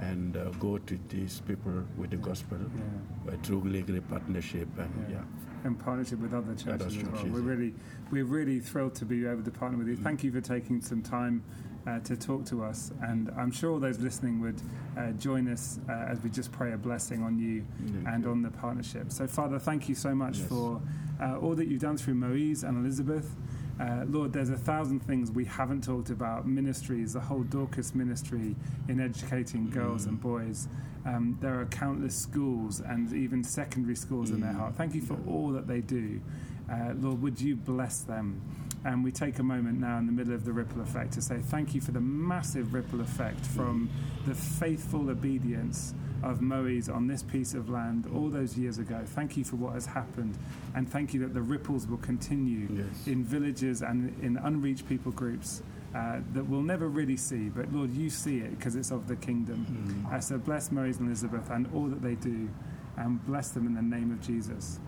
and 0.02 0.36
uh, 0.36 0.46
go 0.60 0.78
to 0.78 1.00
these 1.10 1.42
people 1.48 1.84
with 1.98 2.10
the 2.12 2.18
gospel 2.18 2.58
Yeah. 2.60 3.34
uh, 3.34 3.38
through 3.44 3.62
legal 3.62 4.00
partnership 4.02 4.68
and 4.78 4.90
Yeah. 5.10 5.16
yeah. 5.18 5.68
in 5.68 5.76
partnership 5.76 6.20
with 6.20 6.34
other 6.34 6.54
churches 6.54 6.68
Other 6.68 6.86
as 6.86 6.98
well. 7.04 7.26
We're 7.32 7.40
yeah. 7.40 7.46
really, 7.50 7.74
we're 8.12 8.26
really 8.26 8.60
thrilled 8.60 8.94
to 8.96 9.06
be 9.06 9.26
able 9.26 9.44
to 9.44 9.52
partner 9.52 9.78
with 9.78 9.88
you. 9.88 9.96
Thank 9.96 10.24
you 10.24 10.32
for 10.32 10.42
taking 10.42 10.82
some 10.82 11.02
time 11.02 11.44
uh, 11.88 12.00
to 12.00 12.18
talk 12.18 12.46
to 12.46 12.64
us, 12.64 12.92
and 13.04 13.32
I'm 13.38 13.52
sure 13.52 13.72
all 13.72 13.80
those 13.80 14.00
listening 14.00 14.42
would 14.42 14.60
uh, 14.98 15.12
join 15.12 15.48
us 15.48 15.80
uh, 15.88 15.92
as 15.94 16.20
we 16.22 16.30
just 16.32 16.52
pray 16.52 16.74
a 16.74 16.78
blessing 16.78 17.22
on 17.24 17.38
you 17.38 17.64
and 18.08 18.26
on 18.26 18.42
the 18.42 18.50
partnership. 18.50 19.12
So, 19.12 19.28
Father, 19.28 19.60
thank 19.60 19.88
you 19.88 19.94
so 19.96 20.16
much 20.16 20.40
Yes. 20.40 20.48
for 20.50 20.82
uh, 21.22 21.38
all 21.38 21.54
that 21.56 21.68
you've 21.68 21.82
done 21.82 21.96
through 21.98 22.16
Moise 22.16 22.64
and 22.64 22.78
Elizabeth. 22.84 23.36
Uh, 23.80 24.06
Lord, 24.08 24.32
there's 24.32 24.50
a 24.50 24.58
thousand 24.58 25.02
things 25.02 25.32
we 25.32 25.44
haven't 25.46 25.84
talked 25.84 26.10
about 26.10 26.48
ministries, 26.48 27.14
the 27.14 27.20
whole 27.20 27.44
Dorcas 27.44 27.94
ministry 27.94 28.56
in 28.88 29.00
educating 29.02 29.70
girls 29.70 30.06
Mm. 30.06 30.10
and 30.10 30.22
boys. 30.22 30.68
Um, 31.06 31.38
there 31.42 31.60
are 31.60 31.66
countless 31.66 32.16
schools 32.16 32.80
and 32.80 33.12
even 33.14 33.44
secondary 33.44 33.96
schools 33.96 34.32
in 34.32 34.40
their 34.40 34.54
Mm. 34.54 34.60
heart. 34.60 34.76
Thank 34.76 34.96
you 34.96 35.02
for 35.02 35.18
all 35.28 35.50
that 35.52 35.68
they 35.68 35.82
do. 35.82 36.22
Uh, 36.70 36.94
Lord, 37.00 37.22
would 37.22 37.40
you 37.42 37.56
bless 37.56 38.02
them? 38.02 38.42
And 38.86 39.04
we 39.04 39.12
take 39.12 39.40
a 39.40 39.44
moment 39.44 39.80
now 39.80 39.98
in 39.98 40.06
the 40.06 40.12
middle 40.12 40.34
of 40.34 40.46
the 40.46 40.54
ripple 40.54 40.82
effect 40.82 41.14
to 41.14 41.22
say 41.22 41.40
thank 41.40 41.76
you 41.76 41.82
for 41.82 41.92
the 41.92 42.00
massive 42.02 42.74
ripple 42.74 43.02
effect 43.02 43.46
from 43.46 43.90
the 44.26 44.34
faithful 44.36 45.10
obedience 45.10 45.94
of 46.24 46.42
Moe's 46.42 46.90
on 46.90 47.08
this 47.08 47.24
piece 47.24 47.54
of 47.54 47.70
land 47.70 48.10
all 48.14 48.30
those 48.30 48.58
years 48.58 48.78
ago. 48.78 49.02
Thank 49.06 49.38
you 49.38 49.44
for 49.44 49.56
what 49.58 49.74
has 49.74 49.86
happened, 49.86 50.38
and 50.76 50.90
thank 50.90 51.14
you 51.14 51.20
that 51.22 51.34
the 51.34 51.42
ripples 51.42 51.88
will 51.88 51.98
continue 51.98 52.68
Yes. 52.72 53.08
in 53.08 53.24
villages 53.24 53.82
and 53.82 54.14
in 54.22 54.38
unreached 54.38 54.88
people 54.88 55.12
groups. 55.12 55.62
Uh, 55.94 56.20
that 56.34 56.44
we'll 56.46 56.62
never 56.62 56.90
really 56.90 57.16
see, 57.16 57.48
but 57.48 57.72
Lord, 57.72 57.90
you 57.94 58.10
see 58.10 58.40
it 58.40 58.58
because 58.58 58.76
it's 58.76 58.92
of 58.92 59.08
the 59.08 59.16
kingdom. 59.16 59.66
Mm. 60.06 60.14
Uh, 60.14 60.20
so 60.20 60.38
bless 60.38 60.70
Moise 60.70 60.98
and 60.98 61.08
Elizabeth 61.08 61.50
and 61.50 61.70
all 61.74 61.86
that 61.88 62.02
they 62.02 62.16
do, 62.16 62.50
and 62.98 63.26
bless 63.26 63.52
them 63.52 63.66
in 63.66 63.76
the 63.76 63.82
name 63.82 64.12
of 64.12 64.20
Jesus. 64.20 64.82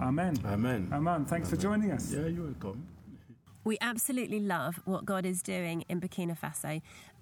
Amen. 0.00 0.36
Amen. 0.44 0.88
Amen. 0.92 1.24
Thanks 1.24 1.48
for 1.48 1.56
joining 1.56 1.92
us. 1.92 2.10
Yeah, 2.12 2.26
you're 2.26 2.46
welcome. 2.46 2.84
We 3.62 3.76
absolutely 3.80 4.40
love 4.40 4.80
what 4.86 5.04
God 5.04 5.24
is 5.24 5.40
doing 5.42 5.82
in 5.88 6.00
Burkina 6.00 6.36
Faso 6.36 6.80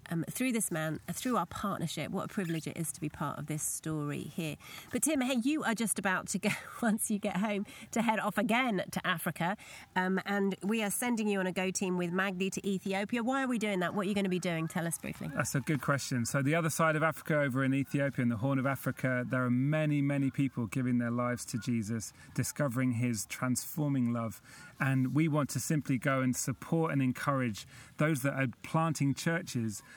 um, 0.09 0.25
through 0.29 0.51
this 0.51 0.71
man, 0.71 0.99
uh, 1.07 1.13
through 1.13 1.37
our 1.37 1.45
partnership. 1.45 2.11
What 2.11 2.25
a 2.25 2.27
privilege 2.27 2.67
it 2.67 2.77
is 2.77 2.91
to 2.93 3.01
be 3.01 3.09
part 3.09 3.37
of 3.37 3.47
this 3.47 3.63
story 3.63 4.31
here. 4.35 4.55
But 4.91 5.03
Tim, 5.03 5.21
hey, 5.21 5.37
you 5.43 5.63
are 5.63 5.75
just 5.75 5.99
about 5.99 6.27
to 6.29 6.39
go, 6.39 6.49
once 6.81 7.09
you 7.09 7.19
get 7.19 7.37
home, 7.37 7.65
to 7.91 8.01
head 8.01 8.19
off 8.19 8.37
again 8.37 8.83
to 8.91 9.07
Africa. 9.07 9.57
Um, 9.95 10.19
and 10.25 10.55
we 10.63 10.83
are 10.83 10.91
sending 10.91 11.27
you 11.27 11.39
on 11.39 11.47
a 11.47 11.51
go 11.51 11.71
team 11.71 11.97
with 11.97 12.11
Magdi 12.11 12.51
to 12.51 12.67
Ethiopia. 12.67 13.23
Why 13.23 13.43
are 13.43 13.47
we 13.47 13.57
doing 13.57 13.79
that? 13.79 13.93
What 13.93 14.05
are 14.05 14.09
you 14.09 14.15
going 14.15 14.25
to 14.25 14.29
be 14.29 14.39
doing? 14.39 14.67
Tell 14.67 14.87
us 14.87 14.97
briefly. 14.97 15.29
That's 15.35 15.55
a 15.55 15.59
good 15.59 15.81
question. 15.81 16.25
So, 16.25 16.41
the 16.41 16.55
other 16.55 16.69
side 16.69 16.95
of 16.95 17.03
Africa, 17.03 17.39
over 17.39 17.63
in 17.63 17.73
Ethiopia, 17.73 18.23
in 18.23 18.29
the 18.29 18.37
Horn 18.37 18.59
of 18.59 18.65
Africa, 18.65 19.25
there 19.29 19.43
are 19.43 19.49
many, 19.49 20.01
many 20.01 20.29
people 20.29 20.67
giving 20.67 20.97
their 20.97 21.11
lives 21.11 21.45
to 21.45 21.57
Jesus, 21.57 22.13
discovering 22.33 22.93
his 22.93 23.25
transforming 23.25 24.13
love. 24.13 24.41
And 24.79 25.13
we 25.13 25.27
want 25.27 25.49
to 25.51 25.59
simply 25.59 25.97
go 25.97 26.21
and 26.21 26.35
support 26.35 26.91
and 26.91 27.01
encourage 27.01 27.67
those 27.97 28.21
that 28.21 28.33
are 28.33 28.47
planting 28.63 29.13
churches 29.13 29.83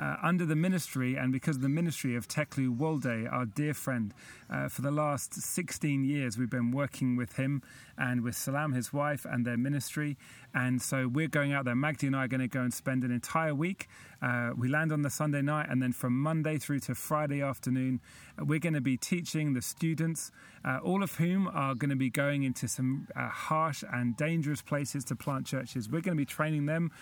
uh, 0.00 0.16
under 0.22 0.44
the 0.44 0.56
ministry 0.56 1.16
and 1.16 1.32
because 1.32 1.56
of 1.56 1.62
the 1.62 1.68
ministry 1.68 2.16
of 2.16 2.28
Teklu 2.28 2.76
Wolde, 2.76 3.28
our 3.30 3.46
dear 3.46 3.74
friend. 3.74 4.12
Uh, 4.48 4.68
for 4.68 4.82
the 4.82 4.90
last 4.90 5.34
16 5.34 6.04
years, 6.04 6.38
we've 6.38 6.50
been 6.50 6.70
working 6.70 7.16
with 7.16 7.36
him 7.36 7.62
and 7.98 8.22
with 8.22 8.36
Salam, 8.36 8.72
his 8.72 8.92
wife, 8.92 9.26
and 9.28 9.46
their 9.46 9.56
ministry. 9.56 10.16
And 10.54 10.80
so 10.80 11.08
we're 11.08 11.28
going 11.28 11.52
out 11.52 11.64
there. 11.64 11.74
Magdi 11.74 12.06
and 12.06 12.14
I 12.14 12.24
are 12.24 12.28
going 12.28 12.40
to 12.40 12.48
go 12.48 12.60
and 12.60 12.72
spend 12.72 13.04
an 13.04 13.10
entire 13.10 13.54
week. 13.54 13.88
Uh, 14.22 14.50
we 14.56 14.68
land 14.68 14.92
on 14.92 15.02
the 15.02 15.10
Sunday 15.10 15.42
night, 15.42 15.66
and 15.68 15.82
then 15.82 15.92
from 15.92 16.18
Monday 16.18 16.58
through 16.58 16.80
to 16.80 16.94
Friday 16.94 17.42
afternoon, 17.42 18.00
uh, 18.38 18.44
we're 18.44 18.58
going 18.58 18.74
to 18.74 18.80
be 18.80 18.96
teaching 18.96 19.54
the 19.54 19.62
students, 19.62 20.30
uh, 20.64 20.78
all 20.82 21.02
of 21.02 21.14
whom 21.16 21.48
are 21.48 21.74
going 21.74 21.90
to 21.90 21.96
be 21.96 22.10
going 22.10 22.42
into 22.42 22.68
some 22.68 23.08
uh, 23.16 23.28
harsh 23.28 23.82
and 23.92 24.16
dangerous 24.16 24.62
places 24.62 25.04
to 25.04 25.16
plant 25.16 25.46
churches. 25.46 25.88
We're 25.88 26.02
going 26.02 26.16
to 26.16 26.20
be 26.20 26.26
training 26.26 26.66
them, 26.66 26.92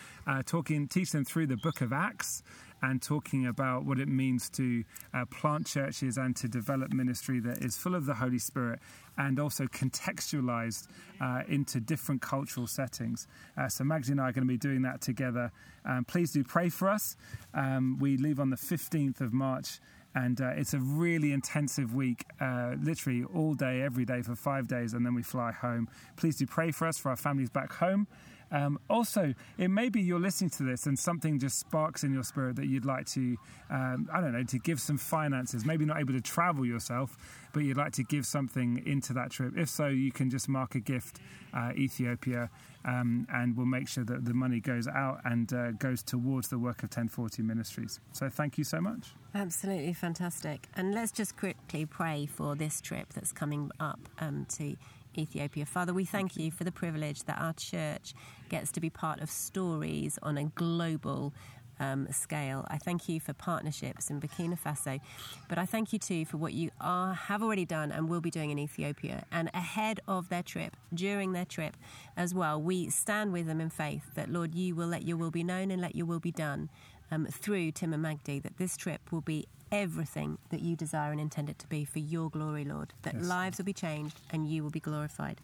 talking, 0.47 0.89
teach 0.89 1.13
them 1.13 1.25
through 1.25 1.49
the 1.49 1.57
book 1.57 1.81
of 1.81 1.93
Acts 1.93 2.43
and 2.85 3.01
talking 3.01 3.47
about 3.47 3.85
what 3.85 3.99
it 3.99 4.09
means 4.09 4.51
to 4.51 4.85
uh, 5.15 5.25
plant 5.27 5.67
churches 5.67 6.19
and 6.19 6.37
to 6.37 6.49
develop 6.49 6.93
ministry 6.93 7.41
that 7.41 7.59
is 7.65 7.79
full 7.79 7.95
of 7.95 8.05
the 8.05 8.15
Holy 8.15 8.39
Spirit 8.39 8.79
and 9.17 9.41
also 9.41 9.65
contextualized 9.65 10.89
uh, 11.21 11.43
into 11.49 11.81
different 11.81 12.21
cultural 12.21 12.67
settings. 12.67 13.27
Uh, 13.57 13.69
so 13.69 13.85
Magdi 13.85 14.11
and 14.11 14.21
I 14.21 14.29
are 14.29 14.33
going 14.33 14.47
to 14.47 14.53
be 14.53 14.59
doing 14.59 14.83
that 14.83 15.01
together. 15.01 15.51
Um, 15.87 16.05
please 16.05 16.33
do 16.33 16.45
pray 16.45 16.69
for 16.69 16.89
us. 16.91 17.17
Um, 17.55 17.97
we 17.99 18.19
leave 18.19 18.39
on 18.39 18.51
the 18.51 18.57
15th 18.57 19.21
of 19.21 19.33
March. 19.33 19.81
And 20.17 20.41
uh, 20.41 20.53
it's 20.55 20.75
a 20.75 20.79
really 20.79 21.33
intensive 21.33 21.93
week, 21.93 22.25
uh, 22.41 22.75
literally 22.81 23.25
all 23.35 23.55
day, 23.55 23.83
every 23.83 24.05
day 24.05 24.23
for 24.23 24.37
five 24.37 24.69
days, 24.69 24.93
and 24.93 25.05
then 25.05 25.13
we 25.13 25.25
fly 25.25 25.51
home. 25.51 25.89
Please 26.15 26.37
do 26.37 26.47
pray 26.47 26.71
for 26.71 26.87
us, 26.87 26.99
for 26.99 27.09
our 27.09 27.17
families 27.17 27.51
back 27.51 27.73
home. 27.73 28.07
Um, 28.55 28.79
also, 28.89 29.35
it 29.59 29.69
may 29.69 29.89
be 29.89 30.01
you're 30.01 30.21
listening 30.21 30.51
to 30.51 30.63
this 30.63 30.87
and 30.87 30.97
something 30.97 31.41
just 31.41 31.59
sparks 31.59 32.05
in 32.05 32.15
your 32.15 32.23
spirit 32.23 32.55
that 32.57 32.67
you'd 32.67 32.85
like 32.85 33.05
to, 33.07 33.37
um, 33.69 34.09
I 34.13 34.21
don't 34.21 34.33
know, 34.33 34.45
to 34.45 34.59
give 34.61 34.81
some 34.81 34.97
finances. 34.97 35.67
Maybe 35.67 35.85
not 35.85 35.99
able 35.99 36.13
to 36.13 36.21
travel 36.21 36.65
yourself, 36.65 37.17
but 37.53 37.65
you'd 37.65 37.77
like 37.77 37.93
to 37.95 38.05
give 38.05 38.25
something 38.25 38.81
into 38.87 39.13
that 39.15 39.33
trip. 39.33 39.55
If 39.59 39.69
so, 39.69 39.89
you 39.89 40.13
can 40.13 40.31
just 40.31 40.49
mark 40.49 40.77
a 40.77 40.81
gift, 40.81 41.19
uh, 41.53 41.73
Ethiopia, 41.77 42.49
um, 42.85 43.27
and 43.33 43.57
we'll 43.57 43.67
make 43.67 43.89
sure 43.89 44.05
that 44.05 44.25
the 44.25 44.35
money 44.35 44.61
goes 44.61 44.87
out 44.87 45.21
and 45.25 45.53
uh, 45.53 45.73
goes 45.73 46.05
towards 46.05 46.47
the 46.47 46.59
work 46.59 46.85
of 46.85 46.91
1040 46.91 47.43
Ministries. 47.43 47.99
So 48.13 48.29
thank 48.29 48.57
you 48.57 48.63
so 48.63 48.81
much. 48.81 49.15
Absolutely 49.35 49.95
fantastic. 49.95 50.69
And 50.77 50.95
let's 50.95 51.11
just 51.11 51.37
quickly 51.37 51.87
pray 51.87 52.27
for 52.27 52.55
this 52.55 52.81
trip 52.81 53.13
that's 53.15 53.33
coming 53.33 53.73
up 53.81 53.99
um, 54.21 54.47
to 54.51 54.77
Ethiopia. 55.19 55.67
Father, 55.67 55.93
we 55.93 56.05
thank 56.05 56.37
you 56.37 56.51
for 56.51 56.65
the 56.65 56.73
privilege 56.73 57.25
that 57.25 57.41
our 57.41 57.53
church 57.53 58.15
gets 58.49 58.73
to 58.73 58.81
be 58.81 58.91
part 58.91 59.21
of 59.21 59.31
stories 59.31 60.19
on 60.23 60.39
a 60.39 60.45
global 60.45 61.33
um, 61.81 62.07
scale. 62.11 62.65
I 62.69 62.79
thank 62.79 63.09
you 63.09 63.21
for 63.21 63.33
partnerships 63.33 64.11
in 64.11 64.21
Burkina 64.21 64.59
Faso, 64.59 65.01
but 65.49 65.59
I 65.59 65.67
thank 65.67 65.93
you 65.93 65.99
too 65.99 66.25
for 66.25 66.37
what 66.37 66.53
you 66.53 66.71
are 66.81 67.15
have 67.15 67.43
already 67.43 67.65
done 67.65 67.91
and 67.91 68.09
will 68.09 68.21
be 68.21 68.31
doing 68.31 68.51
in 68.51 68.59
Ethiopia. 68.59 69.25
And 69.33 69.51
ahead 69.55 70.01
of 70.07 70.29
their 70.29 70.43
trip, 70.43 70.77
during 70.93 71.33
their 71.33 71.45
trip 71.45 71.77
as 72.17 72.35
well, 72.35 72.61
we 72.61 72.91
stand 72.91 73.33
with 73.33 73.47
them 73.47 73.61
in 73.61 73.71
faith 73.71 74.15
that 74.15 74.31
Lord, 74.31 74.55
you 74.55 74.75
will 74.75 74.89
let 74.89 75.07
your 75.07 75.17
will 75.17 75.31
be 75.31 75.45
known 75.45 75.71
and 75.71 75.81
let 75.81 75.97
your 75.97 76.07
will 76.07 76.21
be 76.21 76.33
done 76.33 76.71
um, 77.11 77.27
through 77.27 77.73
Tim 77.73 77.93
and 77.93 78.05
Magdi. 78.05 78.43
That 78.43 78.57
this 78.57 78.77
trip 78.77 79.13
will 79.13 79.21
be 79.21 79.47
everything 79.75 80.39
that 80.51 80.61
you 80.61 80.77
desire 80.77 81.11
and 81.11 81.21
intend 81.21 81.51
it 81.51 81.59
to 81.59 81.67
be 81.67 81.85
for 81.85 81.99
your 81.99 82.31
glory, 82.31 82.65
Lord. 82.65 82.95
That 83.03 83.15
Yes. 83.15 83.25
lives 83.25 83.59
will 83.59 83.65
be 83.65 83.73
changed 83.73 84.21
and 84.31 84.47
you 84.49 84.63
will 84.63 84.71
be 84.71 84.81
glorified. 84.81 85.41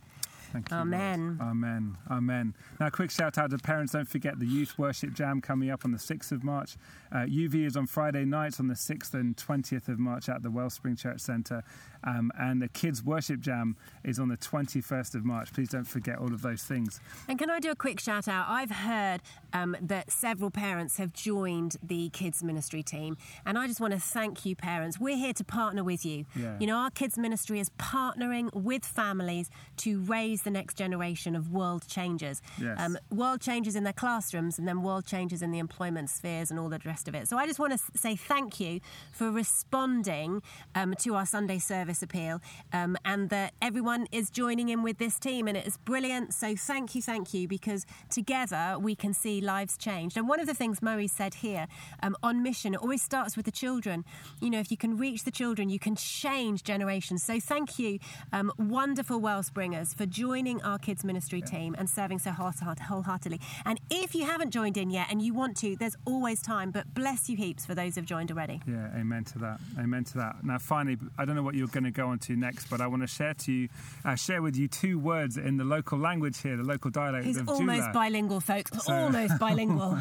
Thank 0.52 0.70
you. 0.70 0.76
Amen. 0.76 1.38
Lord. 1.38 1.50
Amen. 1.50 1.96
Amen. 2.10 2.54
Now, 2.78 2.86
a 2.86 2.90
quick 2.90 3.10
shout 3.10 3.38
out 3.38 3.50
to 3.50 3.58
parents. 3.58 3.92
Don't 3.92 4.08
forget 4.08 4.38
the 4.38 4.46
Youth 4.46 4.78
Worship 4.78 5.12
Jam 5.12 5.40
coming 5.40 5.70
up 5.70 5.84
on 5.84 5.92
the 5.92 5.98
6th 5.98 6.32
of 6.32 6.42
March. 6.42 6.76
Uh, 7.12 7.18
UV 7.18 7.66
is 7.66 7.76
on 7.76 7.86
Friday 7.86 8.24
nights 8.24 8.60
on 8.60 8.68
the 8.68 8.74
6th 8.74 9.14
and 9.14 9.36
20th 9.36 9.88
of 9.88 9.98
March 9.98 10.28
at 10.28 10.42
the 10.42 10.50
Wellspring 10.50 10.96
Church 10.96 11.20
Centre. 11.20 11.62
Um, 12.02 12.32
and 12.38 12.62
the 12.62 12.68
Kids 12.68 13.02
Worship 13.04 13.40
Jam 13.40 13.76
is 14.04 14.18
on 14.18 14.28
the 14.28 14.36
21st 14.36 15.14
of 15.14 15.24
March. 15.24 15.52
Please 15.52 15.68
don't 15.68 15.84
forget 15.84 16.18
all 16.18 16.32
of 16.32 16.42
those 16.42 16.62
things. 16.62 17.00
And 17.28 17.38
can 17.38 17.50
I 17.50 17.60
do 17.60 17.70
a 17.70 17.76
quick 17.76 18.00
shout 18.00 18.26
out? 18.26 18.46
I've 18.48 18.70
heard 18.70 19.20
um, 19.52 19.76
that 19.80 20.10
several 20.10 20.50
parents 20.50 20.96
have 20.96 21.12
joined 21.12 21.76
the 21.82 22.08
kids 22.10 22.42
ministry 22.42 22.82
team, 22.82 23.16
and 23.44 23.58
I 23.58 23.66
just 23.66 23.80
want 23.80 23.92
to 23.92 24.00
thank 24.00 24.46
you, 24.46 24.56
parents. 24.56 24.98
We're 24.98 25.16
here 25.16 25.34
to 25.34 25.44
partner 25.44 25.84
with 25.84 26.04
you. 26.06 26.24
Yeah. 26.34 26.56
You 26.58 26.66
know, 26.66 26.76
our 26.76 26.90
kids 26.90 27.18
ministry 27.18 27.60
is 27.60 27.70
partnering 27.70 28.52
with 28.54 28.84
families 28.84 29.50
to 29.78 30.00
raise 30.00 30.39
the 30.42 30.50
next 30.50 30.74
generation 30.74 31.36
of 31.36 31.50
world 31.50 31.86
changers. 31.86 32.42
Yes. 32.60 32.96
world 33.10 33.40
changers 33.40 33.76
in 33.76 33.84
their 33.84 33.92
classrooms, 33.92 34.58
and 34.58 34.66
then 34.66 34.82
world 34.82 35.06
changers 35.06 35.42
in 35.42 35.50
the 35.50 35.58
employment 35.58 36.10
spheres 36.10 36.50
and 36.50 36.58
all 36.58 36.68
the 36.68 36.80
rest 36.84 37.08
of 37.08 37.14
it. 37.14 37.28
So 37.28 37.36
I 37.36 37.46
just 37.46 37.58
want 37.58 37.72
to 37.72 37.98
say 37.98 38.16
thank 38.16 38.60
you 38.60 38.80
for 39.12 39.30
responding 39.30 40.42
um, 40.74 40.94
to 41.00 41.14
our 41.14 41.26
Sunday 41.26 41.58
service 41.58 42.02
appeal, 42.02 42.40
um, 42.72 42.96
and 43.04 43.28
that 43.30 43.52
everyone 43.60 44.06
is 44.10 44.30
joining 44.30 44.68
in 44.68 44.82
with 44.82 44.98
this 44.98 45.18
team, 45.18 45.46
and 45.48 45.56
it 45.56 45.66
is 45.66 45.76
brilliant. 45.76 46.32
So 46.32 46.56
thank 46.56 46.94
you, 46.94 47.02
thank 47.02 47.34
you, 47.34 47.46
because 47.46 47.86
together 48.08 48.76
we 48.80 48.94
can 48.94 49.12
see 49.12 49.40
lives 49.40 49.76
changed. 49.76 50.16
And 50.16 50.28
one 50.28 50.40
of 50.40 50.46
the 50.46 50.54
things 50.54 50.80
Murray 50.80 51.08
said 51.08 51.34
here 51.34 51.66
um, 52.02 52.16
on 52.22 52.42
mission, 52.42 52.74
it 52.74 52.80
always 52.80 53.02
starts 53.02 53.36
with 53.36 53.44
the 53.44 53.52
children. 53.52 54.04
You 54.40 54.50
know, 54.50 54.58
if 54.58 54.70
you 54.70 54.76
can 54.76 54.96
reach 54.96 55.24
the 55.24 55.30
children, 55.30 55.68
you 55.68 55.78
can 55.78 55.96
change 55.96 56.64
generations. 56.64 57.22
So 57.22 57.38
thank 57.40 57.78
you, 57.78 57.98
um, 58.32 58.52
wonderful 58.58 59.20
Wellspringers, 59.20 59.94
for 59.94 60.06
joining. 60.06 60.29
Joining 60.30 60.62
our 60.62 60.78
kids 60.78 61.02
ministry 61.02 61.42
team 61.42 61.74
and 61.76 61.90
serving 61.90 62.16
so 62.16 62.30
wholeheartedly. 62.30 63.40
And 63.64 63.80
if 63.90 64.14
you 64.14 64.24
haven't 64.24 64.50
joined 64.50 64.76
in 64.76 64.88
yet 64.88 65.08
and 65.10 65.20
you 65.20 65.34
want 65.34 65.56
to, 65.56 65.74
there's 65.74 65.96
always 66.06 66.40
time. 66.40 66.70
But 66.70 66.94
bless 66.94 67.28
you 67.28 67.36
heaps 67.36 67.66
for 67.66 67.74
those 67.74 67.96
who've 67.96 68.04
joined 68.04 68.30
already. 68.30 68.60
Yeah, 68.64 68.96
amen 68.96 69.24
to 69.24 69.40
that. 69.40 69.58
Amen 69.76 70.04
to 70.04 70.18
that. 70.18 70.44
Now, 70.44 70.58
finally, 70.58 70.98
I 71.18 71.24
don't 71.24 71.34
know 71.34 71.42
what 71.42 71.56
you're 71.56 71.66
going 71.66 71.82
to 71.82 71.90
go 71.90 72.06
on 72.06 72.20
to 72.20 72.36
next, 72.36 72.70
but 72.70 72.80
I 72.80 72.86
want 72.86 73.02
to 73.02 73.08
share 73.08 73.34
to 73.34 73.50
you, 73.52 73.68
uh, 74.04 74.14
share 74.14 74.40
with 74.40 74.54
you 74.56 74.68
two 74.68 75.00
words 75.00 75.36
in 75.36 75.56
the 75.56 75.64
local 75.64 75.98
language 75.98 76.40
here, 76.40 76.56
the 76.56 76.62
local 76.62 76.92
dialect 76.92 77.26
He's 77.26 77.38
almost 77.38 77.80
Jula. 77.80 77.92
bilingual, 77.92 78.38
folks. 78.38 78.70
So, 78.84 78.92
almost 79.06 79.36
bilingual. 79.40 79.98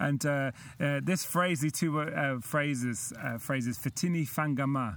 and 0.00 0.26
uh, 0.26 0.50
uh, 0.80 0.98
this 1.00 1.24
phrase, 1.24 1.60
these 1.60 1.74
two 1.74 2.00
uh, 2.00 2.40
phrases, 2.40 3.12
uh, 3.22 3.38
phrases, 3.38 3.78
fitini 3.78 4.28
fangama. 4.28 4.96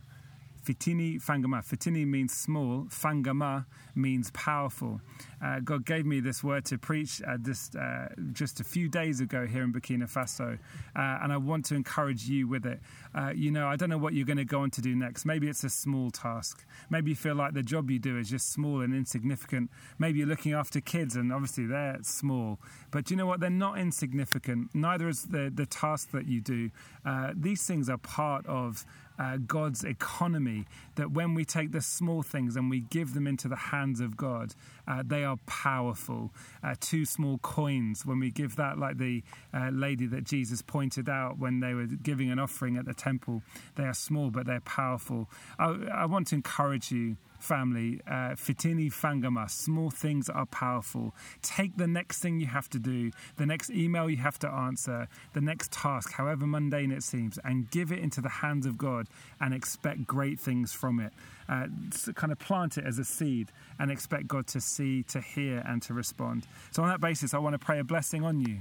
Fitini 0.66 1.22
fangama. 1.22 1.62
Fitini 1.64 2.08
means 2.08 2.34
small. 2.34 2.86
Fangama 2.90 3.66
means 3.96 4.32
powerful. 4.32 5.02
Uh, 5.44 5.60
God 5.60 5.86
gave 5.86 6.06
me 6.06 6.22
this 6.22 6.42
word 6.42 6.64
to 6.66 6.78
preach 6.78 7.22
uh, 7.28 7.38
just, 7.38 7.76
uh, 7.76 8.08
just 8.32 8.62
a 8.62 8.64
few 8.64 8.88
days 8.88 9.20
ago 9.20 9.46
here 9.46 9.64
in 9.64 9.74
Burkina 9.74 10.10
Faso, 10.10 10.58
uh, 10.96 11.20
and 11.22 11.34
I 11.34 11.38
want 11.38 11.66
to 11.66 11.76
encourage 11.76 12.30
you 12.30 12.48
with 12.48 12.66
it. 12.66 12.80
Uh, 13.14 13.34
you 13.36 13.52
know, 13.52 13.68
I 13.68 13.76
don't 13.76 13.90
know 13.90 13.98
what 13.98 14.14
you're 14.14 14.26
going 14.26 14.38
to 14.38 14.46
go 14.46 14.62
on 14.62 14.72
to 14.72 14.82
do 14.82 14.96
next. 14.96 15.26
Maybe 15.26 15.50
it's 15.50 15.66
a 15.66 15.70
small 15.70 16.12
task. 16.12 16.66
Maybe 16.90 17.10
you 17.10 17.16
feel 17.16 17.36
like 17.36 17.54
the 17.54 17.62
job 17.62 17.92
you 17.92 18.00
do 18.00 18.18
is 18.18 18.30
just 18.30 18.54
small 18.54 18.82
and 18.82 18.96
insignificant. 18.96 19.70
Maybe 20.00 20.20
you're 20.20 20.28
looking 20.28 20.54
after 20.54 20.80
kids, 20.80 21.18
and 21.18 21.34
obviously 21.34 21.66
they're 21.66 21.98
small. 22.04 22.60
But 22.90 23.12
you 23.12 23.18
know 23.18 23.26
what? 23.26 23.42
They're 23.42 23.50
not 23.50 23.78
insignificant. 23.78 24.74
Neither 24.74 25.10
is 25.10 25.26
the, 25.26 25.52
the 25.54 25.66
task 25.66 26.12
that 26.12 26.26
you 26.26 26.40
do. 26.40 26.72
Uh, 27.06 27.34
these 27.36 27.68
things 27.68 27.90
are 27.90 27.98
part 27.98 28.46
of 28.46 28.86
uh, 29.20 29.38
God's 29.38 29.84
economy. 29.84 30.66
That 30.96 31.12
when 31.12 31.34
we 31.34 31.46
take 31.46 31.72
the 31.72 31.82
small 31.82 32.24
things 32.24 32.56
and 32.56 32.70
we 32.70 32.82
give 32.82 33.14
them 33.14 33.28
into 33.28 33.48
the 33.48 33.56
hands 33.56 34.00
of 34.00 34.16
God, 34.18 34.54
uh, 34.88 35.04
they 35.06 35.24
are 35.24 35.38
powerful. 35.46 36.32
Uh, 36.64 36.76
two 36.80 37.06
small 37.06 37.38
coins, 37.40 38.06
when 38.06 38.20
we 38.20 38.32
give 38.32 38.56
that, 38.58 38.78
like 38.78 38.98
the 38.98 39.24
uh, 39.54 39.70
lady 39.72 40.06
that 40.08 40.24
Jesus 40.24 40.62
pointed 40.62 41.10
out 41.10 41.40
when 41.40 41.60
they 41.60 41.74
were 41.74 41.86
giving 41.86 42.32
an 42.32 42.40
offering 42.40 42.78
at 42.78 42.86
the 42.86 42.94
temple, 42.94 43.42
they 43.76 43.84
are 43.84 43.94
small 43.94 44.30
but 44.30 44.46
they're 44.46 44.62
powerful. 44.62 45.30
I, 45.58 45.76
I 45.94 46.06
want 46.06 46.28
to 46.28 46.36
encourage 46.36 46.92
you 46.92 47.18
family, 47.44 48.00
uh, 48.08 48.32
fitini 48.36 48.92
fangama, 48.92 49.50
small 49.50 49.90
things 49.90 50.30
are 50.30 50.46
powerful. 50.46 51.14
Take 51.42 51.76
the 51.76 51.88
next 51.88 52.20
thing 52.20 52.40
you 52.40 52.48
have 52.48 52.70
to 52.70 52.80
do, 52.80 53.12
the 53.36 53.46
next 53.46 53.70
email 53.70 54.10
you 54.10 54.18
have 54.18 54.40
to 54.40 54.50
answer, 54.50 55.08
the 55.34 55.42
next 55.42 55.72
task, 55.72 56.14
however 56.14 56.48
mundane 56.48 56.92
it 56.92 57.04
seems, 57.04 57.38
and 57.44 57.70
give 57.70 57.92
it 57.92 58.00
into 58.00 58.22
the 58.22 58.30
hands 58.30 58.66
of 58.66 58.78
God 58.78 59.03
and 59.40 59.54
expect 59.54 60.06
great 60.06 60.40
things 60.40 60.74
from 60.74 61.00
it. 61.00 61.14
Uh, 61.50 61.68
kind 62.16 62.32
of 62.32 62.40
plant 62.40 62.78
it 62.78 62.86
as 62.86 63.00
a 63.00 63.04
seed 63.04 63.50
and 63.80 63.92
expect 63.92 64.28
God 64.28 64.48
to 64.48 64.62
see, 64.62 65.04
to 65.04 65.20
hear, 65.20 65.64
and 65.66 65.82
to 65.84 65.94
respond. 65.94 66.48
So, 66.72 66.84
on 66.84 66.90
that 66.90 67.02
basis, 67.02 67.34
I 67.34 67.38
want 67.40 67.54
to 67.54 67.60
pray 67.60 67.80
a 67.80 67.84
blessing 67.84 68.24
on 68.24 68.40
you. 68.40 68.60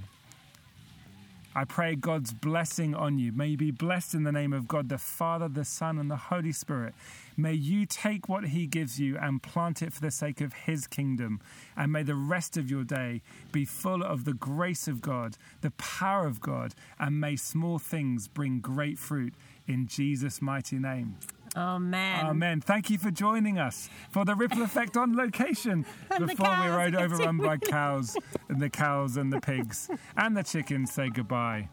I 1.54 1.64
pray 1.64 1.96
God's 1.96 2.32
blessing 2.32 2.94
on 2.94 3.18
you. 3.18 3.30
May 3.30 3.48
you 3.48 3.56
be 3.58 3.70
blessed 3.70 4.14
in 4.14 4.22
the 4.22 4.32
name 4.32 4.54
of 4.54 4.66
God, 4.66 4.88
the 4.88 4.96
Father, 4.96 5.48
the 5.48 5.66
Son, 5.66 5.98
and 5.98 6.10
the 6.10 6.16
Holy 6.16 6.52
Spirit. 6.52 6.94
May 7.36 7.52
you 7.52 7.84
take 7.84 8.26
what 8.26 8.46
He 8.46 8.66
gives 8.66 8.98
you 8.98 9.18
and 9.18 9.42
plant 9.42 9.82
it 9.82 9.92
for 9.92 10.00
the 10.00 10.10
sake 10.10 10.40
of 10.40 10.54
His 10.54 10.86
kingdom. 10.86 11.42
And 11.76 11.92
may 11.92 12.04
the 12.04 12.14
rest 12.14 12.56
of 12.56 12.70
your 12.70 12.84
day 12.84 13.20
be 13.52 13.66
full 13.66 14.02
of 14.02 14.24
the 14.24 14.32
grace 14.32 14.88
of 14.88 15.02
God, 15.02 15.36
the 15.60 15.72
power 15.72 16.26
of 16.26 16.40
God, 16.40 16.74
and 16.98 17.20
may 17.20 17.36
small 17.36 17.78
things 17.78 18.28
bring 18.28 18.60
great 18.60 18.98
fruit 18.98 19.34
in 19.72 19.86
Jesus' 19.86 20.40
mighty 20.40 20.78
name. 20.78 21.16
Amen. 21.56 22.26
Amen. 22.26 22.60
Thank 22.60 22.88
you 22.88 22.98
for 22.98 23.10
joining 23.10 23.58
us 23.58 23.90
for 24.10 24.24
the 24.24 24.34
ripple 24.34 24.62
effect 24.62 24.96
on 24.96 25.16
location 25.16 25.84
before 26.18 26.56
we 26.62 26.68
rode 26.68 26.94
overrun 26.94 27.36
by 27.38 27.58
cows 27.58 28.16
and 28.48 28.60
the 28.60 28.70
cows 28.70 29.16
and 29.16 29.32
the 29.32 29.40
pigs 29.40 29.90
and 30.16 30.36
the 30.36 30.42
chickens 30.42 30.92
say 30.92 31.10
goodbye. 31.10 31.68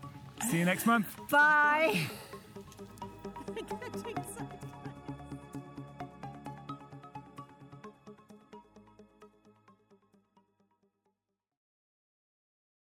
See 0.50 0.60
you 0.60 0.66
next 0.66 0.86
month. 0.86 1.08
Bye. 1.30 2.02